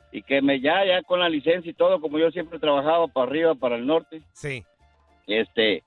y 0.10 0.22
que 0.22 0.42
me 0.42 0.60
ya 0.62 0.86
ya 0.86 1.02
con 1.04 1.20
la 1.20 1.30
licencia 1.30 1.70
y 1.70 1.74
todo, 1.74 2.00
como 2.00 2.18
yo 2.20 2.32
siempre 2.32 2.60
trabajaba 2.60 3.08
para 3.08 3.28
arriba, 3.30 3.56
para 3.56 3.76
el 3.76 3.86
norte. 3.86 4.22
Sí. 4.34 4.64
Este, 5.28 5.84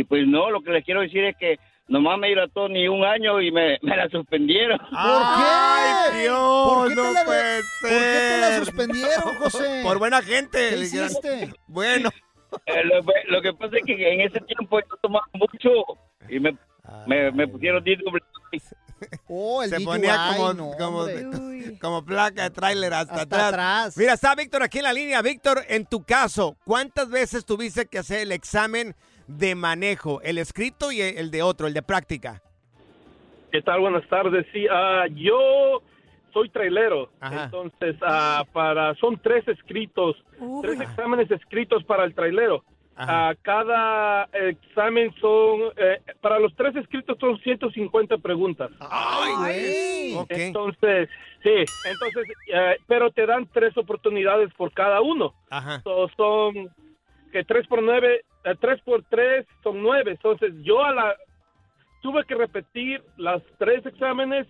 y 0.00 0.04
pues 0.04 0.26
no, 0.26 0.50
lo 0.50 0.62
que 0.62 0.70
les 0.70 0.84
quiero 0.84 1.00
decir 1.00 1.24
es 1.24 1.36
que 1.36 1.58
nomás 1.88 2.18
me 2.18 2.30
hidrató 2.30 2.68
ni 2.68 2.88
un 2.88 3.04
año 3.04 3.40
y 3.40 3.50
me, 3.52 3.78
me 3.82 3.96
la 3.96 4.08
suspendieron. 4.08 4.78
¡Ay, 4.92 6.20
Dios! 6.22 6.68
¿Por 6.74 6.88
qué 6.88 6.94
te 6.94 7.00
no 7.02 7.12
la- 7.12 7.24
puede 7.24 7.60
¿Por 7.80 7.90
qué 7.90 8.28
te 8.30 8.38
la 8.40 8.56
suspendieron, 8.58 9.34
José? 9.38 9.80
Por 9.82 9.98
buena 9.98 10.22
gente. 10.22 10.70
¿Qué 10.70 10.76
hiciste? 10.78 11.50
Bueno. 11.66 12.10
Eh, 12.66 12.84
lo, 12.84 13.00
lo 13.28 13.42
que 13.42 13.52
pasa 13.52 13.76
es 13.78 13.84
que 13.84 14.12
en 14.12 14.20
ese 14.20 14.40
tiempo 14.40 14.78
yo 14.78 14.96
tomaba 15.02 15.26
mucho 15.32 15.70
y 16.28 16.38
me, 16.38 16.56
me, 17.06 17.32
me 17.32 17.48
pusieron 17.48 17.82
DWI. 17.82 18.62
Oh, 19.26 19.62
el 19.62 19.70
Se 19.70 19.80
ponía 19.80 20.30
como, 20.36 20.54
no, 20.54 20.70
como, 21.80 22.04
placa 22.04 22.44
de 22.44 22.50
tráiler 22.50 22.94
hasta, 22.94 23.12
Hasta 23.14 23.22
atrás. 23.24 23.48
atrás. 23.48 23.96
Mira, 23.98 24.12
está 24.14 24.34
Víctor 24.34 24.62
aquí 24.62 24.78
en 24.78 24.84
la 24.84 24.92
línea. 24.92 25.20
Víctor, 25.20 25.62
en 25.68 25.84
tu 25.84 26.04
caso, 26.04 26.56
¿cuántas 26.64 27.10
veces 27.10 27.44
tuviste 27.44 27.86
que 27.86 27.98
hacer 27.98 28.20
el 28.20 28.32
examen 28.32 28.94
de 29.26 29.54
manejo? 29.54 30.20
El 30.22 30.38
escrito 30.38 30.92
y 30.92 31.00
el 31.00 31.30
de 31.30 31.42
otro, 31.42 31.66
el 31.66 31.74
de 31.74 31.82
práctica. 31.82 32.42
¿Qué 33.50 33.62
tal? 33.62 33.80
Buenas 33.80 34.06
tardes. 34.08 34.46
Sí, 34.52 34.66
ah, 34.70 35.04
yo 35.14 35.80
soy 36.32 36.48
trailero. 36.48 37.10
Ajá. 37.20 37.44
Entonces, 37.44 37.96
ah, 38.02 38.44
para 38.52 38.94
son 38.96 39.16
tres 39.22 39.46
escritos, 39.46 40.16
tres 40.60 40.80
exámenes 40.80 41.30
escritos 41.30 41.84
para 41.84 42.04
el 42.04 42.14
trailero. 42.14 42.64
Ah, 42.96 43.34
cada 43.42 44.24
examen 44.32 45.12
son, 45.20 45.72
eh, 45.76 46.00
para 46.20 46.38
los 46.38 46.54
tres 46.54 46.76
escritos 46.76 47.16
son 47.18 47.38
150 47.38 48.18
preguntas. 48.18 48.70
¡Ay, 48.80 50.14
Ok. 50.16 50.30
Entonces, 50.30 51.08
sí, 51.42 51.64
entonces, 51.84 52.36
eh, 52.52 52.76
pero 52.86 53.10
te 53.10 53.26
dan 53.26 53.48
tres 53.52 53.76
oportunidades 53.76 54.52
por 54.54 54.72
cada 54.72 55.00
uno. 55.00 55.34
Ajá. 55.50 55.80
So, 55.82 56.08
son 56.16 56.70
que 57.34 57.42
tres 57.42 57.66
por 57.66 57.82
nueve, 57.82 58.20
eh, 58.44 58.54
tres 58.60 58.80
por 58.84 59.02
tres 59.10 59.44
son 59.64 59.82
nueve. 59.82 60.12
Entonces, 60.12 60.52
yo 60.62 60.84
a 60.84 60.92
la 60.92 61.16
tuve 62.00 62.24
que 62.26 62.36
repetir 62.36 63.02
las 63.16 63.42
tres 63.58 63.84
exámenes 63.84 64.46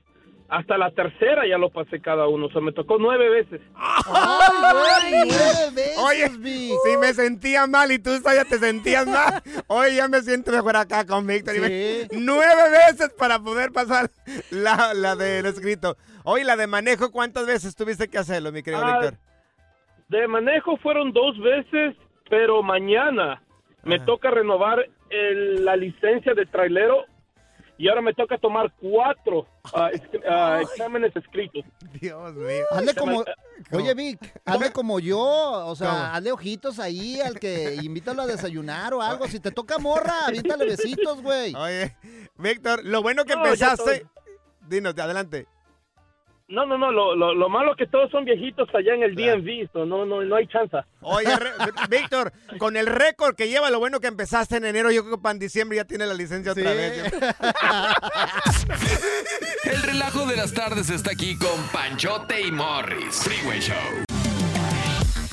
hasta 0.51 0.77
la 0.77 0.91
tercera 0.91 1.47
ya 1.49 1.57
lo 1.57 1.71
pasé 1.71 2.03
cada 2.03 2.29
uno. 2.29 2.47
O 2.49 2.51
sea, 2.51 2.61
me 2.61 2.73
tocó 2.73 2.99
nueve 2.99 3.31
veces. 3.31 3.63
¡Ay, 3.75 5.13
nueve 5.27 5.71
veces, 5.75 5.99
Oye, 5.99 6.29
Vic! 6.39 6.75
si 6.85 6.97
me 6.99 7.15
sentía 7.15 7.67
mal 7.67 7.91
y 7.91 7.99
tú 7.99 8.11
ya 8.23 8.45
te 8.45 8.59
sentías 8.59 9.07
mal, 9.07 9.43
hoy 9.69 9.97
ya 9.97 10.07
me 10.09 10.21
siento 10.21 10.53
mejor 10.53 10.77
acá 10.77 11.07
con 11.07 11.27
Víctor. 11.27 11.59
Me- 11.61 12.07
Nueve 12.13 12.69
veces 12.71 13.15
para 13.19 13.39
poder 13.39 13.73
pasar 13.73 14.11
la, 14.51 14.93
la 14.93 15.17
del 15.17 15.47
escrito. 15.47 15.97
Hoy 16.25 16.45
la 16.45 16.57
de 16.57 16.67
manejo, 16.67 17.11
¿cuántas 17.11 17.47
veces 17.47 17.75
tuviste 17.75 18.09
que 18.09 18.19
hacerlo, 18.19 18.53
mi 18.53 18.63
querido 18.63 18.85
Ah, 18.85 18.99
Víctor? 19.01 19.19
De 20.09 20.29
manejo 20.29 20.77
fueron 20.77 21.13
dos 21.15 21.39
veces, 21.41 21.97
pero 22.29 22.63
mañana 22.63 23.43
me 23.83 24.01
toca 24.01 24.31
renovar 24.31 24.87
el- 25.11 25.65
la 25.65 25.77
licencia 25.77 26.35
de 26.35 26.47
trailero 26.47 27.05
y 27.77 27.89
ahora 27.89 28.03
me 28.03 28.15
toca 28.15 28.39
tomar 28.39 28.73
cuatro 28.81 29.47
ah, 29.75 29.91
ah, 30.29 30.61
exámenes 30.63 31.15
escritos. 31.17 31.65
Dios 32.01 32.35
mío. 32.35 32.65
Hazle 32.71 32.95
como... 32.95 33.25
Oye, 33.73 33.95
Vic, 33.95 34.19
hazle 34.45 34.73
como 34.73 35.01
yo, 35.01 35.19
o 35.21 35.75
sea, 35.75 35.91
¿Cómo? 35.91 36.03
hazle 36.05 36.33
ojitos 36.33 36.79
ahí 36.79 37.21
al 37.21 37.39
que 37.39 37.75
invítalo 37.83 38.23
a 38.23 38.27
desayunar 38.27 38.95
o 38.95 39.03
algo. 39.03 39.27
Si 39.27 39.41
te 39.41 39.51
toca 39.51 39.79
morra, 39.79 40.15
aviéntale 40.27 40.67
besitos, 40.67 41.21
güey. 41.21 41.55
Oye, 41.55 41.97
Víctor, 42.39 42.85
lo 42.85 43.03
bueno 43.03 43.25
que 43.25 43.35
No, 43.35 43.45
empezaste... 43.45 44.07
Dinos, 44.67 44.97
adelante. 44.99 45.47
No, 46.47 46.67
no, 46.67 46.77
no, 46.77 46.93
lo, 46.93 47.17
lo, 47.17 47.33
lo 47.35 47.49
malo 47.49 47.75
que 47.75 47.87
todos 47.87 48.11
son 48.11 48.27
viejitos 48.27 48.69
allá 48.75 48.95
en 48.95 49.03
el 49.03 49.15
DMV, 49.15 49.73
so 49.73 49.87
no, 49.87 50.05
no, 50.05 50.21
no 50.23 50.37
hay 50.37 50.47
chance. 50.47 50.77
Oye, 51.01 51.31
Víctor, 51.89 52.35
con 52.59 52.77
el 52.77 52.87
récord 52.87 53.35
que 53.35 53.49
lleva, 53.49 53.71
lo 53.71 53.79
bueno 53.79 53.99
que 53.99 54.09
empezaste 54.09 54.59
en 54.59 54.67
enero, 54.67 54.91
yo 54.91 55.05
creo 55.05 55.17
que 55.17 55.23
para 55.23 55.33
en 55.33 55.39
diciembre 55.39 55.77
ya 55.77 55.87
tiene 55.87 56.05
la 56.05 56.13
licencia 56.13 56.53
otra 56.53 56.75
vez. 56.75 57.15
El 59.65 59.83
relajo 59.83 60.27
de 60.27 60.37
las 60.37 60.53
tardes 60.53 60.91
está 60.91 61.13
aquí 61.13 61.39
con 61.39 61.63
Panchote 61.73 62.43
y 62.43 62.53
Morris. 62.53 63.25
Freeway 63.25 63.61
Show. 63.61 64.05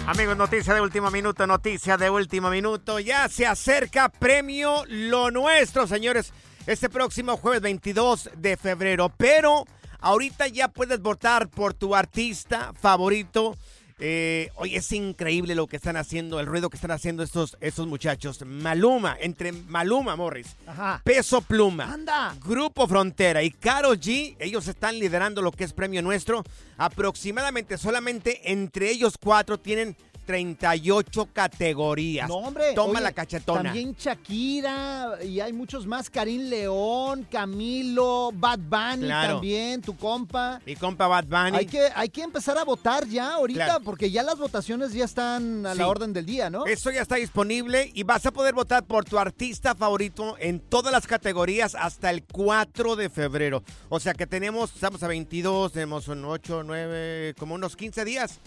Amigos, 0.07 0.38
noticia 0.38 0.74
de 0.74 0.80
último 0.80 1.12
minuto, 1.12 1.45
noticia 1.45 1.97
de 1.97 2.09
último 2.09 2.49
minuto. 2.49 2.99
Ya 2.99 3.28
se 3.28 3.45
acerca 3.45 4.07
premio 4.07 4.84
Lo 4.88 5.30
Nuestro, 5.30 5.88
señores, 5.88 6.34
este 6.66 6.89
próximo 6.89 7.36
jueves 7.36 7.62
22 7.62 8.30
de 8.38 8.55
febrero. 8.55 9.12
Pero 9.18 9.66
ahorita 10.02 10.47
ya 10.47 10.68
puedes 10.68 10.99
votar 11.02 11.49
por 11.49 11.74
tu 11.74 11.95
artista 11.95 12.74
favorito. 12.80 13.58
Eh, 14.04 14.49
oye, 14.56 14.78
es 14.78 14.91
increíble 14.93 15.54
lo 15.54 15.68
que 15.68 15.76
están 15.76 15.95
haciendo, 15.95 16.39
el 16.39 16.47
ruido 16.47 16.72
que 16.72 16.76
están 16.76 16.89
haciendo 16.89 17.22
estos, 17.22 17.56
estos 17.62 17.86
muchachos. 17.86 18.43
Maluma, 18.43 19.16
entre 19.20 19.52
Maluma, 19.52 20.16
Morris, 20.16 20.56
Ajá. 20.66 21.02
Peso 21.04 21.41
Pluma, 21.41 21.93
Anda. 21.93 22.36
Grupo 22.43 22.88
Frontera 22.88 23.43
y 23.43 23.52
Karol 23.52 23.99
G, 23.99 24.36
ellos 24.39 24.68
están 24.68 24.97
liderando 24.97 25.43
lo 25.43 25.52
que 25.52 25.66
es 25.66 25.74
premio 25.74 26.02
nuestro. 26.02 26.43
Aproximadamente 26.78 27.78
solamente 27.78 28.52
entre 28.52 28.89
ellos 28.89 29.20
cuatro 29.22 29.60
tienen 29.60 29.95
38 30.26 31.30
categorías. 31.34 32.28
No, 32.30 32.36
hombre. 32.36 32.74
Toma 32.74 32.93
oye, 32.93 33.01
la 33.01 33.11
cachetona. 33.11 33.63
También 33.63 33.95
Shakira 33.97 35.17
y 35.24 35.39
hay 35.39 35.53
muchos 35.53 35.86
más. 35.88 36.09
Karim 36.09 36.49
León, 36.49 37.28
Camilo, 37.30 38.32
Bad 38.34 38.59
Bunny 38.59 39.05
Claro. 39.07 39.34
también, 39.36 39.82
tu 39.82 39.95
compa. 39.97 40.61
Mi 40.65 40.76
compa 40.76 41.07
Bad 41.07 41.26
Bunny. 41.26 41.57
Hay 41.57 41.65
que, 41.65 41.88
hay 41.95 42.09
que 42.09 42.22
empezar 42.22 42.57
a 42.57 42.63
votar 42.63 43.07
ya 43.07 43.34
ahorita 43.34 43.65
Claro. 43.65 43.84
porque 43.84 44.11
ya 44.11 44.24
las 44.24 44.38
votaciones 44.38 44.93
ya 44.93 45.05
están 45.05 45.65
a 45.65 45.74
Sí. 45.74 45.80
la 45.80 45.88
orden 45.88 46.13
del 46.13 46.26
día, 46.26 46.49
¿no? 46.49 46.65
Eso 46.65 46.91
ya 46.91 47.01
está 47.01 47.15
disponible 47.15 47.91
y 47.93 48.03
vas 48.03 48.26
a 48.26 48.32
poder 48.32 48.53
votar 48.53 48.84
por 48.86 49.05
tu 49.05 49.17
artista 49.19 49.76
favorito 49.76 50.36
en 50.39 50.59
todas 50.59 50.91
las 50.91 51.07
categorías 51.07 51.76
hasta 51.76 52.09
el 52.09 52.24
4 52.24 52.95
de 52.95 53.09
febrero. 53.09 53.63
O 53.89 53.99
sea 53.99 54.13
que 54.13 54.28
tenemos, 54.28 54.74
estamos 54.74 55.01
a 55.03 55.07
22, 55.07 55.72
tenemos 55.72 56.07
un 56.07 56.24
8, 56.26 56.63
9, 56.63 57.34
como 57.38 57.55
unos 57.55 57.76
15 57.76 58.05
días. 58.05 58.39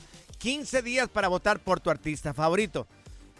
15 0.44 0.82
días 0.82 1.08
para 1.08 1.28
votar 1.28 1.58
por 1.58 1.80
tu 1.80 1.88
artista 1.88 2.34
favorito. 2.34 2.86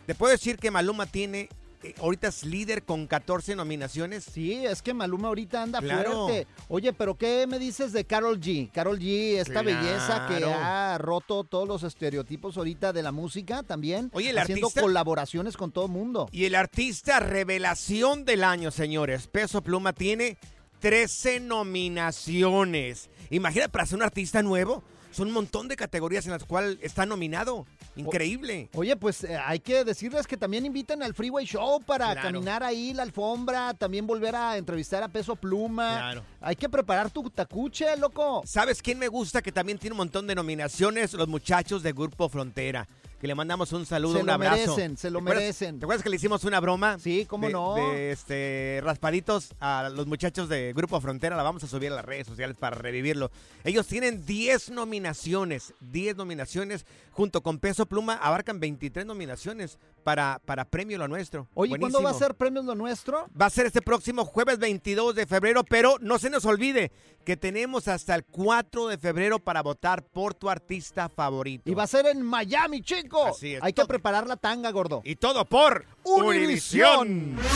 Te 0.06 0.14
puedo 0.14 0.32
decir 0.32 0.56
que 0.56 0.70
Maluma 0.70 1.04
tiene, 1.04 1.50
eh, 1.82 1.94
ahorita 2.00 2.28
es 2.28 2.44
líder 2.44 2.82
con 2.82 3.06
14 3.06 3.54
nominaciones. 3.54 4.24
Sí, 4.24 4.64
es 4.64 4.80
que 4.80 4.94
Maluma 4.94 5.28
ahorita 5.28 5.62
anda 5.62 5.80
Claro. 5.80 6.24
fuerte. 6.28 6.46
Oye, 6.68 6.94
pero 6.94 7.14
¿qué 7.14 7.46
me 7.46 7.58
dices 7.58 7.92
de 7.92 8.06
Carol 8.06 8.40
G? 8.40 8.70
Carol 8.72 8.98
G, 8.98 9.36
esta 9.38 9.60
Claro. 9.62 9.66
belleza 9.66 10.26
que 10.28 10.44
ha 10.46 10.96
roto 10.96 11.44
todos 11.44 11.68
los 11.68 11.82
estereotipos 11.82 12.56
ahorita 12.56 12.94
de 12.94 13.02
la 13.02 13.12
música 13.12 13.62
también. 13.62 14.08
Oye, 14.14 14.30
el 14.30 14.38
haciendo 14.38 14.68
artista- 14.68 14.80
colaboraciones 14.80 15.58
con 15.58 15.72
todo 15.72 15.88
mundo. 15.88 16.30
Y 16.32 16.46
el 16.46 16.54
artista 16.54 17.20
revelación 17.20 18.24
del 18.24 18.44
año, 18.44 18.70
señores, 18.70 19.26
Peso 19.26 19.60
Pluma 19.60 19.92
tiene 19.92 20.38
13 20.80 21.38
nominaciones. 21.38 23.10
Imagina 23.28 23.68
para 23.68 23.84
ser 23.84 23.96
un 23.96 24.04
artista 24.04 24.42
nuevo, 24.42 24.82
son 25.14 25.28
un 25.28 25.34
montón 25.34 25.68
de 25.68 25.76
categorías 25.76 26.26
en 26.26 26.32
las 26.32 26.44
cuales 26.44 26.78
está 26.82 27.06
nominado. 27.06 27.66
Increíble. 27.96 28.68
Oye, 28.74 28.96
pues 28.96 29.22
eh, 29.24 29.36
hay 29.36 29.60
que 29.60 29.84
decirles 29.84 30.26
que 30.26 30.36
también 30.36 30.66
inviten 30.66 31.02
al 31.02 31.14
Freeway 31.14 31.46
Show 31.46 31.80
para 31.80 32.12
Claro. 32.12 32.22
caminar 32.22 32.62
ahí 32.62 32.92
la 32.92 33.04
alfombra, 33.04 33.72
también 33.74 34.06
volver 34.06 34.34
a 34.34 34.56
entrevistar 34.56 35.02
a 35.02 35.08
Peso 35.08 35.36
Pluma. 35.36 35.92
Claro. 35.96 36.22
Hay 36.40 36.56
que 36.56 36.68
preparar 36.68 37.10
tu 37.10 37.30
tacuche, 37.30 37.96
loco. 37.96 38.42
¿Sabes 38.44 38.82
quién 38.82 38.98
me 38.98 39.08
gusta 39.08 39.40
que 39.40 39.52
también 39.52 39.78
tiene 39.78 39.94
un 39.94 39.98
montón 39.98 40.26
de 40.26 40.34
nominaciones? 40.34 41.14
Los 41.14 41.28
muchachos 41.28 41.82
de 41.82 41.92
Grupo 41.92 42.28
Frontera. 42.28 42.86
Que 43.24 43.28
le 43.28 43.34
mandamos 43.34 43.72
un 43.72 43.86
saludo, 43.86 44.16
Se 44.16 44.20
un 44.20 44.26
lo 44.26 44.34
abrazo. 44.34 44.54
merecen, 44.76 44.98
se 44.98 45.08
lo 45.08 45.20
¿Te 45.20 45.22
acuerdas- 45.22 45.40
merecen. 45.44 45.78
¿Te 45.78 45.86
acuerdas 45.86 46.02
que 46.02 46.10
le 46.10 46.16
hicimos 46.16 46.44
una 46.44 46.60
broma? 46.60 46.98
Sí, 46.98 47.24
cómo 47.24 47.46
de- 47.46 47.52
no. 47.54 47.74
De 47.76 48.12
este, 48.12 48.80
raspaditos 48.84 49.54
a 49.60 49.88
los 49.90 50.06
muchachos 50.06 50.50
de 50.50 50.74
Grupo 50.74 51.00
Frontera. 51.00 51.34
La 51.34 51.42
vamos 51.42 51.64
a 51.64 51.66
subir 51.66 51.90
a 51.90 51.94
las 51.94 52.04
redes 52.04 52.26
sociales 52.26 52.58
para 52.60 52.76
revivirlo. 52.76 53.30
Ellos 53.64 53.86
tienen 53.86 54.26
10 54.26 54.68
nominaciones. 54.68 55.72
10 55.80 56.16
nominaciones. 56.16 56.84
Junto 57.12 57.42
con 57.42 57.60
Peso 57.60 57.86
Pluma 57.86 58.16
abarcan 58.16 58.60
23 58.60 59.06
nominaciones 59.06 59.78
para, 60.04 60.40
para 60.44 60.64
Premio 60.66 60.98
Lo 60.98 61.08
Nuestro. 61.08 61.48
Oye, 61.54 61.76
¿cuándo 61.78 61.98
va 61.98 62.10
a 62.10 62.12
Buenísimo. 62.12 62.26
ser 62.28 62.36
Premios 62.36 62.64
Lo 62.66 62.74
Nuestro? 62.74 63.26
Va 63.40 63.46
a 63.46 63.50
ser 63.50 63.66
este 63.66 63.82
próximo 63.82 64.24
jueves 64.24 64.58
22 64.58 65.14
de 65.16 65.26
febrero, 65.26 65.64
pero 65.64 65.96
no 66.00 66.18
se 66.18 66.30
nos 66.30 66.44
olvide 66.44 66.92
que 67.24 67.36
tenemos 67.36 67.88
hasta 67.88 68.14
el 68.14 68.24
4 68.24 68.88
de 68.88 68.98
febrero 68.98 69.38
para 69.38 69.62
votar 69.62 70.04
por 70.04 70.34
tu 70.34 70.50
artista 70.50 71.08
favorito. 71.08 71.68
Y 71.70 71.74
va 71.74 71.84
a 71.84 71.86
ser 71.88 72.06
en 72.06 72.22
Miami, 72.22 72.82
chico. 72.82 73.26
Así 73.26 73.54
es. 73.54 73.62
Hay 73.62 73.72
que 73.72 73.84
preparar 73.86 74.26
la 74.26 74.36
tanga, 74.36 74.70
gordo. 74.70 75.00
Y 75.04 75.16
todo 75.16 75.44
por 75.46 75.86
Univisión. 76.04 77.36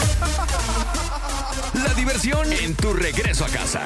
La 1.75 1.93
diversión 1.95 2.51
en 2.53 2.75
tu 2.75 2.93
regreso 2.95 3.45
a 3.45 3.49
casa. 3.49 3.83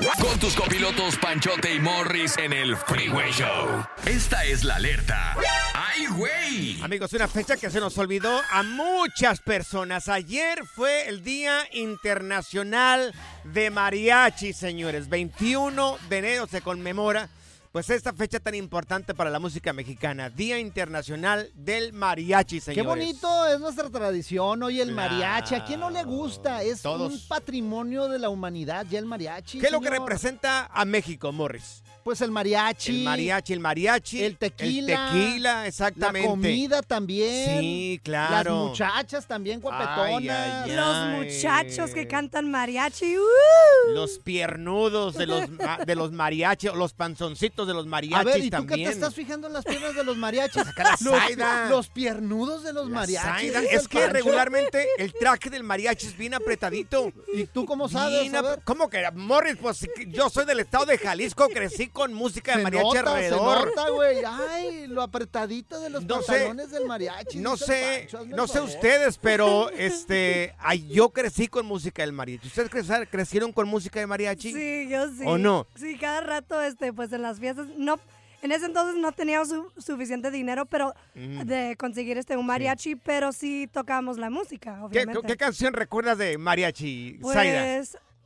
Con 0.00 0.38
tus 0.38 0.54
copilotos 0.54 1.16
Panchote 1.16 1.74
y 1.74 1.78
Morris 1.78 2.38
en 2.38 2.54
el 2.54 2.74
Freeway 2.74 3.30
Show. 3.32 3.84
Esta 4.06 4.44
es 4.44 4.64
la 4.64 4.76
alerta. 4.76 5.36
¡Ay, 5.74 6.06
güey! 6.06 6.82
Amigos, 6.82 7.12
una 7.12 7.28
fecha 7.28 7.58
que 7.58 7.68
se 7.68 7.80
nos 7.80 7.98
olvidó 7.98 8.40
a 8.50 8.62
muchas 8.62 9.40
personas. 9.40 10.08
Ayer 10.08 10.64
fue 10.64 11.06
el 11.06 11.22
Día 11.22 11.66
Internacional 11.72 13.14
de 13.44 13.68
Mariachi, 13.68 14.54
señores. 14.54 15.10
21 15.10 15.98
de 16.08 16.18
enero 16.18 16.46
se 16.46 16.62
conmemora. 16.62 17.28
Pues 17.72 17.88
esta 17.88 18.12
fecha 18.12 18.40
tan 18.40 18.56
importante 18.56 19.14
para 19.14 19.30
la 19.30 19.38
música 19.38 19.72
mexicana, 19.72 20.28
Día 20.28 20.58
Internacional 20.58 21.52
del 21.54 21.92
Mariachi, 21.92 22.56
Qué 22.56 22.60
señores. 22.62 22.84
bonito 22.84 23.46
es 23.46 23.60
nuestra 23.60 23.88
tradición, 23.88 24.60
hoy 24.64 24.80
el 24.80 24.90
mariachi. 24.90 25.54
¿A 25.54 25.64
quién 25.64 25.78
no 25.78 25.88
le 25.88 26.02
gusta? 26.02 26.64
Es 26.64 26.82
Todos. 26.82 27.12
un 27.12 27.20
patrimonio 27.28 28.08
de 28.08 28.18
la 28.18 28.28
humanidad 28.28 28.86
ya 28.90 28.98
el 28.98 29.06
mariachi. 29.06 29.60
¿Qué 29.60 29.66
es 29.66 29.72
lo 29.72 29.78
que 29.78 29.86
señor. 29.86 30.00
representa 30.00 30.66
a 30.66 30.84
México, 30.84 31.30
Morris? 31.30 31.84
Pues 32.04 32.20
el 32.22 32.30
mariachi. 32.30 32.98
El 32.98 33.04
mariachi, 33.04 33.52
el 33.52 33.60
mariachi. 33.60 34.22
El 34.24 34.36
tequila. 34.38 35.08
El 35.10 35.12
tequila, 35.12 35.66
exactamente. 35.66 36.26
La 36.28 36.30
comida 36.34 36.82
también. 36.82 37.60
Sí, 37.60 38.00
claro. 38.02 38.54
Las 38.54 38.68
muchachas 38.70 39.26
también 39.26 39.60
guapetonas. 39.60 40.64
Ay, 40.64 40.70
ay, 40.70 40.72
Los 40.72 41.24
muchachos 41.26 41.90
que 41.92 42.08
cantan 42.08 42.50
mariachi. 42.50 43.18
¡uh! 43.18 43.92
Los 43.92 44.18
piernudos 44.18 45.14
de 45.14 45.26
los, 45.26 45.42
de 45.86 45.94
los 45.94 46.12
mariachi, 46.12 46.68
o 46.68 46.74
los 46.74 46.94
panzoncitos 46.94 47.66
de 47.66 47.74
los 47.74 47.86
mariachis 47.86 48.18
A 48.18 48.24
ver, 48.24 48.38
¿y 48.44 48.50
tú 48.50 48.56
también. 48.56 48.78
qué 48.80 48.86
te 48.86 48.92
estás 48.92 49.14
fijando 49.14 49.46
en 49.48 49.52
las 49.52 49.64
piernas 49.64 49.94
de 49.94 50.04
los 50.04 50.16
mariachis? 50.16 50.62
la 50.76 50.96
los, 51.00 51.70
los 51.70 51.88
piernudos 51.88 52.62
de 52.64 52.72
los 52.72 52.88
La 52.88 52.94
mariachis. 53.00 53.52
Es 53.70 53.88
que 53.88 53.98
Pancho. 53.98 54.12
regularmente 54.14 54.86
el 54.98 55.12
traje 55.12 55.50
del 55.50 55.64
mariachi 55.64 56.06
es 56.06 56.16
bien 56.16 56.32
apretadito. 56.34 57.12
¿Y 57.34 57.44
tú 57.44 57.66
cómo 57.66 57.88
sabes? 57.88 58.22
Bien. 58.30 58.34
¿Cómo 58.64 58.88
que? 58.88 59.02
Morris, 59.14 59.56
pues 59.60 59.86
yo 60.08 60.30
soy 60.30 60.46
del 60.46 60.60
estado 60.60 60.86
de 60.86 60.96
Jalisco, 60.96 61.48
crecí 61.48 61.89
con 61.92 62.12
música 62.14 62.52
de 62.52 62.58
Se 62.58 62.62
mariachi 62.64 62.86
nota, 62.98 63.10
alrededor. 63.14 63.58
se 63.60 63.66
nota, 63.76 63.88
güey. 63.90 64.18
Ay, 64.26 64.86
lo 64.86 65.02
apretadito 65.02 65.80
de 65.80 65.90
los 65.90 66.04
No 66.04 66.22
sé, 66.22 66.52
del 66.54 66.86
mariachi. 66.86 67.38
No 67.38 67.56
sé, 67.56 68.08
Pancho, 68.10 68.26
no 68.36 68.46
sé 68.46 68.54
favor. 68.54 68.68
ustedes, 68.68 69.18
pero 69.18 69.70
este, 69.70 70.54
ay, 70.58 70.86
yo 70.88 71.10
crecí 71.10 71.48
con 71.48 71.66
música 71.66 72.02
del 72.02 72.12
mariachi. 72.12 72.46
¿Ustedes 72.48 72.70
cre- 72.70 73.08
crecieron 73.10 73.52
con 73.52 73.68
música 73.68 74.00
de 74.00 74.06
mariachi? 74.06 74.52
Sí, 74.52 74.88
yo 74.88 75.08
sí. 75.08 75.22
¿O 75.26 75.38
no? 75.38 75.66
Sí, 75.76 75.96
cada 75.98 76.20
rato, 76.20 76.60
este, 76.62 76.92
pues 76.92 77.12
en 77.12 77.22
las 77.22 77.38
fiestas, 77.38 77.66
no, 77.76 77.98
en 78.42 78.52
ese 78.52 78.66
entonces 78.66 78.96
no 79.00 79.12
teníamos 79.12 79.48
su- 79.48 79.70
suficiente 79.78 80.30
dinero, 80.30 80.64
pero 80.66 80.94
Mm. 81.14 81.42
de 81.42 81.76
conseguir 81.78 82.16
este 82.18 82.36
un 82.36 82.46
mariachi, 82.46 82.96
pero 82.96 83.32
sí 83.32 83.68
tocábamos 83.72 84.16
la 84.16 84.30
música, 84.30 84.80
¿Qué, 84.90 85.36
canción 85.36 85.74
recuerdas 85.74 86.16
de 86.18 86.38
mariachi? 86.38 87.18
Pues 87.20 87.36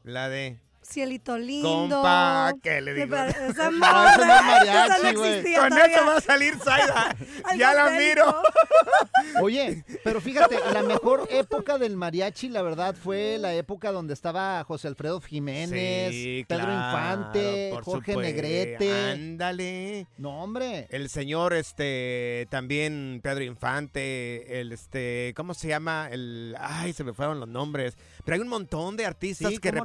La 0.05 0.29
de 0.29 0.59
Cielito 0.87 1.39
lindo. 1.39 1.71
Compa, 1.97 2.53
¿qué 2.63 2.81
le 2.81 2.95
digo? 2.95 3.17
Esa 3.49 3.71
No, 3.71 3.79
mariachi, 3.81 5.13
no 5.15 5.19
güey. 5.19 5.43
Con 5.55 5.69
todavía. 5.71 5.87
eso 5.97 6.07
va 6.07 6.17
a 6.17 6.21
salir 6.21 6.55
Zaida. 6.63 7.17
Ya 7.59 7.73
la 7.75 7.91
miro. 7.91 8.43
Oye, 9.43 9.85
pero 10.03 10.21
fíjate, 10.21 10.57
la 10.73 10.83
mejor 10.83 11.27
época 11.31 11.79
del 11.79 11.97
mariachi, 11.97 12.49
la 12.49 12.63
verdad, 12.63 12.95
fue 12.95 13.39
la 13.39 13.55
época 13.55 13.93
donde 13.93 14.13
estaba 14.15 14.63
José 14.65 14.89
Alfredo 14.89 15.21
Jiménez, 15.21 16.13
Sí, 16.13 16.45
Pedro 16.49 16.65
claro, 16.65 16.75
Infante, 16.75 17.71
Jorge 17.83 18.13
supuesto. 18.13 18.21
Negrete. 18.21 19.13
Ándale. 19.13 20.07
No, 20.19 20.43
hombre. 20.43 20.87
El 20.91 21.09
señor, 21.09 21.55
este, 21.55 22.47
también 22.51 23.21
Pedro 23.23 23.45
Infante, 23.45 24.61
el, 24.61 24.73
este, 24.73 25.33
¿cómo 25.37 25.55
se 25.55 25.69
llama? 25.69 26.09
El, 26.11 26.57
ay, 26.61 26.93
se 26.93 27.05
me 27.05 27.13
fueron 27.13 27.41
los 27.41 27.49
nombres. 27.49 27.97
Pero 28.25 28.35
hay 28.37 28.41
un 28.41 28.49
montón 28.49 28.97
de 28.97 29.07
artistas 29.07 29.51
Sí, 29.53 29.59
que 29.59 29.73
no. 29.73 29.85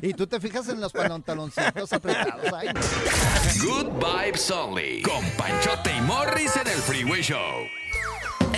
y 0.02 0.14
tú 0.14 0.26
te 0.26 0.40
fijas 0.40 0.68
en 0.68 0.80
los 0.80 0.92
pantaloncitos 0.92 1.92
apretados. 1.92 2.52
Ay, 2.52 2.68
no. 2.74 2.80
Good 3.64 4.04
Vibes 4.04 4.50
Only. 4.50 5.02
Con 5.02 5.24
Panchote 5.36 5.90
y 5.96 6.00
Morris 6.02 6.56
en 6.56 6.66
el 6.68 6.78
Freeway 6.78 7.22
Show. 7.22 7.66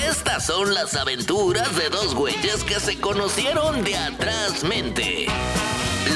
Estas 0.09 0.47
son 0.47 0.75
las 0.75 0.95
aventuras 0.95 1.77
de 1.77 1.89
dos 1.89 2.15
güeyes 2.15 2.63
que 2.65 2.79
se 2.81 3.01
conocieron 3.01 3.83
de 3.85 3.97
atrás 3.97 4.63
mente. 4.65 5.27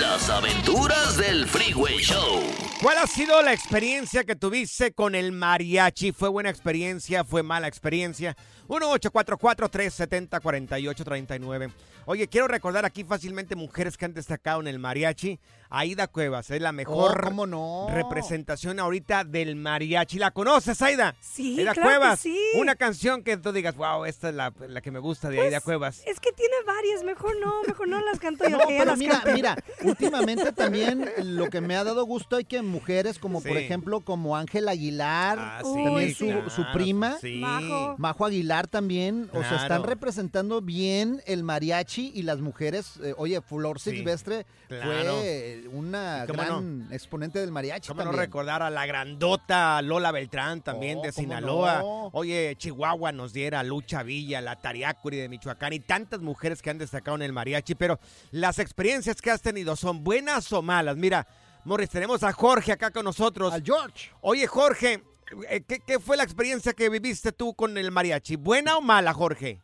Las 0.01 0.31
aventuras 0.31 1.17
del 1.17 1.47
Freeway 1.47 1.99
Show. 1.99 2.41
¿Cuál 2.81 2.99
ha 2.99 3.07
sido 3.07 3.41
la 3.43 3.53
experiencia 3.53 4.25
que 4.25 4.35
tuviste 4.35 4.93
con 4.93 5.15
el 5.15 5.33
mariachi? 5.33 6.13
¿Fue 6.13 6.29
buena 6.29 6.51
experiencia? 6.51 7.25
¿Fue 7.25 7.43
mala 7.43 7.69
experiencia? 7.69 8.37
1-844-370-4839. 8.73 11.71
Oye, 12.05 12.27
quiero 12.27 12.49
recordar 12.49 12.85
aquí 12.85 13.05
fácilmente 13.05 13.55
mujeres 13.55 13.97
que 13.97 14.05
han 14.07 14.13
destacado 14.15 14.61
en 14.61 14.67
el 14.67 14.81
mariachi. 14.81 15.39
Aida 15.71 16.09
Cuevas 16.09 16.51
es 16.51 16.61
la 16.61 16.73
mejor 16.73 17.17
Oh, 17.19 17.23
¿cómo 17.29 17.47
no? 17.47 17.87
representación 17.91 18.81
ahorita 18.81 19.23
del 19.25 19.55
mariachi. 19.57 20.19
¿La 20.19 20.31
conoces, 20.33 20.83
Aida? 20.83 21.15
Sí, 21.21 21.59
Aida 21.61 21.73
claro 21.75 21.89
que 21.91 21.97
Cuevas. 21.97 22.21
sí. 22.21 22.37
Una 22.57 22.75
canción 22.75 23.23
que 23.23 23.37
tú 23.37 23.53
digas, 23.53 23.77
wow, 23.77 24.05
esta 24.05 24.31
es 24.31 24.35
la, 24.35 24.53
la 24.69 24.81
que 24.81 24.91
me 24.91 24.99
gusta 24.99 25.29
de 25.31 25.37
Pues, 25.37 25.47
Aida 25.47 25.61
Cuevas. 25.61 26.03
Es 26.07 26.19
que 26.21 26.33
tiene 26.33 26.55
varias, 26.67 27.05
mejor 27.05 27.39
no, 27.41 27.63
mejor 27.67 27.87
no 27.89 28.01
las 28.03 28.19
canto 28.19 28.45
yo. 28.49 28.59
No, 28.59 28.67
que 28.67 28.75
pero 28.79 28.85
las 28.87 28.99
mira, 28.99 29.13
cante. 29.15 29.33
mira, 29.35 29.57
últimamente 29.85 30.51
también 30.53 31.09
lo 31.23 31.49
que 31.51 31.61
me 31.61 31.77
ha 31.77 31.85
dado 31.85 32.05
gusto 32.05 32.35
hay 32.37 32.45
que 32.45 32.63
mujeres 32.63 33.19
como 33.21 33.41
por 33.41 33.57
ejemplo 33.57 34.01
como 34.01 34.37
Ángel 34.37 34.69
Aguilar, 34.69 35.39
Ah, 35.39 35.61
sí, 35.65 35.85
también 35.85 36.15
su, 36.15 36.27
claro, 36.27 36.51
su 36.51 36.65
prima, 36.73 37.17
sí. 37.21 37.39
Majo. 37.41 37.95
Majo 37.99 38.27
Aguilar 38.27 38.62
también, 38.69 39.29
o 39.33 39.41
sea, 39.43 39.63
están 39.63 39.83
representando 39.85 40.61
bien 40.61 41.23
el 41.27 41.43
mariachi 41.43 42.13
y 42.15 42.23
las 42.23 42.41
mujeres, 42.41 42.99
eh, 43.03 43.15
oye, 43.17 43.41
Flor 43.41 43.81
Sí, 43.81 43.91
Silvestre 43.91 44.47
claro. 44.69 44.87
fue 45.21 45.65
una 45.73 46.23
¿Y 46.25 46.27
cómo 46.29 46.43
gran 46.43 46.89
exponente 46.93 47.39
del 47.41 47.51
mariachi 47.53 47.89
¿Cómo 47.89 48.01
no 48.01 48.05
también. 48.11 48.21
recordar 48.27 48.63
a 48.63 48.71
la 48.71 48.87
grandota 48.87 49.81
Lola 49.83 50.11
Beltrán 50.13 50.63
también 50.63 50.99
Oh, 50.99 51.03
de 51.03 51.13
¿cómo 51.13 51.23
Sinaloa? 51.23 51.79
no? 51.81 52.11
Oye, 52.13 52.55
Chihuahua 52.59 53.13
nos 53.13 53.33
diera 53.33 53.63
Lucha 53.63 54.03
Villa, 54.03 54.41
la 54.41 54.57
Tariacuri 54.61 55.17
de 55.19 55.29
Michoacán 55.29 55.73
y 55.73 55.81
tantas 55.81 56.21
mujeres 56.21 56.63
que 56.63 56.71
han 56.71 56.79
destacado 56.79 57.17
en 57.17 57.23
el 57.23 57.33
mariachi, 57.33 57.75
pero 57.75 57.99
las 58.31 58.59
experiencias 58.59 59.21
que 59.23 59.31
has 59.31 59.43
tenido 59.43 59.77
son 59.77 60.03
buenas 60.05 60.53
o 60.53 60.63
malas. 60.63 60.97
Mira, 60.97 61.27
Morris, 61.65 61.91
tenemos 61.91 62.23
a 62.25 62.33
Jorge 62.33 62.73
acá 62.73 62.91
con 62.91 63.05
nosotros. 63.05 63.53
Al 63.53 63.63
George. 63.63 64.11
Oye, 64.21 64.47
Jorge, 64.49 65.03
¿qué, 65.67 65.79
qué 65.87 65.99
fue 65.99 66.17
la 66.17 66.23
experiencia 66.25 66.73
que 66.73 66.89
viviste 66.89 67.33
tú 67.33 67.55
con 67.55 67.77
el 67.79 67.91
mariachi? 67.91 68.37
¿Buena 68.37 68.77
o 68.77 68.81
mala, 68.81 69.13
Jorge? 69.13 69.59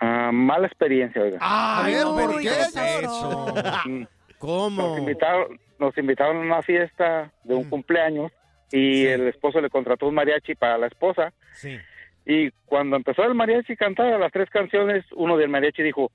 Ah, 0.00 0.30
mala 0.32 0.66
experiencia, 0.66 1.22
oiga. 1.22 1.38
Ver, 1.84 2.04
no 2.04 2.14
me 2.14 2.24
¿por 2.26 2.40
qué, 2.40 2.48
George? 2.48 2.98
eso. 3.00 3.54
Mm, 3.86 4.02
¿Cómo? 4.38 4.82
Nos 4.88 4.98
invitaron, 4.98 5.60
nos 5.78 5.96
invitaron 5.98 6.36
a 6.36 6.40
una 6.40 6.62
fiesta 6.62 7.32
de 7.44 7.54
un 7.54 7.68
cumpleaños 7.70 8.30
y 8.70 9.02
Sí. 9.02 9.06
el 9.06 9.28
esposo 9.28 9.60
le 9.60 9.70
contrató 9.70 10.06
un 10.08 10.14
mariachi 10.14 10.54
para 10.54 10.76
la 10.76 10.86
esposa. 10.88 11.32
Sí. 11.54 11.78
Y 12.26 12.50
cuando 12.66 12.96
empezó 12.96 13.22
el 13.24 13.34
mariachi 13.34 13.74
a 13.74 13.76
cantar 13.76 14.18
las 14.20 14.32
tres 14.32 14.50
canciones, 14.50 15.04
uno 15.14 15.36
del 15.36 15.48
mariachi 15.48 15.82
dijo, 15.82 16.10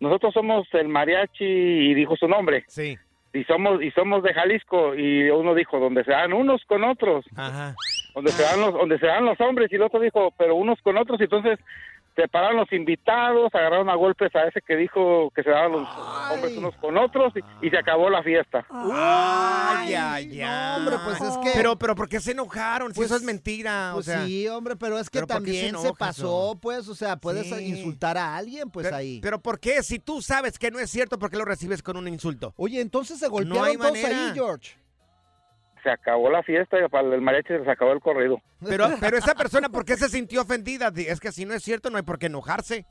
nosotros 0.00 0.34
somos 0.34 0.66
el 0.72 0.88
mariachi 0.88 1.44
y 1.44 1.94
dijo 1.94 2.16
su 2.16 2.26
nombre. 2.28 2.64
Sí. 2.66 2.98
Y 3.32 3.44
somos 3.44 3.80
y 3.82 3.90
somos 3.92 4.22
de 4.24 4.34
Jalisco 4.34 4.94
y 4.94 5.30
uno 5.30 5.54
dijo, 5.54 5.78
donde 5.78 6.04
se 6.04 6.10
dan 6.10 6.34
unos 6.34 6.62
con 6.66 6.84
otros, 6.84 7.24
Ajá. 7.34 7.74
Donde 8.14 8.30
se 8.32 8.42
dan 8.42 8.60
los 8.60 8.72
donde 8.74 8.98
se 8.98 9.06
dan 9.06 9.24
los 9.24 9.40
hombres 9.40 9.70
y 9.72 9.76
el 9.76 9.82
otro 9.82 10.00
dijo, 10.00 10.32
pero 10.38 10.54
unos 10.54 10.80
con 10.82 10.96
otros 10.96 11.20
y 11.20 11.24
entonces 11.24 11.58
separaron 12.14 12.58
los 12.58 12.70
invitados, 12.74 13.54
agarraron 13.54 13.88
a 13.88 13.94
golpes 13.94 14.34
a 14.36 14.42
ese 14.46 14.60
que 14.60 14.76
dijo 14.76 15.30
que 15.34 15.42
se 15.42 15.48
daban 15.48 15.72
los 15.72 15.88
hombres 16.30 16.54
unos 16.58 16.76
con 16.76 16.98
otros 16.98 17.32
y, 17.34 17.66
y 17.66 17.70
se 17.70 17.78
acabó 17.78 18.10
la 18.10 18.22
fiesta. 18.22 18.66
Ay, 18.70 19.94
ay, 19.94 20.40
ay. 20.42 20.76
hombre, 20.78 20.96
pues 21.04 21.20
es 21.22 21.36
que- 21.38 21.50
Pero, 21.54 21.76
pero, 21.78 21.94
¿por 21.94 22.10
qué 22.10 22.20
se 22.20 22.32
enojaron? 22.32 22.92
si 22.92 22.96
Pues- 22.96 23.06
eso 23.06 23.16
es 23.16 23.22
mentira, 23.22 23.92
Pues 23.94 24.08
o 24.08 24.10
sea. 24.10 24.26
sí, 24.26 24.46
hombre, 24.48 24.76
pero 24.76 24.98
es 24.98 25.08
que 25.08 25.20
¿pero 25.20 25.26
por 25.26 25.42
qué 25.42 25.52
se 25.52 25.60
también 25.72 25.78
se, 25.82 25.92
pasó, 25.94 26.58
pues, 26.60 26.86
o 26.88 26.94
sea, 26.94 27.16
puedes 27.16 27.46
Sí. 27.48 27.64
insultar 27.66 28.18
a 28.18 28.36
alguien, 28.36 28.68
pues 28.70 28.84
pero, 28.86 28.96
ahí. 28.96 29.18
Pero 29.22 29.38
¿por 29.40 29.58
qué? 29.58 29.82
Si 29.82 29.98
tú 29.98 30.20
sabes 30.20 30.58
que 30.58 30.70
no 30.70 30.78
es 30.78 30.90
cierto, 30.90 31.18
¿por 31.18 31.30
qué 31.30 31.38
lo 31.38 31.46
recibes 31.46 31.82
con 31.82 31.96
un 31.96 32.08
insulto? 32.08 32.52
Oye, 32.56 32.80
entonces 32.82 33.18
se 33.18 33.28
golpearon 33.28 33.58
No 33.58 33.64
hay 33.64 33.76
todos 33.78 33.90
manera. 33.90 34.26
ahí, 34.28 34.32
George. 34.34 34.76
Se 35.82 35.90
acabó 35.90 36.30
la 36.30 36.42
fiesta 36.42 36.76
y 36.78 36.88
para 36.88 37.12
el 37.14 37.20
mariachi 37.20 37.54
se 37.64 37.70
acabó 37.70 37.92
el 37.92 38.00
corrido. 38.00 38.40
Pero, 38.64 38.88
pero 39.00 39.16
esa 39.16 39.34
persona, 39.34 39.68
¿por 39.68 39.84
qué 39.84 39.96
se 39.96 40.08
sintió 40.08 40.42
ofendida? 40.42 40.92
Es 40.96 41.18
que 41.18 41.32
si 41.32 41.44
no 41.44 41.54
es 41.54 41.62
cierto, 41.62 41.90
no 41.90 41.96
hay 41.96 42.04
por 42.04 42.18
qué 42.18 42.26
enojarse. 42.26 42.86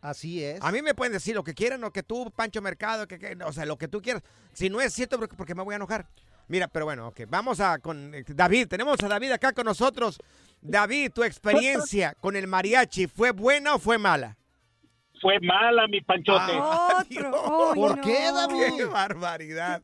Así 0.00 0.44
es. 0.44 0.60
A 0.62 0.72
mí 0.72 0.82
me 0.82 0.94
pueden 0.94 1.12
decir 1.12 1.34
lo 1.34 1.44
que 1.44 1.54
quieran, 1.54 1.82
o 1.84 1.92
que 1.92 2.02
tú, 2.02 2.30
Pancho 2.34 2.60
Mercado, 2.60 3.06
que, 3.06 3.18
que- 3.18 3.36
o 3.44 3.52
sea, 3.52 3.64
lo 3.66 3.76
que 3.78 3.86
tú 3.88 4.00
quieras. 4.02 4.22
Si 4.52 4.68
no 4.68 4.80
es 4.80 4.92
cierto, 4.92 5.18
¿por 5.18 5.28
qué- 5.28 5.36
¿por 5.36 5.46
qué 5.46 5.54
me 5.54 5.62
voy 5.62 5.74
a 5.74 5.76
enojar? 5.76 6.06
Mira, 6.48 6.66
pero 6.68 6.84
bueno, 6.86 7.08
ok, 7.08 7.20
vamos 7.28 7.60
a 7.60 7.78
con 7.78 8.12
eh, 8.14 8.24
David. 8.26 8.66
Tenemos 8.68 9.00
a 9.02 9.08
David 9.08 9.30
acá 9.32 9.52
con 9.52 9.64
nosotros. 9.64 10.18
David, 10.60 11.12
tu 11.12 11.22
experiencia 11.22 12.14
con 12.20 12.34
el 12.36 12.46
mariachi, 12.48 13.06
¿fue 13.06 13.30
buena 13.30 13.76
o 13.76 13.78
fue 13.78 13.96
mala? 13.96 14.36
Fue 15.20 15.38
mala, 15.40 15.86
mi 15.86 16.00
panchote. 16.00 16.52
Uy, 16.52 17.18
¿Por 17.76 17.96
no. 17.96 18.02
qué, 18.02 18.24
David? 18.32 18.76
¡Qué 18.76 18.84
barbaridad! 18.86 19.82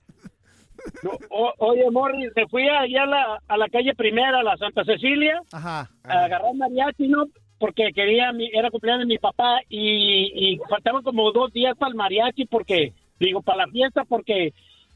No, 1.03 1.11
o- 1.31 1.53
oye, 1.59 1.91
Morris, 1.91 2.31
me 2.35 2.47
fui 2.49 2.69
allá 2.69 3.03
a 3.03 3.07
la, 3.07 3.43
a 3.49 3.57
la 3.57 3.69
calle 3.69 3.95
primera, 3.95 4.41
a 4.41 4.43
la 4.43 4.57
Santa 4.57 4.85
Cecilia, 4.85 5.41
Ajá. 5.53 5.91
a 6.05 6.25
agarrar 6.25 6.55
mariachi, 6.55 7.09
¿no? 7.09 7.27
Porque 7.59 7.91
quería, 7.95 8.33
mi, 8.33 8.49
era 8.53 8.71
cumpleaños 8.71 9.01
de 9.01 9.07
mi 9.15 9.19
papá 9.19 9.61
y, 9.69 10.31
y 10.55 10.59
faltaban 10.69 11.03
como 11.03 11.31
dos 11.33 11.53
días 11.53 11.77
para 11.77 11.91
el 11.91 11.97
mariachi, 11.97 12.47
porque, 12.47 12.93
digo, 13.19 13.43
para 13.43 13.67
la 13.67 13.73
fiesta, 13.73 14.05
porque, 14.05 14.53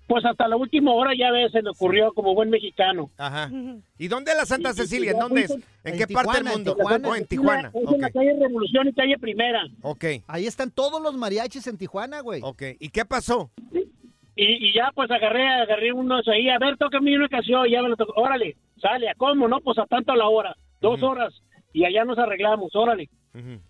pues 0.07 0.24
hasta 0.24 0.47
la 0.47 0.57
última 0.57 0.93
hora 0.93 1.12
ya 1.18 1.30
ves, 1.30 1.51
se 1.53 1.62
le 1.62 1.70
ocurrió 1.70 2.12
como 2.12 2.35
buen 2.35 2.51
mexicano. 2.51 3.11
Ajá. 3.18 3.51
¿Y 3.99 4.09
dónde 4.09 4.33
es 4.33 4.37
la 4.37 4.47
Santa 4.47 4.72
Sí, 4.72 4.83
sí, 4.83 4.89
Cecilia? 4.89 5.11
sí, 5.12 5.16
¿En 5.16 5.20
dónde 5.20 5.41
es? 5.43 5.51
en 5.51 5.62
¿En 5.85 5.99
qué 5.99 6.07
Tijuana, 6.07 6.26
parte 6.26 6.39
del 6.45 6.47
en 6.53 6.53
mundo? 6.59 6.74
Tijuana. 6.76 7.09
Oh, 7.09 7.14
en 7.16 7.26
Tijuana. 7.26 7.70
Es 7.74 7.93
en 7.95 8.01
la 8.01 8.11
calle 8.11 8.33
Revolución 8.39 8.89
y 8.89 8.93
calle 8.93 9.18
Primera. 9.18 9.62
Ok. 9.83 10.05
Ahí 10.26 10.47
están 10.47 10.70
todos 10.70 11.01
los 11.03 11.16
mariachis 11.16 11.66
en 11.66 11.78
Tijuana, 11.78 12.20
güey. 12.20 12.41
Ok. 12.45 12.62
¿Y 12.78 12.91
qué 12.91 13.05
pasó? 13.05 13.51
Y, 14.43 14.68
y 14.68 14.72
ya 14.74 14.90
pues 14.95 15.11
agarré, 15.11 15.47
agarré 15.49 15.93
unos 15.93 16.26
ahí, 16.28 16.49
a 16.49 16.59
ver, 16.59 16.76
tócame 16.76 17.16
una 17.16 17.28
canción, 17.28 17.66
y 17.66 17.70
ya 17.72 17.82
me 17.82 17.90
lo 17.90 17.97
tocó, 17.97 18.20
órale, 18.20 18.57
sale, 18.80 19.09
¿a 19.09 19.14
cómo? 19.14 19.47
No, 19.49 19.61
pues 19.61 19.78
a 19.78 19.86
tanto 19.86 20.14
la 20.14 20.26
hora, 20.28 20.55
dos 20.80 21.03
horas, 21.03 21.32
y 21.72 21.84
allá 21.84 22.05
nos 22.05 22.18
arreglamos, 22.18 22.74
órale, 22.74 23.09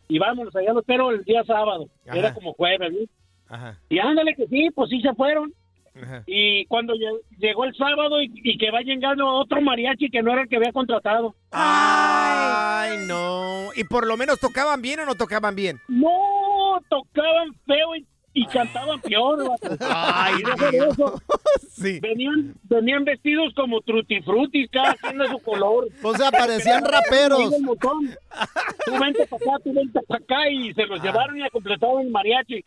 y 0.09 0.18
vámonos, 0.18 0.55
allá 0.57 0.73
lo 0.73 0.81
espero 0.81 1.11
el 1.11 1.25
día 1.25 1.45
sábado, 1.45 1.87
Ajá. 2.07 2.18
era 2.18 2.35
como 2.35 2.53
jueves, 2.55 2.93
¿no? 2.93 3.55
Ajá. 3.55 3.79
Y 3.91 3.99
ándale 3.99 4.35
que 4.35 4.47
sí, 4.47 4.70
pues 4.75 4.89
sí 4.91 5.01
se 5.03 5.12
fueron, 5.14 5.53
Ajá. 5.95 6.23
y 6.27 6.64
cuando 6.66 6.95
lle- 6.95 7.20
llegó 7.39 7.64
el 7.64 7.75
sábado 7.75 8.23
y, 8.23 8.33
y 8.43 8.57
que 8.57 8.70
va 8.70 8.81
llegando 8.81 9.27
otro 9.29 9.61
mariachi 9.61 10.09
que 10.11 10.23
no 10.23 10.33
era 10.33 10.43
el 10.43 10.49
que 10.49 10.57
había 10.57 10.73
contratado. 10.73 11.35
Ay, 11.51 13.07
no. 13.07 13.68
¿Y 13.75 13.85
por 13.85 14.07
lo 14.07 14.16
menos 14.16 14.39
tocaban 14.41 14.81
bien 14.83 15.01
o 15.01 15.07
no 15.07 15.14
tocaban 15.14 15.55
bien? 15.55 15.79
No, 15.89 16.81
tocaban 16.89 17.53
feo 17.66 17.95
y, 17.97 18.07
y 18.35 18.47
cantaban 18.47 19.01
peor. 19.01 19.49
vato. 19.49 19.76
Ay, 19.80 20.35
Dios. 20.70 20.93
eso. 20.93 21.22
Sí. 21.70 22.01
Venían, 22.01 22.55
venían 22.64 23.05
vestidos 23.05 23.53
como 23.55 23.80
trutifrutis, 23.80 24.70
cada 24.70 24.95
quien 24.95 25.18
de 25.18 25.28
su 25.28 25.39
color. 25.41 25.89
O 26.03 26.14
sea, 26.14 26.30
parecían 26.30 26.85
raperos. 26.85 27.51
Tú 27.51 28.99
vente 29.01 29.26
para 29.26 29.45
acá, 29.45 29.64
tú 29.64 29.74
vente 29.74 30.01
para 30.07 30.22
acá 30.22 30.51
y 30.51 30.72
se 30.74 30.87
los 30.87 31.03
llevaron 31.03 31.39
y 31.39 31.51
completaron 31.51 32.03
el 32.03 32.11
mariachi. 32.11 32.64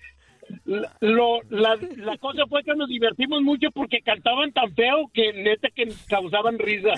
Lo, 0.65 1.41
la, 1.49 1.77
la 1.97 2.17
cosa 2.17 2.45
fue 2.49 2.63
que 2.63 2.73
nos 2.75 2.87
divertimos 2.87 3.41
mucho 3.41 3.69
porque 3.73 4.01
cantaban 4.01 4.51
tan 4.51 4.73
feo 4.73 5.09
que 5.13 5.33
neta 5.33 5.67
que 5.73 5.91
causaban 6.07 6.59
risa. 6.59 6.89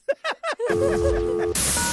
ha 0.70 1.90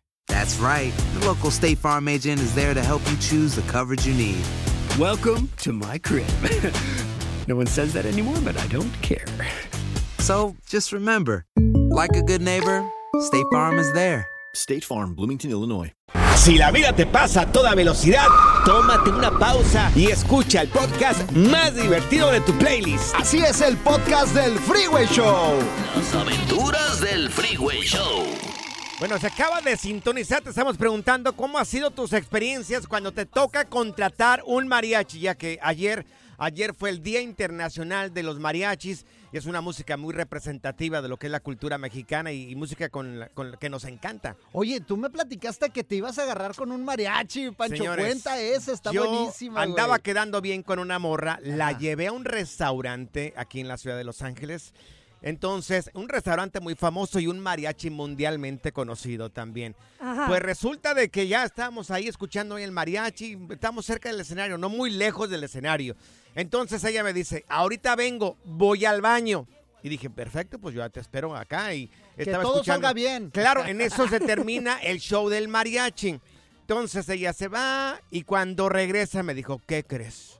That's 0.31 0.57
right. 0.59 0.93
The 1.19 1.25
local 1.27 1.51
State 1.51 1.77
Farm 1.77 2.07
agent 2.07 2.39
is 2.39 2.55
there 2.55 2.73
to 2.73 2.81
help 2.81 3.01
you 3.11 3.17
choose 3.17 3.53
the 3.53 3.63
coverage 3.63 4.07
you 4.07 4.13
need. 4.13 4.41
Welcome 4.97 5.49
to 5.57 5.73
my 5.73 5.97
crib. 5.97 6.25
no 7.49 7.57
one 7.57 7.67
says 7.67 7.91
that 7.93 8.05
anymore, 8.05 8.37
but 8.41 8.57
I 8.57 8.65
don't 8.67 8.93
care. 9.01 9.25
So 10.19 10.55
just 10.65 10.93
remember, 10.93 11.45
like 11.57 12.15
a 12.15 12.21
good 12.21 12.41
neighbor, 12.41 12.89
State 13.19 13.45
Farm 13.51 13.77
is 13.77 13.91
there. 13.91 14.25
State 14.55 14.85
Farm, 14.85 15.15
Bloomington, 15.15 15.51
Illinois. 15.51 15.91
Si 16.35 16.57
la 16.57 16.71
vida 16.71 16.93
te 16.93 17.05
pasa 17.05 17.41
a 17.41 17.51
toda 17.51 17.75
velocidad, 17.75 18.27
tómate 18.63 19.09
una 19.09 19.37
pausa 19.37 19.91
y 19.95 20.11
escucha 20.11 20.61
el 20.61 20.69
podcast 20.69 21.29
más 21.33 21.75
divertido 21.75 22.31
de 22.31 22.39
tu 22.39 22.53
playlist. 22.53 23.13
Así 23.15 23.39
es 23.39 23.59
el 23.59 23.75
podcast 23.75 24.33
del 24.33 24.57
Freeway 24.59 25.07
Show. 25.07 25.59
Las 25.93 26.15
aventuras 26.15 27.01
del 27.01 27.29
Freeway 27.29 27.81
Show. 27.81 28.27
Bueno, 29.01 29.17
se 29.17 29.25
acaba 29.25 29.61
de 29.61 29.75
sintonizar, 29.77 30.43
te 30.43 30.51
estamos 30.51 30.77
preguntando 30.77 31.35
cómo 31.35 31.57
han 31.57 31.65
sido 31.65 31.89
tus 31.89 32.13
experiencias 32.13 32.85
cuando 32.85 33.11
te 33.11 33.25
toca 33.25 33.65
contratar 33.65 34.43
un 34.45 34.67
mariachi, 34.67 35.21
ya 35.21 35.33
que 35.33 35.57
ayer, 35.63 36.05
ayer 36.37 36.75
fue 36.75 36.91
el 36.91 37.01
Día 37.01 37.19
Internacional 37.19 38.13
de 38.13 38.21
los 38.21 38.37
Mariachis 38.37 39.07
y 39.33 39.37
es 39.37 39.47
una 39.47 39.59
música 39.59 39.97
muy 39.97 40.13
representativa 40.13 41.01
de 41.01 41.09
lo 41.09 41.17
que 41.17 41.25
es 41.25 41.31
la 41.31 41.39
cultura 41.39 41.79
mexicana 41.79 42.31
y, 42.31 42.51
y 42.51 42.55
música 42.55 42.89
con 42.89 43.17
la, 43.17 43.29
con 43.29 43.49
la 43.49 43.57
que 43.57 43.71
nos 43.71 43.85
encanta. 43.85 44.35
Oye, 44.51 44.81
tú 44.81 44.97
me 44.97 45.09
platicaste 45.09 45.71
que 45.71 45.83
te 45.83 45.95
ibas 45.95 46.19
a 46.19 46.21
agarrar 46.21 46.53
con 46.53 46.71
un 46.71 46.85
mariachi, 46.85 47.49
Pancho. 47.49 47.77
Señores, 47.77 48.05
Cuenta 48.05 48.39
esa, 48.39 48.71
está 48.71 48.91
yo 48.91 49.09
buenísima. 49.09 49.63
Andaba 49.63 49.93
güey. 49.95 50.01
quedando 50.01 50.41
bien 50.41 50.61
con 50.61 50.77
una 50.77 50.99
morra, 50.99 51.39
la 51.41 51.75
llevé 51.75 52.05
a 52.05 52.11
un 52.11 52.23
restaurante 52.23 53.33
aquí 53.35 53.61
en 53.61 53.67
la 53.67 53.77
ciudad 53.77 53.97
de 53.97 54.03
Los 54.03 54.21
Ángeles. 54.21 54.75
Entonces, 55.21 55.91
un 55.93 56.09
restaurante 56.09 56.59
muy 56.59 56.75
famoso 56.75 57.19
y 57.19 57.27
un 57.27 57.39
mariachi 57.39 57.89
mundialmente 57.89 58.71
conocido 58.71 59.29
también. 59.29 59.75
Ajá. 59.99 60.25
Pues 60.27 60.41
resulta 60.41 60.93
de 60.93 61.09
que 61.09 61.27
ya 61.27 61.43
estábamos 61.43 61.91
ahí 61.91 62.07
escuchando 62.07 62.57
el 62.57 62.71
mariachi, 62.71 63.37
estamos 63.51 63.85
cerca 63.85 64.09
del 64.09 64.19
escenario, 64.21 64.57
no 64.57 64.69
muy 64.69 64.89
lejos 64.89 65.29
del 65.29 65.43
escenario. 65.43 65.95
Entonces 66.33 66.83
ella 66.83 67.03
me 67.03 67.13
dice, 67.13 67.45
ahorita 67.49 67.95
vengo, 67.95 68.37
voy 68.45 68.85
al 68.85 69.01
baño. 69.01 69.47
Y 69.83 69.89
dije, 69.89 70.09
perfecto, 70.09 70.59
pues 70.59 70.75
yo 70.75 70.81
ya 70.81 70.89
te 70.89 70.99
espero 70.99 71.35
acá 71.35 71.73
y 71.73 71.87
Que 72.15 72.23
estaba 72.23 72.43
todo 72.43 72.53
escuchando. 72.55 72.87
salga 72.87 72.93
bien. 72.93 73.29
Claro, 73.31 73.65
en 73.65 73.81
eso 73.81 74.07
se 74.07 74.19
termina 74.19 74.77
el 74.79 74.99
show 74.99 75.29
del 75.29 75.47
mariachi. 75.47 76.19
Entonces 76.61 77.09
ella 77.09 77.33
se 77.33 77.47
va 77.47 77.99
y 78.11 78.23
cuando 78.23 78.69
regresa 78.69 79.23
me 79.23 79.33
dijo, 79.33 79.59
¿qué 79.67 79.83
crees? 79.83 80.39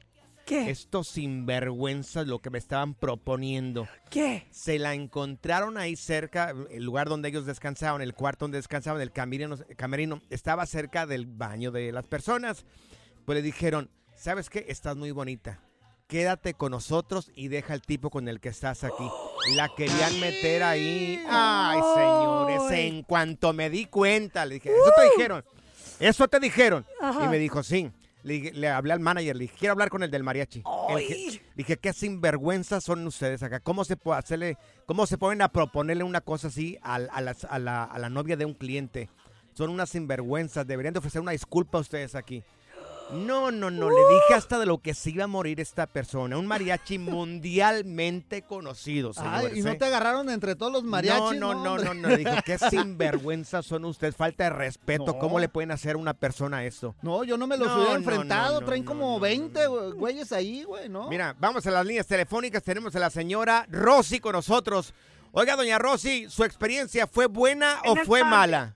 ¿Qué? 0.52 0.70
Estos 0.70 1.08
sinvergüenzas 1.08 2.28
lo 2.28 2.40
que 2.40 2.50
me 2.50 2.58
estaban 2.58 2.94
proponiendo. 2.94 3.88
¿Qué? 4.10 4.48
Se 4.52 4.80
la 4.80 4.94
encontraron 4.94 5.78
ahí 5.78 5.96
cerca, 5.96 6.54
el 6.70 6.84
lugar 6.84 7.08
donde 7.08 7.30
ellos 7.30 7.46
descansaban, 7.46 8.02
el 8.02 8.14
cuarto 8.14 8.44
donde 8.44 8.58
descansaban, 8.58 9.02
el 9.02 9.14
camerino, 9.14 9.56
camerino 9.78 10.22
estaba 10.30 10.66
cerca 10.66 11.06
del 11.06 11.26
baño 11.26 11.72
de 11.72 11.94
las 11.94 12.06
personas. 12.06 12.66
Pues 13.24 13.38
le 13.38 13.42
dijeron, 13.42 13.90
¿sabes 14.14 14.50
qué? 14.50 14.66
Estás 14.68 14.98
muy 14.98 15.12
bonita. 15.12 15.62
Quédate 16.08 16.54
con 16.54 16.72
nosotros 16.72 17.32
y 17.34 17.48
deja 17.48 17.74
el 17.74 17.82
tipo 17.82 18.10
con 18.10 18.28
el 18.28 18.42
que 18.42 18.50
estás 18.50 18.84
aquí. 18.84 19.08
La 19.56 19.70
querían 19.74 20.20
meter 20.20 20.64
ahí. 20.64 21.24
Ay, 21.30 21.80
señores, 21.96 22.78
en 22.78 23.04
cuanto 23.04 23.54
me 23.54 23.70
di 23.70 23.86
cuenta, 23.86 24.46
le 24.46 24.56
dije, 24.56 24.70
eso 24.70 24.92
te 24.98 25.04
dijeron. 25.16 25.46
Eso 25.98 26.28
te 26.28 26.42
dijeron. 26.42 26.86
Ajá. 27.00 27.24
Y 27.24 27.28
me 27.30 27.40
dijo, 27.40 27.64
sí. 27.64 27.90
Le, 28.24 28.52
le 28.52 28.68
hablé 28.70 28.94
al 28.94 29.00
manager, 29.00 29.36
le 29.36 29.42
dije, 29.44 29.56
quiero 29.58 29.72
hablar 29.74 29.90
con 29.90 30.04
el 30.04 30.12
del 30.12 30.24
mariachi. 30.24 30.62
El 30.90 31.08
que- 31.08 31.16
le 31.32 31.42
dije, 31.56 31.78
qué 31.78 31.92
sinvergüenzas 31.94 32.84
son 32.84 33.06
ustedes 33.08 33.42
acá. 33.44 33.60
¿Cómo 33.60 33.84
se 33.84 33.98
puede 33.98 34.20
hacerle, 34.20 34.58
cómo 34.86 35.08
se 35.08 35.18
pueden 35.18 35.42
a 35.42 35.50
proponerle 35.50 36.04
una 36.04 36.22
cosa 36.22 36.50
así 36.50 36.78
a, 36.84 37.00
las- 37.00 37.46
a 37.46 37.58
la, 37.60 37.84
a 37.84 37.98
la 38.00 38.10
novia 38.10 38.38
de 38.38 38.46
un 38.46 38.54
cliente? 38.54 39.10
Son 39.54 39.70
unas 39.70 39.90
sinvergüenzas, 39.90 40.66
deberían 40.68 40.94
de 40.94 41.00
ofrecer 41.00 41.22
una 41.22 41.32
disculpa 41.32 41.78
a 41.78 41.82
ustedes 41.82 42.16
aquí. 42.16 42.44
No, 43.12 43.52
no, 43.52 43.70
no, 43.70 43.90
le 43.90 43.96
dije 44.16 44.34
hasta 44.36 44.58
de 44.60 44.66
lo 44.66 44.80
que 44.80 44.94
se 44.94 45.10
iba 45.12 45.26
a 45.26 45.28
morir 45.28 45.60
esta 45.60 45.88
persona. 45.88 46.38
Un 46.38 46.48
mariachi 46.48 46.98
mundialmente 47.62 48.42
conocido, 48.44 49.12
Ay, 49.18 49.24
señores. 49.42 49.58
y 49.58 49.62
no 49.62 49.72
¿eh? 49.72 49.76
te 49.76 49.86
agarraron 49.86 50.30
entre 50.30 50.56
todos 50.56 50.72
los 50.72 50.84
mariachis. 50.84 51.40
No, 51.40 51.54
no, 51.54 51.64
no, 51.64 51.72
hombre. 51.74 51.86
no, 51.86 51.94
no. 52.10 52.18
Dijo, 52.18 52.32
qué 52.46 52.58
sinvergüenza 52.70 53.62
son 53.62 53.86
ustedes. 53.86 54.16
Falta 54.16 54.46
de 54.46 54.50
respeto. 54.52 55.06
No. 55.08 55.20
¿Cómo 55.20 55.40
le 55.40 55.50
pueden 55.50 55.72
hacer 55.72 55.96
a 55.96 55.98
una 56.00 56.14
persona 56.14 56.64
esto? 56.66 56.96
No, 57.02 57.24
yo 57.24 57.38
no 57.38 57.48
me 57.48 57.58
los 57.58 57.68
No, 57.68 57.76
hubiera 57.76 57.92
no, 57.92 57.98
enfrentado. 57.98 58.54
no, 58.56 58.60
no, 58.62 58.66
Traen 58.66 58.84
como 58.84 59.20
20 59.20 59.68
güeyes 59.68 60.32
ahí, 60.32 60.64
güey, 60.64 60.90
¿no? 60.90 61.08
Mira, 61.10 61.36
vamos 61.40 61.66
a 61.68 61.72
las 61.72 61.86
líneas 61.86 62.08
telefónicas. 62.08 62.64
Tenemos 62.64 62.96
a 62.96 63.00
la 63.00 63.10
señora 63.10 63.66
Rosy 63.70 64.20
con 64.20 64.34
nosotros. 64.34 64.94
Oiga, 65.34 65.56
doña 65.56 65.80
Rosy, 65.80 66.28
¿su 66.30 66.44
experiencia 66.44 67.08
fue 67.08 67.28
buena 67.28 67.80
o 67.86 67.96
fue 67.96 68.20
tardes. 68.20 68.32
mala? 68.32 68.76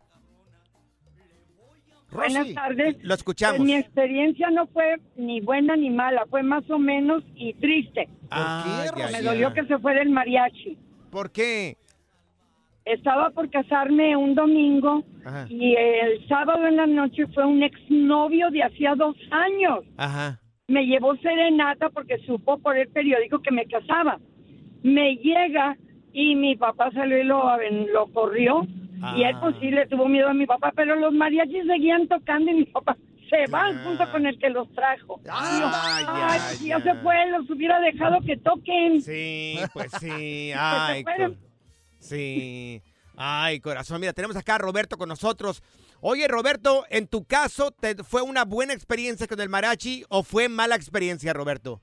Buenas 2.16 2.54
tardes. 2.54 2.98
Lo 3.04 3.14
escuchamos. 3.14 3.58
Pues 3.58 3.68
mi 3.68 3.76
experiencia 3.76 4.50
no 4.50 4.68
fue 4.68 4.98
ni 5.16 5.42
buena 5.42 5.76
ni 5.76 5.90
mala, 5.90 6.26
fue 6.30 6.44
más 6.44 6.70
o 6.70 6.80
menos 6.80 7.24
y 7.36 7.54
triste. 7.56 8.08
Ay, 8.30 8.88
ay, 8.96 9.12
Me 9.14 9.22
dolió 9.22 9.54
que 9.54 9.66
se 9.66 9.78
fue 9.80 9.94
del 9.96 10.10
mariachi. 10.10 10.78
¿Por 11.12 11.32
qué? 11.32 11.78
Estaba 12.86 13.32
por 13.32 13.50
casarme 13.50 14.16
un 14.16 14.36
domingo 14.36 15.04
Ajá. 15.26 15.48
y 15.50 15.76
el 15.76 16.28
sábado 16.28 16.68
en 16.68 16.76
la 16.76 16.86
noche 16.86 17.26
fue 17.34 17.46
un 17.46 17.64
exnovio 17.64 18.50
de 18.52 18.64
hacía 18.64 18.94
dos 18.96 19.16
años. 19.32 19.80
Ajá. 19.98 20.40
Me 20.68 20.86
llevó 20.86 21.16
serenata 21.18 21.90
porque 21.90 22.18
supo 22.26 22.58
por 22.60 22.78
el 22.78 22.88
periódico 22.90 23.40
que 23.40 23.52
me 23.52 23.66
casaba. 23.66 24.20
Me 24.84 25.16
llega 25.18 25.78
y 26.14 26.36
mi 26.36 26.56
papá 26.56 26.92
salió 26.92 27.20
y 27.20 27.24
lo, 27.24 27.44
lo 27.92 28.08
corrió. 28.08 28.68
Y 29.16 29.24
él 29.24 29.36
pues 29.40 29.56
sí 29.60 29.70
le 29.72 29.88
tuvo 29.88 30.08
miedo 30.08 30.30
a 30.30 30.34
mi 30.34 30.46
papá, 30.46 30.72
pero 30.76 30.96
los 30.96 31.14
mariachis 31.14 31.66
seguían 31.68 32.08
tocando 32.08 32.52
y 32.52 32.56
mi 32.56 32.66
papá 32.66 32.98
se 33.30 33.52
va 33.52 33.74
junto 33.84 34.12
con 34.12 34.26
el 34.26 34.38
que 34.40 34.50
los 34.50 34.72
trajo. 34.74 35.20
Yo, 35.24 35.32
Ay, 35.32 36.40
si 36.58 36.68
ya 36.68 36.80
se 36.80 36.94
fue, 36.96 37.30
los 37.32 37.50
hubiera 37.50 37.80
dejado 37.80 38.20
que 38.22 38.38
toquen. 38.38 39.02
Sí, 39.02 39.58
pues 39.74 39.92
sí. 40.00 40.52
Ay, 40.58 41.04
sí. 42.00 42.82
Ay, 43.18 43.60
corazón. 43.60 44.02
Mira, 44.02 44.14
tenemos 44.14 44.36
acá 44.36 44.56
a 44.56 44.60
Roberto 44.60 44.98
con 44.98 45.10
nosotros. 45.10 45.64
Oye, 46.02 46.28
Roberto, 46.28 46.86
en 46.90 47.08
tu 47.08 47.26
caso, 47.26 47.72
¿te 47.72 47.96
¿fue 48.04 48.22
una 48.22 48.44
buena 48.44 48.74
experiencia 48.74 49.28
con 49.28 49.40
el 49.40 49.50
mariachi 49.50 50.04
o 50.10 50.24
fue 50.24 50.50
mala 50.50 50.76
experiencia, 50.76 51.34
Roberto? 51.34 51.82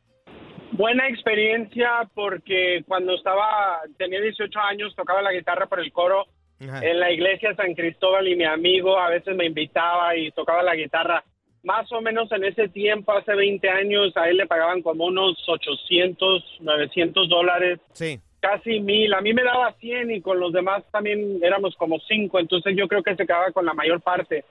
Buena 0.72 1.08
experiencia 1.08 2.08
porque 2.14 2.82
cuando 2.86 3.14
estaba, 3.14 3.80
tenía 3.98 4.20
18 4.20 4.58
años, 4.60 4.94
tocaba 4.94 5.22
la 5.22 5.32
guitarra 5.32 5.66
por 5.66 5.80
el 5.80 5.92
coro 5.92 6.26
en 6.62 7.00
la 7.00 7.10
iglesia 7.10 7.54
San 7.54 7.74
Cristóbal 7.74 8.28
y 8.28 8.36
mi 8.36 8.44
amigo 8.44 8.98
a 8.98 9.08
veces 9.10 9.34
me 9.36 9.46
invitaba 9.46 10.16
y 10.16 10.30
tocaba 10.30 10.62
la 10.62 10.74
guitarra. 10.76 11.24
Más 11.64 11.90
o 11.92 12.00
menos 12.00 12.30
en 12.32 12.44
ese 12.44 12.68
tiempo, 12.68 13.12
hace 13.12 13.34
20 13.34 13.68
años, 13.68 14.16
a 14.16 14.28
él 14.28 14.36
le 14.38 14.46
pagaban 14.46 14.82
como 14.82 15.04
unos 15.04 15.36
800, 15.48 16.58
900 16.60 17.28
dólares. 17.28 17.78
Sí. 17.92 18.18
Casi 18.40 18.80
mil. 18.80 19.14
A 19.14 19.20
mí 19.20 19.32
me 19.32 19.44
daba 19.44 19.72
100 19.74 20.10
y 20.10 20.20
con 20.20 20.40
los 20.40 20.52
demás 20.52 20.82
también 20.90 21.38
éramos 21.42 21.76
como 21.76 22.00
5. 22.00 22.40
Entonces 22.40 22.74
yo 22.76 22.88
creo 22.88 23.02
que 23.04 23.14
se 23.14 23.24
quedaba 23.26 23.52
con 23.52 23.64
la 23.64 23.74
mayor 23.74 24.00
parte. 24.00 24.44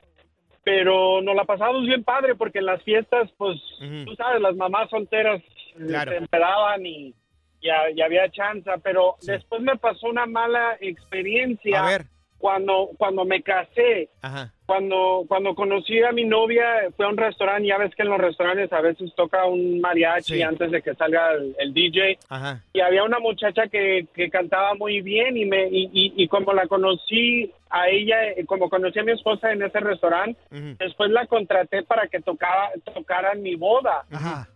Pero 0.63 1.21
nos 1.21 1.35
la 1.35 1.43
pasamos 1.43 1.85
bien 1.85 2.03
padre 2.03 2.35
porque 2.35 2.59
en 2.59 2.67
las 2.67 2.81
fiestas, 2.83 3.29
pues, 3.37 3.59
tú 4.05 4.15
sabes, 4.15 4.41
las 4.41 4.55
mamás 4.55 4.89
solteras 4.89 5.41
eh, 5.41 5.85
Claro. 5.87 6.11
se 6.11 6.17
empedaban 6.17 6.85
y, 6.85 7.13
y, 7.61 7.69
ha- 7.69 7.89
y 7.91 8.01
había 8.01 8.29
chance. 8.31 8.69
Pero 8.83 9.15
después 9.21 9.61
me 9.61 9.77
pasó 9.77 10.07
una 10.07 10.25
mala 10.25 10.77
experiencia 10.81 11.83
A 11.83 11.87
ver. 11.89 12.05
Cuando 12.41 12.89
cuando 12.97 13.23
me 13.23 13.41
casé. 13.41 14.09
Ajá. 14.21 14.51
Cuando 14.65 15.25
cuando 15.27 15.53
conocí 15.53 16.01
a 16.01 16.11
mi 16.13 16.23
novia, 16.23 16.65
fue 16.95 17.05
a 17.05 17.09
un 17.09 17.17
restaurante. 17.17 17.67
Ya 17.67 17.77
ves 17.77 17.93
que 17.93 18.03
en 18.03 18.09
los 18.09 18.17
restaurantes 18.19 18.71
a 18.73 18.79
veces 18.81 19.13
toca 19.15 19.45
un 19.45 19.79
mariachi 19.81 20.35
Sí. 20.35 20.41
antes 20.41 20.71
de 20.71 20.81
que 20.81 20.93
salga 20.95 21.33
el, 21.33 21.55
el 21.59 21.73
DJ 21.73 22.17
Ajá. 22.29 22.61
y 22.73 22.79
había 22.79 23.03
una 23.03 23.19
muchacha 23.19 23.67
que, 23.67 24.07
que 24.13 24.29
cantaba 24.29 24.73
muy 24.75 25.01
bien 25.01 25.35
y 25.37 25.45
me 25.45 25.67
y, 25.67 25.89
y, 25.93 26.13
y 26.23 26.27
como 26.29 26.53
la 26.53 26.67
conocí 26.67 27.51
a 27.69 27.89
ella 27.89 28.29
eh, 28.29 28.45
como 28.45 28.69
conocí 28.69 28.99
a 28.99 29.03
mi 29.03 29.11
esposa 29.11 29.51
en 29.51 29.61
ese 29.63 29.79
restaurante 29.79 30.39
después 30.79 31.09
la 31.11 31.25
contraté 31.27 31.83
para 31.83 32.07
que 32.07 32.19
tocaba 32.21 32.69
tocara 32.93 33.31
en 33.33 33.43
mi 33.43 33.55
boda 33.55 34.05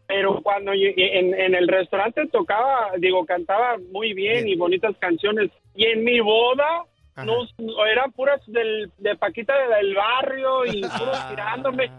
pero 0.08 0.42
cuando 0.42 0.74
lle- 0.74 0.94
en, 0.98 1.34
en 1.34 1.56
el 1.56 1.68
restaurante 1.68 2.28
tocaba 2.28 2.92
digo 3.00 3.26
cantaba 3.26 3.78
muy 3.92 4.14
bien, 4.14 4.48
y 4.48 4.56
bonitas 4.56 4.96
canciones 5.00 5.50
y 5.76 5.86
en 5.88 6.04
mi 6.06 6.20
boda 6.22 6.84
no, 7.18 7.46
no, 7.58 7.86
eran 7.86 8.12
puras 8.12 8.42
del, 8.48 8.92
de 8.98 9.16
Paquita 9.16 9.54
del 9.70 9.96
barrio 9.96 10.66
y 10.66 10.82
puros 10.82 11.30
tirándome 11.30 11.92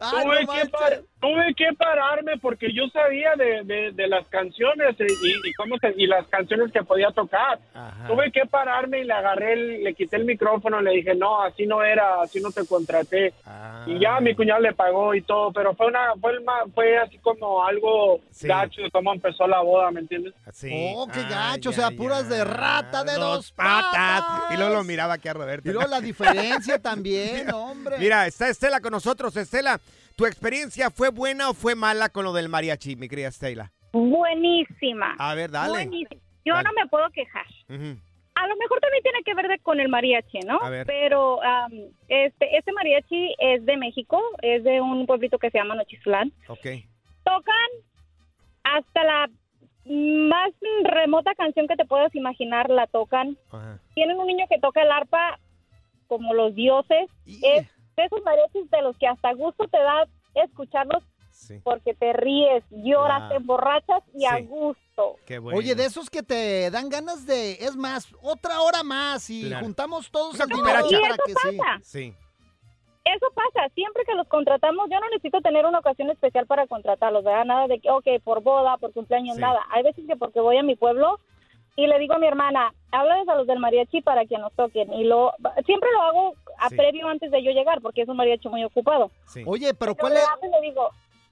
Ay, 0.00 0.24
tuve, 0.24 0.44
no 0.44 0.52
que 0.52 0.68
par- 0.70 1.00
tuve 1.20 1.54
que 1.56 1.68
pararme 1.76 2.36
porque 2.38 2.72
yo 2.72 2.86
sabía 2.88 3.32
de, 3.36 3.62
de- 3.64 3.92
de 3.92 4.06
las 4.08 4.26
canciones 4.28 4.96
y, 4.98 5.48
y 5.48 5.52
cómo 5.54 5.76
se- 5.78 5.94
y 5.96 6.06
las 6.06 6.26
canciones 6.28 6.72
que 6.72 6.82
podía 6.82 7.10
tocar. 7.10 7.58
Tuve 8.06 8.30
que 8.32 8.46
pararme 8.46 9.00
y 9.00 9.04
le 9.04 9.12
agarré, 9.12 9.52
el- 9.54 9.84
le 9.84 9.94
quité 9.94 10.16
el 10.16 10.24
micrófono, 10.24 10.80
le 10.80 10.92
dije, 10.92 11.14
no, 11.14 11.42
así 11.42 11.66
no 11.66 11.82
era, 11.82 12.22
así 12.22 12.40
no 12.40 12.50
te 12.50 12.66
contraté. 12.66 13.32
Y 13.86 13.98
ya 14.00 14.20
mi 14.20 14.34
cuñado 14.34 14.60
le 14.60 14.72
pagó 14.74 15.14
y 15.14 15.22
todo, 15.22 15.52
pero 15.52 15.74
fue 15.74 15.86
una 15.86 16.12
fue, 16.20 16.32
el 16.32 16.42
fue 16.74 16.98
así 16.98 17.18
como 17.18 17.64
algo 17.64 18.20
gacho 18.48 18.82
de 18.82 18.90
cómo 18.90 19.12
empezó 19.12 19.46
la 19.46 19.60
boda, 19.60 19.90
¿me 19.90 20.00
entiendes? 20.00 20.34
Oh, 20.96 21.06
qué 21.12 21.22
gacho, 21.22 21.70
o 21.70 21.72
sea, 21.72 21.90
puras 21.90 22.28
de 22.28 22.44
rata 22.44 23.04
de 23.04 23.14
dos, 23.14 23.52
patas. 23.52 24.22
Y 24.50 24.56
luego 24.56 24.74
lo 24.74 24.84
miraba 24.84 25.14
aquí 25.14 25.28
a 25.28 25.32
Roberto. 25.34 25.68
Y 25.68 25.72
luego 25.72 25.88
la 25.88 26.00
diferencia 26.00 26.78
también, 26.80 27.50
hombre. 27.54 27.98
Mira, 27.98 28.26
está 28.26 28.48
Estela 28.48 28.80
con 28.80 28.92
nosotros. 28.92 29.36
Estela, 29.36 29.71
¿tu 30.16 30.26
experiencia 30.26 30.90
fue 30.90 31.10
buena 31.10 31.50
o 31.50 31.54
fue 31.54 31.74
mala 31.74 32.08
con 32.08 32.24
lo 32.24 32.32
del 32.32 32.48
mariachi, 32.48 32.96
mi 32.96 33.08
querida 33.08 33.28
Estela? 33.28 33.72
Buenísima. 33.92 35.14
A 35.18 35.34
ver, 35.34 35.50
dale. 35.50 35.70
Buenísima. 35.72 36.20
Yo 36.44 36.54
Dale. 36.54 36.68
no 36.68 36.72
me 36.74 36.88
puedo 36.88 37.08
quejar. 37.10 37.46
A 38.34 38.46
lo 38.46 38.56
mejor 38.56 38.80
también 38.80 39.02
tiene 39.02 39.22
que 39.24 39.34
ver 39.34 39.46
de- 39.48 39.58
con 39.60 39.78
el 39.78 39.88
mariachi, 39.88 40.40
¿no? 40.40 40.58
A 40.60 40.70
ver. 40.70 40.86
Pero 40.86 41.42
am, 41.42 41.70
este 42.08 42.56
este 42.56 42.72
mariachi 42.72 43.34
es 43.38 43.64
de 43.64 43.76
México, 43.76 44.20
es 44.40 44.64
de 44.64 44.80
un 44.80 45.06
pueblito 45.06 45.38
que 45.38 45.50
se 45.50 45.58
llama 45.58 45.74
Nochislán. 45.76 46.32
Ok. 46.48 46.66
Tocan 47.24 47.70
hasta 48.64 49.04
la 49.04 49.30
más 49.84 50.50
remota 50.84 51.34
canción 51.34 51.68
que 51.68 51.76
te 51.76 51.84
puedas 51.84 52.14
imaginar, 52.14 52.70
la 52.70 52.86
tocan. 52.86 53.36
Ajá. 53.50 53.78
Tienen 53.94 54.18
un 54.18 54.26
niño 54.26 54.46
que 54.48 54.58
toca 54.58 54.82
el 54.82 54.90
arpa 54.90 55.38
como 56.08 56.34
los 56.34 56.54
dioses. 56.54 57.08
Es 57.26 57.68
de 57.96 58.04
esos 58.04 58.22
mariachis 58.24 58.70
de 58.70 58.82
los 58.82 58.96
que 58.98 59.06
hasta 59.06 59.32
gusto 59.34 59.66
te 59.68 59.78
da 59.78 60.06
escucharlos 60.34 61.02
porque 61.64 61.94
te 61.94 62.12
ríes, 62.12 62.62
lloras, 62.70 63.22
Ah. 63.24 63.28
te 63.30 63.36
emborrachas 63.36 64.02
y 64.14 64.26
a 64.26 64.38
gusto. 64.40 65.16
Oye, 65.54 65.74
de 65.74 65.86
esos 65.86 66.08
que 66.10 66.22
te 66.22 66.70
dan 66.70 66.88
ganas 66.88 67.26
de, 67.26 67.52
es 67.52 67.74
más, 67.74 68.06
otra 68.22 68.60
hora 68.60 68.82
más 68.82 69.28
y 69.30 69.46
Claro. 69.48 69.64
juntamos 69.64 70.10
todos 70.10 70.36
cooperacha. 70.38 70.86
Y 70.96 71.00
para 71.00 71.14
eso 71.14 71.22
que 71.26 71.32
sí. 71.50 71.56
pasa. 71.56 71.78
Sí. 71.82 72.14
Eso 73.04 73.26
pasa, 73.34 73.68
siempre 73.74 74.04
que 74.06 74.14
los 74.14 74.28
contratamos, 74.28 74.88
yo 74.88 75.00
no 75.00 75.08
necesito 75.10 75.40
tener 75.40 75.66
una 75.66 75.80
ocasión 75.80 76.10
especial 76.10 76.46
para 76.46 76.66
contratarlos, 76.68 77.24
¿verdad? 77.24 77.44
Nada 77.46 77.66
de 77.66 77.80
que, 77.80 77.90
ok, 77.90 78.06
por 78.22 78.42
boda, 78.42 78.76
por 78.76 78.92
cumpleaños, 78.92 79.34
Sí. 79.34 79.40
nada. 79.40 79.60
Hay 79.70 79.82
veces 79.82 80.04
que 80.06 80.14
porque 80.16 80.38
voy 80.40 80.58
a 80.58 80.62
mi 80.62 80.76
pueblo 80.76 81.18
y 81.76 81.86
le 81.86 81.98
digo 81.98 82.14
a 82.14 82.18
mi 82.18 82.26
hermana, 82.26 82.72
háblales 82.90 83.28
a 83.28 83.34
los 83.34 83.46
del 83.46 83.58
mariachi 83.58 84.02
para 84.02 84.24
que 84.26 84.36
nos 84.38 84.52
toquen. 84.54 84.92
Y 84.92 85.04
lo 85.04 85.32
siempre 85.64 85.88
lo 85.92 86.02
hago 86.02 86.34
a 86.58 86.68
Sí. 86.68 86.76
previo 86.76 87.08
antes 87.08 87.30
de 87.30 87.42
yo 87.42 87.50
llegar, 87.52 87.80
porque 87.80 88.02
es 88.02 88.08
un 88.08 88.16
mariachi 88.16 88.48
muy 88.48 88.62
ocupado. 88.64 89.10
Oye, 89.46 89.72
pero 89.74 89.94
¿cuál 89.94 90.14
es, 90.14 90.22
le 90.42 90.60
digo, 90.60 90.90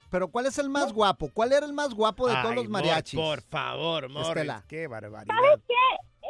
pero 0.09 0.27
¿cuál 0.27 0.45
es 0.47 0.57
el 0.57 0.69
más 0.69 0.91
guapo? 0.93 1.29
¿Cuál 1.33 1.53
era 1.53 1.65
el 1.65 1.73
más 1.73 1.93
guapo 1.93 2.27
de 2.27 2.35
todos 2.41 2.55
los 2.55 2.63
Mor, 2.65 2.71
mariachis? 2.81 3.19
Por 3.19 3.41
favor, 3.41 4.09
Morris. 4.09 4.27
Estela. 4.29 4.63
Qué 4.67 4.87
barbaridad. 4.87 5.33
¿sabes 5.33 5.59
qué? 5.67 5.73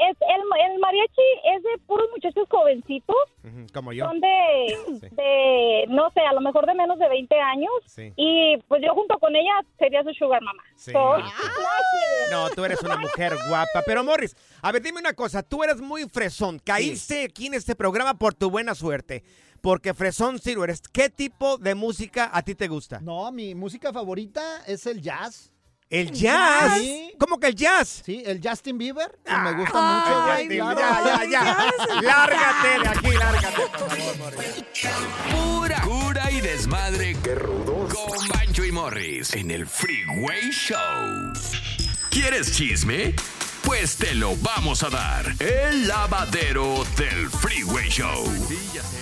Es, 0.10 0.18
el, 0.22 0.72
el 0.72 0.80
mariachi 0.80 1.22
es 1.56 1.64
de 1.64 1.78
puros 1.86 2.08
muchachos 2.12 2.48
jovencitos, 2.50 3.16
Como 3.74 3.92
yo. 3.94 4.06
son 4.06 4.20
de, 4.22 4.78
de, 5.12 5.86
no 5.90 6.10
sé, 6.12 6.22
a 6.22 6.34
lo 6.34 6.42
mejor 6.42 6.66
de 6.66 6.74
menos 6.74 6.98
de 6.98 7.08
20 7.10 7.36
años. 7.40 7.72
Sí. 7.86 8.12
Y 8.16 8.58
pues 8.68 8.82
yo 8.86 8.94
junto 8.94 9.20
con 9.20 9.36
ella 9.36 9.52
sería 9.78 10.02
su 10.04 10.14
sugar 10.14 10.42
mama. 10.42 10.64
Sí. 10.76 10.92
So, 10.92 11.18
No, 12.32 12.50
tú 12.52 12.64
eres 12.64 12.82
una 12.82 12.98
mujer 12.98 13.34
guapa. 13.50 13.82
Pero, 13.86 14.04
Morris, 14.04 14.36
a 14.62 14.72
ver, 14.72 14.82
dime 14.82 15.00
una 15.00 15.14
cosa. 15.14 15.44
Tú 15.44 15.64
eres 15.64 15.82
muy 15.82 16.04
fresón. 16.10 16.60
Caíste 16.60 17.26
aquí 17.26 17.48
en 17.48 17.56
este 17.56 17.76
programa 17.76 18.14
por 18.16 18.34
tu 18.34 18.50
buena 18.50 18.74
suerte. 18.76 19.24
Porque 19.62 19.94
fresón 19.94 20.40
sí 20.40 20.56
lo 20.56 20.64
eres. 20.64 20.82
¿Qué 20.82 21.10
tipo 21.10 21.58
de 21.58 21.76
música 21.76 22.30
a 22.34 22.42
ti 22.42 22.56
te 22.56 22.68
gusta? 22.68 23.00
No, 23.02 23.32
mi 23.32 23.54
música 23.54 23.94
favorita 23.94 24.42
es 24.66 24.88
el 24.88 25.02
jazz. 25.02 25.51
¿El 25.92 26.10
jazz? 26.12 26.80
Sí. 26.80 27.12
¿Cómo 27.20 27.38
que 27.38 27.48
el 27.48 27.56
jazz? 27.56 28.02
Sí, 28.06 28.24
el 28.26 28.40
Justin 28.42 28.78
Bieber. 28.78 29.12
me 29.26 29.52
gusta 29.54 29.82
mucho, 29.82 30.24
güey. 30.24 30.44
Justin, 30.44 30.60
claro. 30.60 30.80
ya, 30.80 31.24
ya, 31.26 31.30
ya. 31.30 32.02
Lárgate 32.02 32.80
de 32.82 32.88
aquí, 32.88 33.18
lárgate, 33.18 33.62
por 33.78 33.90
favor, 33.90 34.18
Morris. 34.18 34.64
Pura 35.30 35.82
cura 35.82 36.32
y 36.32 36.40
desmadre. 36.40 37.18
Qué 37.22 37.36
rudos. 37.36 37.94
Con 37.94 38.28
Pancho 38.30 38.64
y 38.64 38.72
Morris 38.72 39.34
en 39.34 39.52
el 39.52 39.68
Freeway 39.68 40.50
Show. 40.52 41.34
¿Quieres 42.10 42.56
chisme? 42.56 43.14
Pues 43.64 43.98
te 43.98 44.16
lo 44.16 44.36
vamos 44.38 44.84
a 44.84 44.90
dar. 44.90 45.26
El 45.40 45.90
lavadero 45.90 46.86
del 46.96 47.30
Freeway 47.30 47.90
Show. 47.90 48.26
Sí, 48.48 48.58
ya 48.74 48.82
sé, 48.82 49.01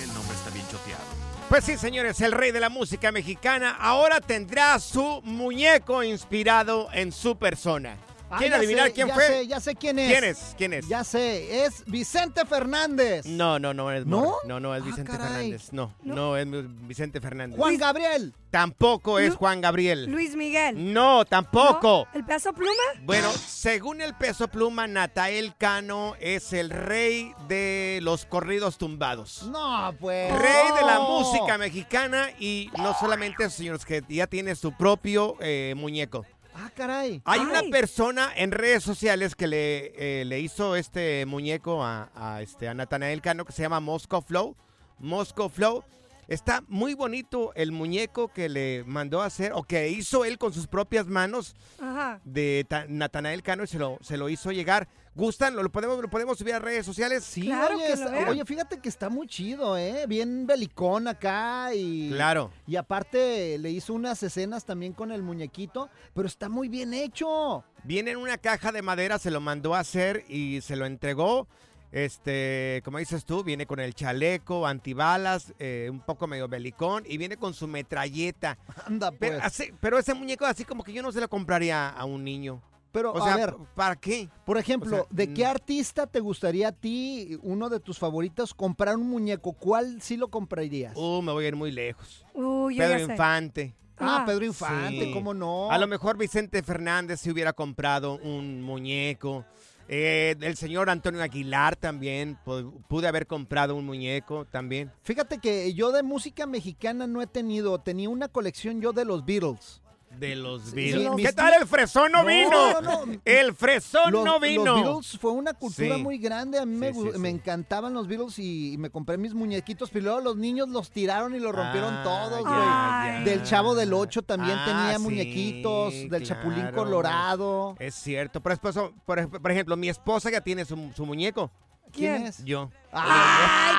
Pues 1.49 1.63
sí, 1.63 1.77
señores, 1.77 2.21
el 2.21 2.31
rey 2.31 2.51
de 2.51 2.59
la 2.59 2.69
música 2.69 3.11
mexicana 3.11 3.75
ahora 3.79 4.21
tendrá 4.21 4.77
su 4.77 5.19
muñeco 5.23 6.03
inspirado 6.03 6.89
en 6.93 7.11
su 7.11 7.37
persona. 7.37 7.97
Ah, 8.31 8.37
¿Quieren 8.37 8.51
ya 8.51 8.57
adivinar 8.57 8.87
sé, 8.87 8.93
quién 8.93 9.07
ya 9.07 9.13
fue? 9.15 9.27
sé, 9.27 9.47
ya 9.47 9.59
sé 9.59 9.75
quién 9.75 9.99
es. 9.99 10.11
¿Quién 10.11 10.23
es? 10.23 10.55
¿Quién 10.57 10.73
es? 10.73 10.87
Ya 10.87 11.03
sé, 11.03 11.65
es 11.65 11.83
Vicente 11.85 12.45
Fernández. 12.45 13.25
No, 13.25 13.57
no, 13.59 13.73
no 13.73 13.91
es 13.91 14.05
¿No? 14.05 14.35
No, 14.45 14.59
no 14.59 14.75
es 14.75 14.81
Ah, 14.83 14.85
Vicente 14.85 15.11
caray. 15.11 15.27
Fernández. 15.27 15.73
No, 15.73 15.95
no, 16.03 16.37
es 16.37 16.47
Vicente 16.87 17.19
Fernández. 17.21 17.57
Juan 17.57 17.77
Gabriel. 17.77 18.33
Tampoco 18.51 19.19
es 19.19 19.35
Juan 19.35 19.61
Gabriel. 19.61 20.05
Luis 20.05 20.35
Miguel. 20.35 20.91
No, 20.93 21.23
tampoco. 21.25 22.07
¿El 22.13 22.23
peso 22.25 22.51
pluma? 22.53 22.71
Bueno, 23.03 23.31
según 23.31 24.01
el 24.01 24.15
peso 24.15 24.47
pluma, 24.47 24.87
Natael 24.87 25.55
Cano 25.55 26.15
es 26.19 26.53
el 26.53 26.69
rey 26.71 27.33
de 27.47 27.99
los 28.01 28.25
corridos 28.25 28.77
tumbados. 28.79 29.43
No, 29.51 29.93
pues. 29.99 30.31
Rey 30.39 30.71
de 30.79 30.85
la 30.85 30.95
no. 30.95 31.19
música 31.19 31.57
mexicana 31.59 32.29
y 32.39 32.69
no 32.77 32.95
solamente 32.99 33.43
eso, 33.45 33.57
señores, 33.57 33.85
que 33.85 34.03
ya 34.09 34.25
tiene 34.27 34.55
su 34.55 34.71
propio 34.71 35.35
eh, 35.41 35.73
muñeco. 35.77 36.25
Ah, 36.61 36.69
caray. 36.75 37.21
Hay 37.25 37.39
una 37.39 37.61
persona 37.71 38.31
en 38.35 38.51
redes 38.51 38.83
sociales 38.83 39.35
que 39.35 39.47
le, 39.47 39.93
eh, 40.21 40.25
le 40.25 40.39
hizo 40.39 40.75
este 40.75 41.25
muñeco 41.25 41.83
a, 41.83 42.09
a, 42.15 42.41
este, 42.41 42.67
a 42.67 42.75
Cano 43.21 43.45
que 43.45 43.53
se 43.53 43.61
llama 43.61 43.79
Moscow 43.79 44.21
Flow. 44.21 44.55
Moscow 44.99 45.49
Flow. 45.49 45.83
Está 46.27 46.63
muy 46.67 46.93
bonito 46.93 47.53
el 47.55 47.71
muñeco 47.71 48.27
que 48.27 48.49
le 48.49 48.83
mandó 48.85 49.21
a 49.21 49.25
hacer 49.25 49.51
o 49.55 49.63
que 49.63 49.89
hizo 49.89 50.25
él 50.25 50.37
con 50.37 50.53
sus 50.53 50.67
propias 50.67 51.07
manos 51.07 51.55
Ajá. 51.81 52.19
de 52.23 52.65
Ta- 52.69 52.85
Natanael 52.87 53.41
Cano 53.41 53.63
y 53.63 53.67
se 53.67 53.79
lo, 53.79 53.97
se 54.01 54.15
lo 54.17 54.29
hizo 54.29 54.51
llegar. 54.51 54.87
¿Gustan? 55.15 55.55
¿Lo, 55.55 55.63
lo 55.63 55.69
podemos, 55.71 55.99
¿Lo 56.01 56.09
podemos 56.09 56.37
subir 56.37 56.53
a 56.53 56.59
redes 56.59 56.85
sociales? 56.85 57.23
Sí, 57.23 57.51
oye, 57.51 57.91
está- 57.91 58.29
oye, 58.29 58.45
fíjate 58.45 58.79
que 58.79 58.87
está 58.89 59.09
muy 59.09 59.27
chido, 59.27 59.77
¿eh? 59.77 60.05
Bien 60.07 60.45
belicón 60.47 61.07
acá 61.07 61.73
y... 61.73 62.09
Claro. 62.11 62.51
Y 62.67 62.75
aparte 62.77 63.57
le 63.57 63.69
hizo 63.71 63.93
unas 63.93 64.21
escenas 64.23 64.65
también 64.65 64.93
con 64.93 65.11
el 65.11 65.21
muñequito, 65.23 65.89
pero 66.13 66.27
está 66.27 66.47
muy 66.47 66.69
bien 66.69 66.93
hecho. 66.93 67.63
Viene 67.83 68.11
en 68.11 68.17
una 68.17 68.37
caja 68.37 68.71
de 68.71 68.81
madera, 68.81 69.19
se 69.19 69.31
lo 69.31 69.41
mandó 69.41 69.75
a 69.75 69.79
hacer 69.79 70.23
y 70.29 70.61
se 70.61 70.75
lo 70.75 70.85
entregó. 70.85 71.47
Este, 71.91 72.81
como 72.85 72.99
dices 72.99 73.25
tú, 73.25 73.43
viene 73.43 73.65
con 73.65 73.79
el 73.79 73.95
chaleco, 73.95 74.67
antibalas, 74.67 75.53
eh, 75.57 75.87
un 75.91 75.99
poco 75.99 76.27
medio 76.27 76.47
belicón 76.47 77.03
y 77.07 77.17
viene 77.17 77.35
con 77.35 77.53
su 77.55 77.67
metralleta. 77.67 78.57
Anda, 78.85 79.09
pues. 79.09 79.19
Pero, 79.31 79.39
así- 79.43 79.73
pero 79.81 79.97
ese 79.97 80.13
muñeco 80.13 80.45
así 80.45 80.63
como 80.65 80.83
que 80.83 80.93
yo 80.93 81.01
no 81.01 81.11
se 81.11 81.19
lo 81.19 81.27
compraría 81.27 81.89
a 81.89 82.05
un 82.05 82.23
niño. 82.23 82.61
Pero, 82.91 83.11
o 83.13 83.23
a 83.23 83.35
ver, 83.35 83.55
¿para 83.75 83.95
qué? 83.95 84.29
Por 84.45 84.57
ejemplo, 84.57 84.89
O 84.95 84.99
sea, 85.01 85.05
¿de 85.11 85.31
qué 85.33 85.43
mm. 85.45 85.47
artista 85.49 86.07
te 86.07 86.19
gustaría 86.19 86.69
a 86.69 86.71
ti, 86.71 87.37
uno 87.43 87.69
de 87.69 87.79
tus 87.79 87.99
favoritos, 87.99 88.53
comprar 88.53 88.97
un 88.97 89.07
muñeco? 89.09 89.53
¿Cuál 89.53 90.01
sí 90.01 90.17
lo 90.17 90.29
comprarías? 90.29 90.93
Uh, 90.95 91.21
me 91.21 91.31
voy 91.31 91.45
a 91.45 91.47
ir 91.49 91.55
muy 91.55 91.71
lejos. 91.71 92.25
Yo 92.33 92.67
Pedro 92.69 92.97
ya 92.97 93.05
sé. 93.05 93.11
Infante. 93.11 93.75
Ah, 94.01 94.23
Pedro 94.25 94.45
Infante, 94.45 95.05
Sí. 95.05 95.11
¿cómo 95.11 95.33
no? 95.33 95.69
A 95.69 95.77
lo 95.77 95.85
mejor 95.85 96.17
Vicente 96.17 96.63
Fernández 96.63 97.19
si 97.19 97.29
hubiera 97.29 97.51
comprado 97.53 98.17
un 98.23 98.61
muñeco. 98.61 99.45
Eh, 99.91 100.35
el 100.39 100.55
señor 100.55 100.89
Antonio 100.89 101.21
Aguilar 101.21 101.75
también 101.75 102.37
pu- 102.45 102.71
pude 102.87 103.07
haber 103.07 103.27
comprado 103.27 103.75
un 103.75 103.85
muñeco 103.85 104.45
también. 104.45 104.91
Fíjate 105.01 105.39
que 105.39 105.73
yo 105.73 105.91
de 105.91 106.01
música 106.03 106.45
mexicana 106.45 107.07
no 107.07 107.21
he 107.21 107.27
tenido, 107.27 107.79
tenía 107.79 108.07
una 108.07 108.27
colección 108.29 108.81
yo 108.81 108.93
de 108.93 109.03
los 109.03 109.25
Beatles. 109.25 109.81
De 110.17 110.35
los 110.35 110.73
Beatles. 110.73 111.11
¿Qué 111.17 111.31
tal 111.33 111.53
el 111.61 111.67
fresón 111.67 112.11
no, 112.11 112.23
No, 112.23 112.27
vino? 112.27 112.81
no, 112.81 113.05
no. 113.05 113.21
El 113.23 113.53
fresón 113.53 114.11
Los, 114.11 114.25
no 114.25 114.39
vino. 114.39 114.65
los 114.65 114.75
Beatles 114.83 115.17
fue 115.19 115.31
una 115.31 115.53
cultura 115.53 115.95
Sí. 115.95 116.01
muy 116.03 116.17
grande. 116.17 116.59
A 116.59 116.65
mí 116.65 116.75
me, 116.75 116.93
Sí, 116.93 116.99
me 117.17 117.29
encantaban 117.29 117.93
los 117.93 118.07
Beatles 118.07 118.37
y, 118.39 118.73
y 118.73 118.77
me 118.77 118.89
compré 118.89 119.17
mis 119.17 119.33
muñequitos. 119.33 119.89
Pero 119.91 120.05
luego 120.05 120.19
los 120.21 120.35
niños 120.37 120.67
los 120.67 120.91
tiraron 120.91 121.35
y 121.35 121.39
los 121.39 121.53
rompieron 121.55 121.93
Ah, 121.93 122.03
todos, 122.03 122.41
güey. 122.43 123.23
Del 123.25 123.43
Chavo 123.43 123.75
del 123.75 123.93
Ocho 123.93 124.21
también 124.21 124.57
Ah, 124.59 124.65
tenía 124.65 124.99
muñequitos. 124.99 125.93
Del 126.09 126.23
Chapulín. 126.25 126.71
Colorado. 126.71 127.75
Es 127.79 127.95
cierto. 127.95 128.41
Por, 128.41 128.57
por, 129.05 129.41
por 129.41 129.51
ejemplo, 129.51 129.77
mi 129.77 129.89
esposa 129.89 130.29
ya 130.31 130.41
tiene 130.41 130.65
su, 130.65 130.91
su 130.95 131.05
muñeco. 131.05 131.51
¿Quién 131.91 132.15
¿Quién? 132.15 132.27
es? 132.27 132.43
Yo. 132.45 132.71
¡Ay, 132.91 133.75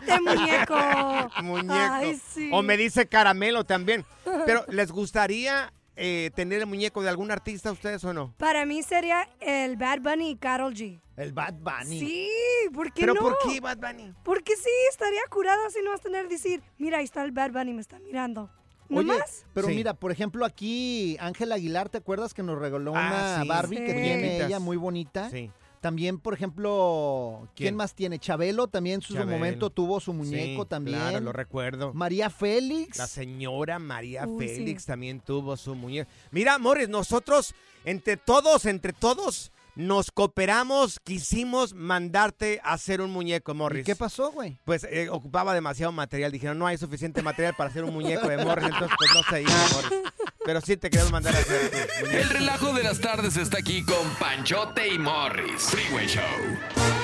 cálmate, 0.00 0.20
muñeco! 0.40 1.42
Muñeco. 1.42 1.74
Ay, 1.74 2.20
sí. 2.32 2.50
O 2.52 2.62
me 2.62 2.76
dice 2.76 3.06
caramelo 3.06 3.64
también. 3.64 4.04
Pero, 4.46 4.64
¿les 4.68 4.90
gustaría 4.90 5.72
eh, 5.96 6.30
tener 6.34 6.60
el 6.60 6.66
muñeco 6.66 7.02
de 7.02 7.08
algún 7.08 7.30
artista 7.30 7.72
ustedes 7.72 8.02
o 8.04 8.12
no? 8.12 8.34
Para 8.38 8.64
mí 8.66 8.82
sería 8.82 9.28
el 9.40 9.76
Bad 9.76 10.00
Bunny 10.00 10.30
y 10.30 10.36
Carol 10.36 10.74
G. 10.74 11.00
El 11.16 11.32
Bad 11.32 11.54
Bunny. 11.54 11.98
Sí, 12.00 12.30
¿por 12.74 12.92
qué 12.92 13.00
¿Pero 13.02 13.14
no? 13.14 13.20
por 13.22 13.38
qué 13.46 13.60
Bad 13.60 13.78
Bunny? 13.78 14.12
Porque 14.22 14.54
sí, 14.56 14.70
estaría 14.90 15.22
curado 15.30 15.70
si 15.70 15.80
no 15.82 15.90
vas 15.90 16.00
a 16.00 16.02
tener 16.02 16.24
que 16.28 16.34
decir, 16.34 16.62
mira, 16.78 16.98
ahí 16.98 17.04
está 17.04 17.24
el 17.24 17.32
Bad 17.32 17.52
Bunny, 17.52 17.72
me 17.72 17.80
está 17.80 17.98
mirando. 17.98 18.50
¿No 18.88 19.00
Oye, 19.00 19.08
más? 19.18 19.44
pero 19.52 19.66
Sí. 19.66 19.74
mira, 19.74 19.94
por 19.94 20.12
ejemplo, 20.12 20.44
aquí 20.44 21.16
Ángela 21.18 21.56
Aguilar, 21.56 21.88
¿te 21.88 21.98
acuerdas 21.98 22.32
que 22.34 22.44
nos 22.44 22.56
regaló 22.58 22.92
una 22.92 23.38
Ah, 23.38 23.42
sí. 23.42 23.48
Barbie 23.48 23.78
que 23.84 23.94
tiene 23.94 24.44
ella 24.44 24.60
muy 24.60 24.76
bonita? 24.76 25.28
Sí. 25.30 25.50
También, 25.86 26.18
por 26.18 26.34
ejemplo, 26.34 27.42
¿quién, 27.54 27.66
¿Quién? 27.68 27.76
más 27.76 27.94
tiene? 27.94 28.18
Chabelo 28.18 28.66
también 28.66 28.96
en 28.96 29.02
su 29.02 29.14
Chabelo. 29.14 29.30
momento 29.30 29.70
tuvo 29.70 30.00
su 30.00 30.12
muñeco 30.12 30.62
Sí, 30.64 30.68
también. 30.68 30.98
Claro, 30.98 31.20
lo 31.20 31.32
recuerdo. 31.32 31.94
María 31.94 32.28
Félix. 32.28 32.98
La 32.98 33.06
señora 33.06 33.78
María 33.78 34.26
Uy, 34.26 34.48
Félix 34.48 34.82
sí. 34.82 34.86
también 34.88 35.20
tuvo 35.20 35.56
su 35.56 35.76
muñeco. 35.76 36.10
Mira, 36.32 36.58
Morris, 36.58 36.88
nosotros, 36.88 37.54
entre 37.84 38.16
todos, 38.16 38.66
entre 38.66 38.92
todos, 38.92 39.52
nos 39.76 40.10
cooperamos, 40.10 40.98
quisimos 41.00 41.74
mandarte 41.74 42.60
a 42.64 42.72
hacer 42.72 43.00
un 43.00 43.10
muñeco, 43.10 43.54
Morris. 43.54 43.82
¿Y 43.82 43.84
qué 43.84 43.94
pasó, 43.94 44.32
güey? 44.32 44.58
Pues 44.64 44.84
eh, 44.90 45.08
ocupaba 45.10 45.54
demasiado 45.54 45.92
material. 45.92 46.32
Dijeron, 46.32 46.58
no 46.58 46.66
hay 46.66 46.78
suficiente 46.78 47.22
material 47.22 47.54
para 47.56 47.70
hacer 47.70 47.84
un 47.84 47.92
muñeco 47.92 48.26
de 48.28 48.38
Morris, 48.38 48.66
entonces 48.66 48.96
pues 48.98 49.10
no 49.14 49.22
se 49.22 49.42
hizo, 49.42 49.74
Morris. 49.74 50.00
Pero 50.44 50.60
sí 50.60 50.76
te 50.76 50.90
queremos 50.90 51.12
mandar 51.12 51.34
a 51.36 51.38
hacer. 51.38 51.90
El 52.10 52.28
relajo 52.30 52.72
de 52.72 52.82
las 52.82 53.00
tardes 53.00 53.36
está 53.36 53.58
aquí 53.58 53.84
con 53.84 54.08
Panchote 54.18 54.88
y 54.88 54.98
Morris. 54.98 55.62
Freeway 55.62 56.06
Show. 56.06 56.95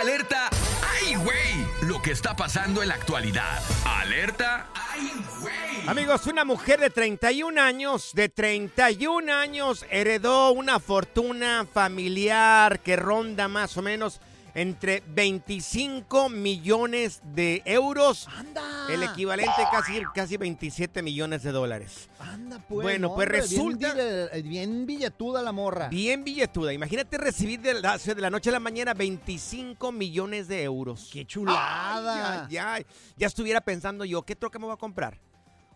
Alerta. 0.00 0.48
¡Ay, 0.94 1.16
güey! 1.16 1.66
Lo 1.82 2.00
que 2.00 2.12
está 2.12 2.36
pasando 2.36 2.82
en 2.82 2.88
la 2.88 2.94
actualidad. 2.94 3.60
Alerta. 3.84 4.68
¡Ay, 4.72 5.10
güey! 5.40 5.88
Amigos, 5.88 6.28
una 6.28 6.44
mujer 6.44 6.78
de 6.78 6.90
31 6.90 7.60
años, 7.60 8.12
de 8.14 8.28
31 8.28 9.32
años, 9.32 9.84
heredó 9.90 10.52
una 10.52 10.78
fortuna 10.78 11.66
familiar 11.72 12.78
que 12.78 12.94
ronda 12.94 13.48
más 13.48 13.76
o 13.76 13.82
menos 13.82 14.20
entre 14.54 15.02
25 15.08 16.28
millones 16.28 17.20
de 17.34 17.62
euros, 17.64 18.26
¡Anda! 18.36 18.86
el 18.90 19.02
equivalente 19.02 19.52
casi, 19.70 20.02
casi 20.14 20.36
27 20.36 21.02
millones 21.02 21.42
de 21.42 21.52
dólares. 21.52 22.08
Anda, 22.18 22.58
pues. 22.68 22.82
Bueno, 22.82 23.14
pues 23.14 23.26
hombre, 23.26 23.40
resulta- 23.40 23.94
Bien, 23.94 24.06
bille- 24.06 24.42
bien 24.48 24.86
billetuda 24.86 25.42
la 25.42 25.52
morra. 25.52 25.88
Bien 25.88 26.24
billetuda. 26.24 26.72
Imagínate 26.72 27.18
recibir 27.18 27.60
de 27.60 27.74
la, 27.80 27.98
de 27.98 28.14
la 28.20 28.30
noche 28.30 28.50
a 28.50 28.52
la 28.52 28.60
mañana 28.60 28.94
25 28.94 29.92
millones 29.92 30.48
de 30.48 30.62
euros. 30.62 31.10
¡Qué 31.12 31.24
chulada! 31.24 32.46
Ay, 32.48 32.56
ay. 32.56 32.86
Ya 33.16 33.26
estuviera 33.26 33.60
pensando 33.60 34.04
yo, 34.04 34.22
¿qué 34.22 34.34
troca 34.36 34.58
me 34.58 34.64
voy 34.66 34.74
a 34.74 34.78
comprar? 34.78 35.18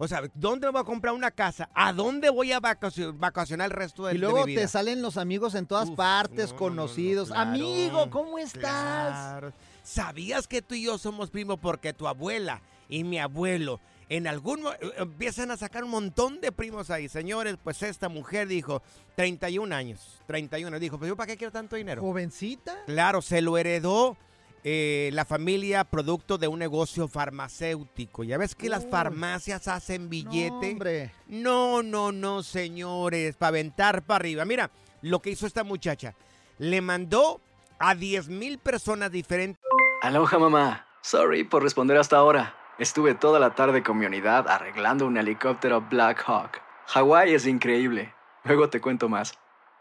O 0.02 0.08
sea, 0.08 0.20
¿dónde 0.34 0.68
voy 0.68 0.80
a 0.80 0.84
comprar 0.84 1.14
una 1.14 1.30
casa? 1.30 1.70
¿A 1.74 1.92
dónde 1.92 2.28
voy 2.28 2.50
a 2.50 2.58
vacacio- 2.58 3.12
vacacionar 3.16 3.66
el 3.66 3.70
resto 3.70 4.04
de, 4.06 4.10
Y 4.10 4.14
de 4.14 4.18
luego 4.18 4.38
mi 4.40 4.46
vida? 4.46 4.62
te 4.62 4.66
salen 4.66 5.00
los 5.00 5.16
amigos 5.16 5.54
en 5.54 5.64
todas 5.64 5.90
Uf, 5.90 5.94
partes, 5.96 6.46
no, 6.48 6.52
no, 6.54 6.58
conocidos. 6.58 7.28
no, 7.28 7.34
claro, 7.36 7.50
Amigo, 7.50 8.10
¿cómo 8.10 8.36
estás? 8.36 8.60
Claro. 8.60 9.52
¿Sabías 9.84 10.48
que 10.48 10.60
tú 10.60 10.74
y 10.74 10.82
yo 10.82 10.98
somos 10.98 11.30
primos 11.30 11.60
porque 11.60 11.92
tu 11.92 12.08
abuela 12.08 12.62
y 12.88 13.04
mi 13.04 13.20
abuelo 13.20 13.78
en 14.08 14.26
algún 14.26 14.66
eh, 14.66 14.92
empiezan 14.96 15.52
a 15.52 15.56
sacar 15.56 15.84
un 15.84 15.90
montón 15.90 16.40
de 16.40 16.50
primos 16.50 16.90
ahí? 16.90 17.08
Señores, 17.08 17.56
pues 17.62 17.80
esta 17.84 18.08
mujer 18.08 18.48
dijo 18.48 18.82
31 19.14 19.72
años, 19.72 20.20
31, 20.26 20.80
dijo, 20.80 20.98
pues 20.98 21.10
yo 21.10 21.14
para 21.16 21.28
qué 21.28 21.36
quiero 21.36 21.52
tanto 21.52 21.76
dinero? 21.76 22.02
¿Jovencita? 22.02 22.76
Claro, 22.86 23.22
se 23.22 23.40
lo 23.40 23.56
heredó 23.56 24.16
eh, 24.64 25.10
la 25.12 25.24
familia 25.24 25.84
producto 25.84 26.38
de 26.38 26.48
un 26.48 26.58
negocio 26.58 27.08
farmacéutico. 27.08 28.24
Ya 28.24 28.38
ves 28.38 28.54
que 28.54 28.68
las 28.68 28.86
farmacias 28.86 29.68
hacen 29.68 30.04
No, 30.04 30.08
billete. 30.10 30.72
hombre. 30.72 31.12
No, 31.26 31.82
no, 31.82 32.12
no, 32.12 32.42
señores, 32.42 33.36
para 33.36 33.48
aventar 33.48 34.02
para 34.02 34.16
arriba. 34.16 34.44
Mira, 34.44 34.70
lo 35.02 35.20
que 35.20 35.30
hizo 35.30 35.46
esta 35.46 35.64
muchacha, 35.64 36.14
le 36.58 36.80
mandó 36.80 37.40
a 37.78 37.94
10 37.94 38.28
mil 38.28 38.58
personas 38.58 39.10
diferentes. 39.10 39.60
Aloha 40.02 40.38
mamá. 40.38 40.86
Sorry 41.00 41.42
por 41.44 41.62
responder 41.62 41.96
hasta 41.96 42.16
ahora. 42.16 42.54
Estuve 42.78 43.14
toda 43.14 43.40
la 43.40 43.54
tarde 43.54 43.82
con 43.82 43.98
mi 43.98 44.06
unidad 44.06 44.48
arreglando 44.48 45.06
un 45.06 45.16
helicóptero 45.16 45.80
Black 45.80 46.22
Hawk. 46.26 46.60
Hawái 46.86 47.34
es 47.34 47.46
increíble. 47.46 48.14
Luego 48.44 48.68
te 48.70 48.80
cuento 48.80 49.08
más. 49.08 49.34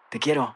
Te 0.09 0.19
quiero. 0.19 0.55